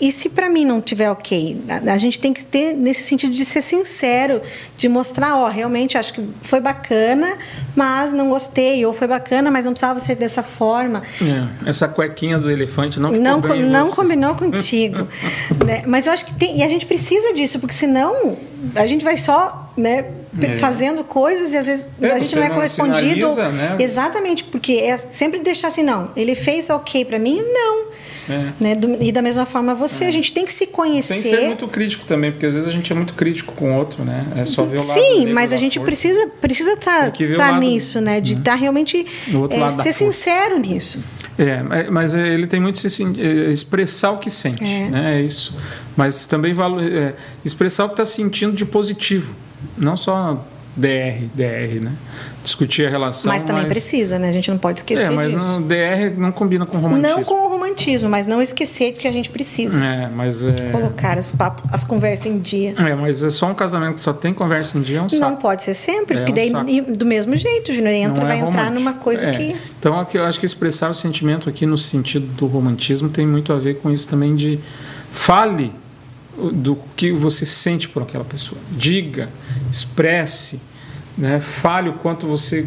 E 0.00 0.10
se 0.10 0.30
para 0.30 0.48
mim 0.48 0.64
não 0.64 0.80
tiver 0.80 1.10
ok, 1.10 1.60
a, 1.68 1.92
a, 1.92 1.98
gente 1.98 2.18
tem 2.18 2.32
que 2.32 2.42
ter 2.42 2.72
nesse 2.72 3.02
sentido 3.02 3.34
de 3.34 3.44
ser 3.44 3.60
sincero, 3.60 4.40
de 4.76 4.88
mostrar, 4.88 5.36
ó, 5.36 5.48
realmente 5.48 5.98
acho 5.98 6.14
que 6.14 6.26
foi 6.42 6.60
bacana, 6.60 7.36
mas 7.76 8.12
não 8.12 8.30
gostei, 8.30 8.84
ou 8.86 8.94
foi 8.94 9.06
bacana, 9.06 9.50
mas 9.50 9.66
não 9.66 9.72
precisava 9.72 10.00
ser 10.00 10.14
dessa 10.14 10.42
forma. 10.42 11.02
É, 11.20 11.68
essa 11.68 11.86
cuequinha 11.86 12.38
do 12.38 12.50
elefante 12.50 12.98
não 12.98 13.10
ficou 13.10 13.24
não, 13.24 13.40
bem 13.40 13.62
não 13.62 13.90
combinou 13.90 14.34
contigo, 14.34 15.06
né? 15.66 15.82
Mas 15.86 16.06
eu 16.06 16.12
acho 16.12 16.24
que 16.24 16.34
tem, 16.34 16.58
e 16.58 16.62
a 16.62 16.68
gente 16.68 16.86
precisa 16.86 17.34
disso, 17.34 17.60
porque 17.60 17.74
senão 17.74 18.38
a 18.74 18.86
gente 18.86 19.04
vai 19.04 19.16
só, 19.18 19.70
né, 19.76 20.06
é. 20.42 20.54
fazendo 20.54 21.02
coisas 21.04 21.52
e 21.52 21.56
às 21.56 21.66
vezes 21.66 21.88
é, 22.00 22.10
a 22.10 22.18
gente 22.18 22.36
não 22.36 22.42
é 22.42 22.50
correspondido. 22.50 23.34
Né? 23.34 23.76
Exatamente, 23.78 24.44
porque 24.44 24.72
é 24.74 24.96
sempre 24.96 25.40
deixar 25.40 25.68
assim, 25.68 25.82
não, 25.82 26.10
ele 26.16 26.34
fez 26.34 26.70
ok 26.70 27.04
para 27.04 27.18
mim? 27.18 27.42
Não. 27.42 27.90
É. 28.28 28.52
Né? 28.60 28.74
Do, 28.74 29.02
e 29.02 29.10
da 29.10 29.22
mesma 29.22 29.46
forma 29.46 29.74
você, 29.74 30.04
é. 30.04 30.08
a 30.08 30.12
gente 30.12 30.32
tem 30.32 30.44
que 30.44 30.52
se 30.52 30.66
conhecer. 30.66 31.14
Sem 31.14 31.22
ser 31.22 31.46
muito 31.46 31.66
crítico 31.68 32.04
também, 32.04 32.30
porque 32.30 32.46
às 32.46 32.54
vezes 32.54 32.68
a 32.68 32.72
gente 32.72 32.92
é 32.92 32.94
muito 32.94 33.14
crítico 33.14 33.52
com 33.54 33.72
o 33.72 33.76
outro, 33.76 34.04
né? 34.04 34.26
É 34.36 34.44
só 34.44 34.64
ver 34.64 34.80
o 34.80 34.86
lado 34.86 35.00
Sim, 35.00 35.32
mas 35.32 35.52
a 35.52 35.56
gente 35.56 35.78
força. 35.78 35.86
precisa 35.86 36.26
precisa 36.40 36.72
estar 36.72 37.10
tá, 37.10 37.36
tá 37.36 37.58
nisso, 37.58 38.00
né? 38.00 38.20
De 38.20 38.32
estar 38.32 38.52
né? 38.52 38.56
tá 38.56 38.60
realmente 38.60 39.06
é, 39.50 39.70
ser 39.70 39.92
sincero 39.92 40.58
nisso. 40.58 41.02
É, 41.38 41.88
mas 41.90 42.14
ele 42.14 42.46
tem 42.46 42.60
muito 42.60 42.78
se 42.78 43.02
é, 43.18 43.50
expressar 43.50 44.10
o 44.10 44.18
que 44.18 44.28
sente, 44.28 44.62
é. 44.62 44.88
né? 44.90 45.18
É 45.18 45.22
isso. 45.22 45.56
Mas 45.96 46.24
também 46.24 46.52
é, 46.52 47.14
expressar 47.44 47.86
o 47.86 47.88
que 47.88 47.94
está 47.94 48.04
sentindo 48.04 48.52
de 48.52 48.66
positivo, 48.66 49.34
não 49.76 49.96
só 49.96 50.44
DR, 50.76 51.26
DR, 51.34 51.82
né? 51.82 51.92
Discutir 52.42 52.86
a 52.86 52.90
relação. 52.90 53.30
Mas 53.30 53.42
também 53.42 53.64
mas... 53.64 53.72
precisa, 53.72 54.18
né? 54.18 54.30
A 54.30 54.32
gente 54.32 54.50
não 54.50 54.58
pode 54.58 54.78
esquecer 54.78 55.04
é, 55.04 55.10
mas 55.10 55.30
disso. 55.30 55.60
DR 55.60 56.16
não 56.16 56.32
combina 56.32 56.64
com 56.64 56.78
o 56.78 56.80
romantismo. 56.80 57.16
Não 57.16 57.24
com 57.24 57.46
o 57.46 57.48
romantismo, 57.48 58.08
mas 58.08 58.26
não 58.26 58.40
esquecer 58.40 58.92
de 58.92 58.98
que 58.98 59.06
a 59.06 59.12
gente 59.12 59.28
precisa. 59.28 59.82
É, 59.84 60.08
mas 60.08 60.42
é... 60.42 60.70
Colocar 60.70 61.18
as, 61.18 61.32
papo, 61.32 61.62
as 61.70 61.84
conversas 61.84 62.26
em 62.26 62.38
dia. 62.38 62.74
É, 62.78 62.94
mas 62.94 63.22
é 63.22 63.30
só 63.30 63.50
um 63.50 63.54
casamento 63.54 63.94
que 63.94 64.00
só 64.00 64.12
tem 64.12 64.32
conversa 64.32 64.78
em 64.78 64.80
dia, 64.80 64.98
é 64.98 65.02
um 65.02 65.08
saco. 65.08 65.22
Não 65.22 65.36
pode 65.36 65.62
ser 65.62 65.74
sempre, 65.74 66.16
é 66.16 66.24
porque 66.24 66.32
daí, 66.32 66.80
um 66.80 66.92
do 66.92 67.04
mesmo 67.04 67.36
jeito, 67.36 67.72
Júnior, 67.72 67.92
entra, 67.92 68.24
é 68.24 68.26
vai 68.26 68.38
entrar 68.38 68.70
numa 68.70 68.94
coisa 68.94 69.26
é. 69.26 69.30
que... 69.32 69.56
Então, 69.78 69.98
aqui, 70.00 70.16
eu 70.16 70.24
acho 70.24 70.40
que 70.40 70.46
expressar 70.46 70.90
o 70.90 70.94
sentimento 70.94 71.48
aqui 71.48 71.66
no 71.66 71.76
sentido 71.76 72.26
do 72.26 72.46
romantismo 72.46 73.08
tem 73.08 73.26
muito 73.26 73.52
a 73.52 73.56
ver 73.56 73.78
com 73.78 73.90
isso 73.90 74.08
também 74.08 74.34
de... 74.34 74.58
Fale 75.12 75.72
do 76.52 76.78
que 76.96 77.12
você 77.12 77.44
sente 77.44 77.88
por 77.88 78.02
aquela 78.02 78.24
pessoa. 78.24 78.60
Diga, 78.70 79.28
expresse, 79.70 80.60
né? 81.16 81.40
fale 81.40 81.88
o 81.88 81.94
quanto 81.94 82.26
você 82.26 82.66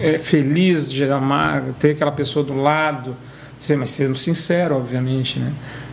é 0.00 0.18
feliz 0.18 0.90
de 0.90 1.04
amar, 1.10 1.62
ter 1.78 1.90
aquela 1.90 2.12
pessoa 2.12 2.44
do 2.44 2.60
lado, 2.60 3.16
mas 3.78 3.90
sendo 3.90 4.16
sincero, 4.16 4.76
obviamente, 4.76 5.38
né? 5.38 5.52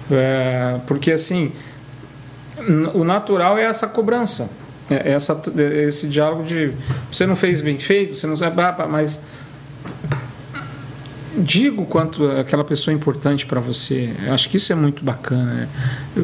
É, 0.10 0.80
porque 0.88 1.12
assim, 1.12 1.54
o 2.94 3.04
natural 3.04 3.58
é 3.58 3.64
essa 3.64 3.88
cobrança, 3.88 4.50
é 4.90 5.14
essa, 5.14 5.42
é 5.58 5.84
esse 5.84 6.08
diálogo 6.08 6.44
de 6.44 6.74
você 7.12 7.26
não 7.26 7.36
fez 7.36 7.62
bem 7.62 7.80
feito, 7.80 8.18
você 8.18 8.28
não 8.28 8.36
sabe, 8.36 8.56
mas 8.90 9.24
digo 11.38 11.86
quanto 11.86 12.30
aquela 12.32 12.64
pessoa 12.64 12.94
é 12.94 12.96
importante 12.96 13.46
para 13.46 13.60
você. 13.60 14.14
Eu 14.26 14.34
acho 14.34 14.50
que 14.50 14.58
isso 14.58 14.72
é 14.72 14.76
muito 14.76 15.04
bacana. 15.04 15.54
Né? 15.54 15.68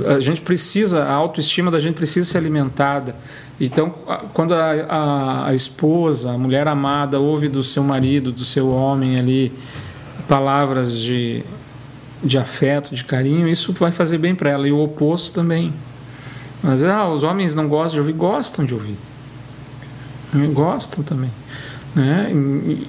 A 0.07 0.19
gente 0.19 0.41
precisa, 0.41 1.03
a 1.03 1.13
autoestima 1.13 1.71
da 1.71 1.79
gente 1.79 1.95
precisa 1.95 2.29
ser 2.29 2.37
alimentada. 2.37 3.15
Então, 3.59 3.89
quando 4.33 4.53
a, 4.53 4.71
a, 4.87 5.47
a, 5.47 5.55
esposa, 5.55 6.31
a 6.31 6.37
mulher 6.37 6.67
amada, 6.67 7.19
ouve 7.19 7.49
do 7.49 7.63
seu 7.63 7.83
marido, 7.83 8.31
do 8.31 8.45
seu 8.45 8.69
homem 8.69 9.17
ali, 9.17 9.51
palavras 10.27 10.99
de, 10.99 11.43
de 12.23 12.37
afeto, 12.37 12.93
de 12.93 13.03
carinho, 13.03 13.47
isso 13.47 13.73
vai 13.73 13.91
fazer 13.91 14.19
bem 14.19 14.35
para 14.35 14.51
ela. 14.51 14.67
E 14.67 14.71
o 14.71 14.79
oposto 14.79 15.33
também. 15.33 15.73
Mas 16.61 16.83
ah, 16.83 17.09
os 17.09 17.23
homens 17.23 17.55
não 17.55 17.67
gostam 17.67 17.93
de 17.93 17.99
ouvir, 17.99 18.13
gostam 18.13 18.65
de 18.65 18.73
ouvir. 18.73 18.97
Gostam 20.53 21.03
também. 21.03 21.31
Né? 21.95 22.31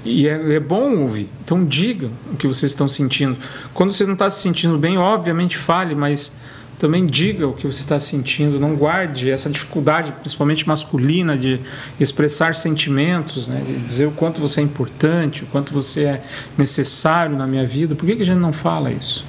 E 0.04 0.28
é, 0.28 0.54
é, 0.54 0.60
bom 0.60 0.98
ouvir. 0.98 1.28
Então 1.42 1.64
diga 1.64 2.10
o 2.30 2.36
que 2.36 2.46
vocês 2.46 2.72
estão 2.72 2.86
sentindo. 2.86 3.38
Quando 3.72 3.92
você 3.92 4.04
não 4.04 4.12
está 4.12 4.28
se 4.28 4.42
sentindo 4.42 4.76
bem, 4.76 4.98
obviamente 4.98 5.56
fale, 5.56 5.94
mas 5.94 6.36
também 6.78 7.06
diga 7.06 7.46
o 7.46 7.52
que 7.52 7.66
você 7.66 7.82
está 7.82 7.98
sentindo. 7.98 8.60
Não 8.60 8.74
guarde 8.74 9.30
essa 9.30 9.50
dificuldade, 9.50 10.12
principalmente 10.12 10.66
masculina, 10.66 11.36
de 11.36 11.60
expressar 11.98 12.54
sentimentos, 12.54 13.48
né? 13.48 13.62
de 13.66 13.78
dizer 13.78 14.06
o 14.06 14.12
quanto 14.12 14.40
você 14.40 14.60
é 14.60 14.64
importante, 14.64 15.44
o 15.44 15.46
quanto 15.46 15.72
você 15.72 16.04
é 16.04 16.22
necessário 16.56 17.36
na 17.36 17.46
minha 17.46 17.66
vida. 17.66 17.94
Por 17.94 18.06
que, 18.06 18.16
que 18.16 18.22
a 18.22 18.26
gente 18.26 18.38
não 18.38 18.52
fala 18.52 18.90
isso? 18.90 19.24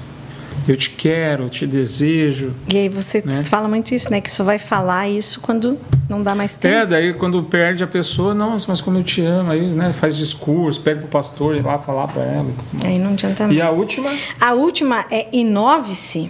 eu 0.68 0.78
te 0.78 0.92
quero, 0.92 1.46
eu 1.46 1.50
te 1.50 1.66
desejo. 1.66 2.54
E 2.72 2.78
aí 2.78 2.90
você 2.90 3.24
né? 3.26 3.42
fala 3.42 3.68
muito 3.68 3.94
isso, 3.94 4.10
né? 4.12 4.22
Que 4.22 4.30
só 4.30 4.44
vai 4.44 4.60
falar 4.60 5.10
isso 5.10 5.40
quando 5.40 5.78
não 6.08 6.22
dá 6.22 6.36
mais 6.36 6.58
tempo. 6.58 6.76
É, 6.76 6.86
daí 6.86 7.14
quando 7.14 7.42
perde 7.44 7.84
a 7.84 7.88
pessoa, 7.88 8.34
nossa, 8.34 8.68
mas 8.70 8.82
como 8.82 8.98
eu 9.00 9.04
te 9.04 9.22
amo, 9.22 9.52
aí 9.52 9.62
né, 9.62 9.94
faz 9.94 10.16
discurso, 10.18 10.82
pede 10.82 11.02
pro 11.02 11.10
pastor 11.10 11.56
ir 11.56 11.64
lá 11.64 11.80
falar 11.80 12.08
para 12.08 12.24
ela. 12.24 12.52
Aí 12.84 12.98
não 13.00 13.12
adianta 13.12 13.46
mais. 13.46 13.58
E 13.58 13.62
a 13.62 13.72
última? 13.72 14.12
A 14.40 14.54
última 14.54 15.06
é 15.10 15.28
inove-se, 15.32 16.30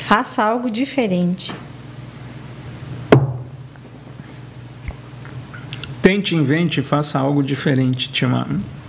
faça 0.00 0.42
algo 0.42 0.70
diferente. 0.70 1.54
Tente, 6.02 6.34
invente, 6.34 6.82
faça 6.82 7.18
algo 7.18 7.42
diferente, 7.42 8.10
tinha 8.10 8.28
uma, 8.28 8.46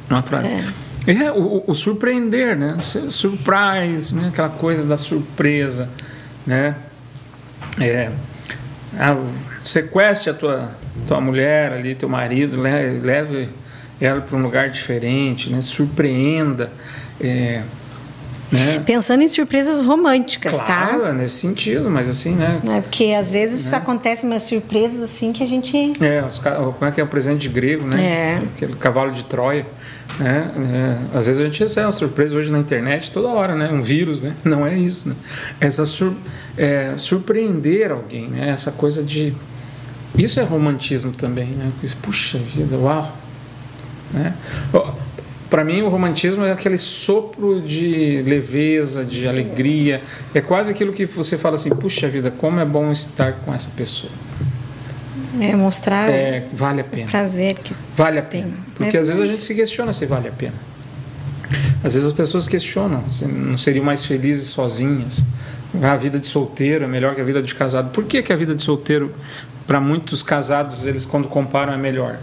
uma 0.10 0.22
frase. 0.22 0.52
É. 0.52 0.66
É, 1.08 1.32
o, 1.32 1.64
o, 1.66 1.74
surpreender, 1.74 2.56
né? 2.56 2.78
Surprise, 2.80 4.14
né? 4.14 4.30
aquela 4.30 4.50
coisa 4.50 4.86
da 4.86 4.96
surpresa, 4.96 5.90
né? 6.46 6.76
É, 7.80 8.12
a, 9.00 9.18
sequestre 9.64 10.30
a 10.30 10.34
tua, 10.34 10.72
tua 11.08 11.20
mulher 11.20 11.74
ali, 11.74 11.96
teu 11.96 12.08
marido, 12.08 12.62
leve 12.62 13.50
ela 14.00 14.22
para 14.22 14.38
um 14.38 14.42
lugar 14.42 14.70
diferente, 14.70 15.50
né? 15.50 15.60
Surpreenda. 15.62 16.72
É, 17.20 17.64
né? 18.52 18.84
Pensando 18.86 19.24
em 19.24 19.28
surpresas 19.28 19.82
românticas, 19.82 20.54
claro, 20.54 20.68
tá? 20.68 20.98
Claro, 20.98 21.14
nesse 21.14 21.36
sentido, 21.36 21.90
mas 21.90 22.10
assim, 22.10 22.36
né? 22.36 22.60
É 22.68 22.82
porque 22.82 23.14
às 23.18 23.32
vezes 23.32 23.72
né? 23.72 23.78
acontece 23.78 24.26
umas 24.26 24.44
surpresas 24.44 25.02
assim 25.02 25.32
que 25.32 25.42
a 25.42 25.48
gente. 25.48 25.94
É, 26.04 26.24
os, 26.24 26.40
como 26.40 26.76
é 26.82 26.92
que 26.92 27.00
é 27.00 27.04
o 27.04 27.08
presente 27.08 27.40
de 27.40 27.50
grego, 27.50 27.88
né? 27.88 28.04
É. 28.04 28.44
Aquele 28.56 28.76
cavalo 28.76 29.12
de 29.12 29.24
Troia. 29.24 29.66
Né? 30.20 30.52
É, 31.14 31.18
às 31.18 31.28
vezes 31.28 31.42
a 31.42 31.46
gente 31.46 31.60
recebe 31.62 31.86
uma 31.86 31.92
surpresa 31.92 32.36
hoje 32.36 32.52
na 32.52 32.60
internet 32.60 33.12
toda 33.12 33.30
hora, 33.30 33.56
né? 33.56 33.70
Um 33.72 33.82
vírus, 33.82 34.22
né? 34.22 34.36
Não 34.44 34.68
é 34.68 34.78
isso, 34.78 35.08
né? 35.08 35.16
Essa 35.60 35.86
sur, 35.86 36.14
é, 36.58 36.94
surpreender 36.98 37.92
alguém, 37.92 38.28
né? 38.28 38.50
Essa 38.50 38.72
coisa 38.72 39.02
de 39.02 39.34
isso 40.18 40.40
é 40.40 40.44
romantismo 40.44 41.14
também, 41.14 41.48
né? 41.48 41.72
Puxa 42.02 42.38
vida, 42.38 42.78
uau, 42.78 43.16
né? 44.12 44.34
Para 45.52 45.66
mim 45.66 45.82
o 45.82 45.90
romantismo 45.90 46.46
é 46.46 46.54
aquele 46.54 46.78
sopro 46.78 47.60
de 47.62 48.22
leveza, 48.22 49.04
de 49.04 49.28
alegria, 49.28 50.02
é 50.34 50.40
quase 50.40 50.72
aquilo 50.72 50.94
que 50.94 51.06
você 51.06 51.38
fala 51.38 51.56
assim, 51.56 51.70
puxa 51.72 52.08
vida, 52.08 52.32
como 52.32 52.62
é 52.62 52.64
bom 52.64 52.90
estar 52.90 53.34
com 53.34 53.54
essa 53.54 53.70
pessoa. 53.72 54.14
É 55.42 55.54
mostrar 55.54 56.10
é, 56.10 56.46
vale 56.54 56.80
a 56.80 56.84
pena. 56.86 57.12
prazer 57.12 57.56
que 57.56 57.76
vale 57.98 58.20
a 58.20 58.24
pena. 58.24 58.46
Tem. 58.46 58.54
Porque 58.78 58.96
é 58.96 59.02
às 59.02 59.10
vezes 59.10 59.22
a 59.22 59.26
gente 59.26 59.44
se 59.44 59.54
questiona 59.54 59.92
se 59.92 60.06
vale 60.06 60.30
a 60.30 60.32
pena. 60.32 60.56
Às 61.84 61.96
vezes 61.96 62.08
as 62.08 62.14
pessoas 62.14 62.48
questionam 62.48 63.10
se 63.10 63.26
não 63.26 63.58
seriam 63.58 63.84
mais 63.84 64.06
felizes 64.06 64.48
sozinhas. 64.48 65.26
A 65.82 65.98
vida 65.98 66.18
de 66.18 66.28
solteiro 66.28 66.86
é 66.86 66.88
melhor 66.88 67.14
que 67.14 67.20
a 67.20 67.26
vida 67.26 67.42
de 67.42 67.54
casado. 67.54 67.92
Por 67.92 68.06
que, 68.06 68.24
que 68.24 68.32
a 68.32 68.38
vida 68.38 68.56
de 68.56 68.64
solteiro, 68.64 69.14
para 69.68 69.82
muitos 69.82 70.24
casados, 70.24 70.86
eles 70.86 71.04
quando 71.04 71.28
comparam 71.28 71.74
é 71.74 71.78
melhor? 71.78 72.20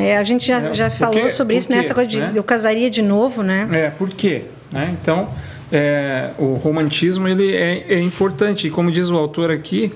É, 0.00 0.16
a 0.16 0.24
gente 0.24 0.46
já, 0.46 0.58
é, 0.58 0.74
já 0.74 0.90
falou 0.90 1.28
sobre 1.28 1.56
isso, 1.56 1.70
nessa 1.70 1.88
né? 1.88 1.94
coisa 1.94 2.08
de 2.10 2.20
né? 2.20 2.32
eu 2.34 2.44
casaria 2.44 2.90
de 2.90 3.02
novo, 3.02 3.42
né? 3.42 3.68
É, 3.72 3.90
por 3.90 4.10
quê? 4.10 4.44
Né? 4.70 4.94
Então, 5.00 5.28
é, 5.70 6.30
o 6.38 6.54
romantismo 6.54 7.28
ele 7.28 7.54
é, 7.54 7.84
é 7.88 8.00
importante. 8.00 8.66
E 8.66 8.70
como 8.70 8.90
diz 8.90 9.10
o 9.10 9.16
autor 9.16 9.50
aqui, 9.50 9.92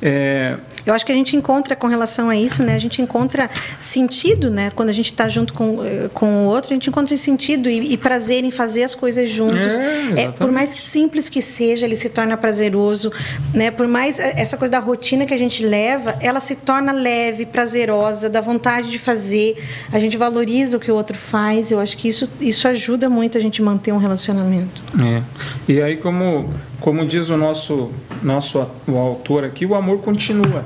é, 0.00 0.56
eu 0.84 0.94
acho 0.94 1.04
que 1.04 1.12
a 1.12 1.14
gente 1.14 1.36
encontra 1.36 1.76
com 1.76 1.86
relação 1.86 2.28
a 2.28 2.36
isso, 2.36 2.62
né? 2.62 2.74
A 2.74 2.78
gente 2.78 3.00
encontra 3.00 3.50
sentido, 3.78 4.50
né? 4.50 4.70
Quando 4.74 4.88
a 4.88 4.92
gente 4.92 5.06
está 5.06 5.28
junto 5.28 5.54
com, 5.54 5.84
eh, 5.84 6.10
com 6.12 6.44
o 6.44 6.48
outro, 6.48 6.72
a 6.72 6.74
gente 6.74 6.88
encontra 6.88 7.16
sentido 7.16 7.68
e, 7.68 7.92
e 7.92 7.96
prazer 7.96 8.44
em 8.44 8.50
fazer 8.50 8.84
as 8.84 8.94
coisas 8.94 9.30
juntos. 9.30 9.78
É, 9.78 10.22
é, 10.22 10.28
por 10.30 10.50
mais 10.50 10.70
simples 10.70 11.28
que 11.28 11.40
seja, 11.40 11.86
ele 11.86 11.96
se 11.96 12.08
torna 12.08 12.36
prazeroso, 12.36 13.12
né? 13.54 13.70
Por 13.70 13.86
mais 13.86 14.18
eh, 14.18 14.34
essa 14.36 14.56
coisa 14.56 14.72
da 14.72 14.78
rotina 14.78 15.26
que 15.26 15.34
a 15.34 15.38
gente 15.38 15.64
leva, 15.64 16.16
ela 16.20 16.40
se 16.40 16.56
torna 16.56 16.92
leve, 16.92 17.46
prazerosa, 17.46 18.28
dá 18.28 18.40
vontade 18.40 18.90
de 18.90 18.98
fazer. 18.98 19.56
A 19.92 19.98
gente 19.98 20.16
valoriza 20.16 20.76
o 20.76 20.80
que 20.80 20.90
o 20.90 20.94
outro 20.94 21.16
faz. 21.16 21.70
Eu 21.70 21.78
acho 21.78 21.96
que 21.96 22.08
isso 22.08 22.28
isso 22.40 22.66
ajuda 22.68 23.08
muito 23.08 23.38
a 23.38 23.40
gente 23.40 23.62
manter 23.62 23.92
um 23.92 23.98
relacionamento. 23.98 24.82
É. 25.00 25.22
E 25.68 25.80
aí 25.80 25.96
como 25.96 26.52
como 26.82 27.06
diz 27.06 27.30
o 27.30 27.36
nosso, 27.36 27.90
nosso 28.22 28.66
o 28.86 28.98
autor 28.98 29.44
aqui, 29.44 29.64
o 29.64 29.74
amor 29.74 29.98
continua. 30.00 30.64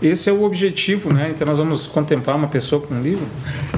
Esse 0.00 0.30
é 0.30 0.32
o 0.32 0.44
objetivo, 0.44 1.12
né? 1.12 1.32
Então 1.34 1.46
nós 1.46 1.58
vamos 1.58 1.86
contemplar 1.86 2.36
uma 2.36 2.46
pessoa 2.46 2.80
com 2.80 2.94
um 2.94 3.02
livro. 3.02 3.26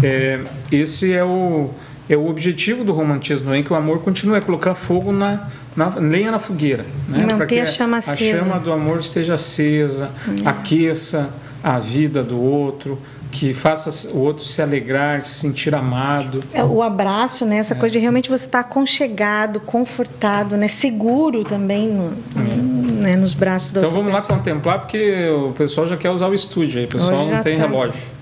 É, 0.03 0.41
esse 0.71 1.13
é 1.13 1.25
o, 1.25 1.71
é 2.09 2.17
o 2.17 2.29
objetivo 2.29 2.85
do 2.85 2.93
romantismo, 2.93 3.55
em 3.55 3.63
que 3.63 3.73
o 3.73 3.77
amor 3.77 4.01
continua 4.01 4.37
a 4.37 4.41
colocar 4.43 4.75
fogo 4.75 5.13
na, 5.13 5.49
na 5.75 5.95
lenha 5.97 6.31
na 6.31 6.39
fogueira, 6.39 6.85
né? 7.09 7.27
Para 7.37 7.47
que 7.47 7.59
a 7.59 7.67
chama, 7.67 7.97
a 7.97 8.03
chama 8.03 8.59
do 8.59 8.71
amor 8.71 8.99
esteja 8.99 9.35
acesa, 9.35 10.11
é. 10.45 10.47
aqueça 10.47 11.31
a 11.63 11.79
vida 11.79 12.23
do 12.23 12.39
outro, 12.39 12.99
que 13.31 13.53
faça 13.53 14.13
o 14.13 14.19
outro 14.19 14.45
se 14.45 14.61
alegrar, 14.63 15.23
se 15.23 15.35
sentir 15.35 15.75
amado. 15.75 16.41
É, 16.53 16.63
o 16.65 16.83
abraço, 16.83 17.45
né? 17.45 17.59
Essa 17.59 17.75
é. 17.75 17.77
coisa 17.77 17.93
de 17.93 17.99
realmente 17.99 18.29
você 18.29 18.47
estar 18.47 18.61
aconchegado, 18.61 19.61
confortado, 19.61 20.57
né? 20.57 20.69
Seguro 20.69 21.45
também 21.45 21.89
no, 21.89 22.05
uhum. 22.37 22.99
né? 23.01 23.17
nos 23.17 23.35
braços 23.35 23.73
da 23.73 23.81
Então 23.81 23.91
vamos 23.91 24.13
pessoa. 24.13 24.33
lá 24.33 24.39
contemplar, 24.39 24.81
porque 24.81 25.29
o 25.29 25.53
pessoal 25.53 25.87
já 25.87 25.97
quer 25.97 26.11
usar 26.11 26.29
o 26.29 26.35
estúdio 26.35 26.81
aí, 26.81 26.87
o 26.87 26.89
pessoal 26.89 27.27
não 27.27 27.43
tem 27.43 27.57
relógio. 27.57 28.18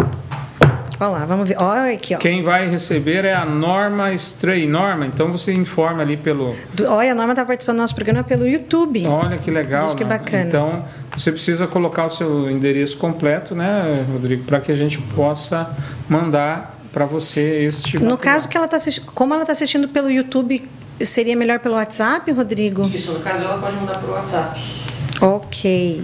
Olha 0.98 1.08
lá, 1.10 1.24
vamos 1.26 1.48
ver. 1.48 1.56
Olha 1.60 1.92
aqui, 1.94 2.14
ó. 2.14 2.18
Quem 2.18 2.42
vai 2.42 2.68
receber 2.68 3.24
é 3.24 3.34
a 3.34 3.44
Norma 3.44 4.12
Stray. 4.14 4.66
Norma, 4.66 5.06
então 5.06 5.30
você 5.30 5.52
informa 5.52 6.02
ali 6.02 6.16
pelo. 6.16 6.56
Do- 6.74 6.86
Olha, 6.90 7.12
a 7.12 7.14
Norma 7.14 7.32
está 7.32 7.44
participando 7.44 7.76
do 7.76 7.82
nosso 7.82 7.94
programa 7.94 8.24
pelo 8.24 8.46
YouTube. 8.46 9.06
Olha 9.06 9.36
que 9.38 9.50
legal. 9.50 9.84
Diz 9.86 9.94
que 9.94 10.04
Norma. 10.04 10.18
bacana. 10.18 10.44
Então 10.46 10.84
você 11.16 11.30
precisa 11.32 11.66
colocar 11.66 12.06
o 12.06 12.10
seu 12.10 12.50
endereço 12.50 12.96
completo, 12.98 13.54
né, 13.54 14.04
Rodrigo, 14.12 14.44
para 14.44 14.60
que 14.60 14.72
a 14.72 14.76
gente 14.76 14.98
possa 14.98 15.68
mandar 16.08 16.74
para 16.92 17.04
você 17.04 17.40
este. 17.66 17.98
No 17.98 18.10
material. 18.12 18.18
caso 18.34 18.48
que 18.48 18.56
ela 18.56 18.66
está 18.66 18.78
assistindo, 18.78 19.06
como 19.14 19.34
ela 19.34 19.42
está 19.42 19.52
assistindo 19.52 19.88
pelo 19.88 20.10
YouTube, 20.10 20.62
seria 21.04 21.36
melhor 21.36 21.58
pelo 21.58 21.74
WhatsApp, 21.74 22.30
Rodrigo? 22.32 22.86
Isso, 22.86 23.12
no 23.12 23.20
caso, 23.20 23.44
ela 23.44 23.58
pode 23.58 23.76
mandar 23.76 23.98
por 23.98 24.10
WhatsApp. 24.10 24.58
Ok. 25.20 26.02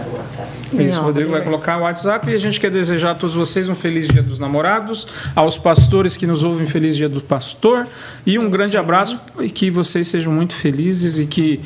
O 0.00 0.16
WhatsApp. 0.16 0.48
Isso, 0.72 0.96
Não, 0.96 1.02
o 1.02 1.06
Rodrigo 1.06 1.30
vai 1.30 1.42
colocar 1.42 1.78
o 1.78 1.82
WhatsApp 1.82 2.30
e 2.30 2.34
a 2.34 2.38
gente 2.38 2.60
quer 2.60 2.70
desejar 2.70 3.12
a 3.12 3.14
todos 3.14 3.34
vocês 3.34 3.68
um 3.68 3.74
feliz 3.74 4.08
dia 4.08 4.22
dos 4.22 4.38
namorados, 4.38 5.06
aos 5.34 5.56
pastores 5.56 6.16
que 6.16 6.26
nos 6.26 6.42
ouvem, 6.42 6.66
feliz 6.66 6.96
dia 6.96 7.08
do 7.08 7.20
pastor 7.20 7.86
e 8.24 8.38
um 8.38 8.50
grande 8.50 8.76
abraço 8.76 9.20
e 9.40 9.48
que 9.48 9.70
vocês 9.70 10.08
sejam 10.08 10.32
muito 10.32 10.54
felizes 10.54 11.18
e 11.18 11.26
que 11.26 11.60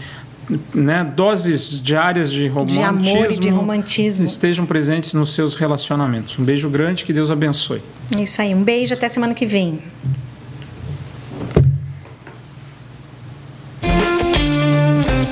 né, 0.75 1.05
doses 1.05 1.81
diárias 1.81 2.31
de 2.31 2.49
romantismo, 2.49 2.85
amor 2.85 3.31
e 3.31 3.39
de 3.39 3.49
romantismo. 3.49 4.25
estejam 4.25 4.67
presentes 4.67 5.15
nos 5.15 5.35
seus 5.35 5.55
relacionamentos. 5.55 6.39
Um 6.39 6.45
beijo 6.45 6.69
grande, 6.69 7.05
que 7.05 7.13
Deus 7.13 7.31
abençoe. 7.31 7.81
Isso 8.19 8.43
aí. 8.43 8.55
Um 8.55 8.63
beijo, 8.63 8.95
até 8.95 9.09
semana 9.09 9.35
que 9.35 9.47
vem. 9.47 9.81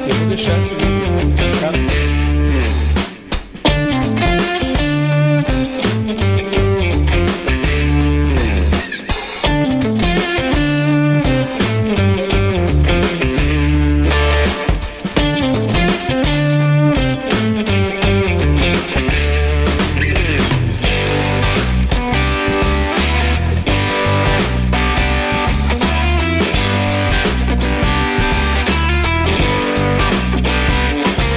Eu 0.06 0.14
vou 0.14 0.28
deixar 0.28 0.58
esse 0.58 0.77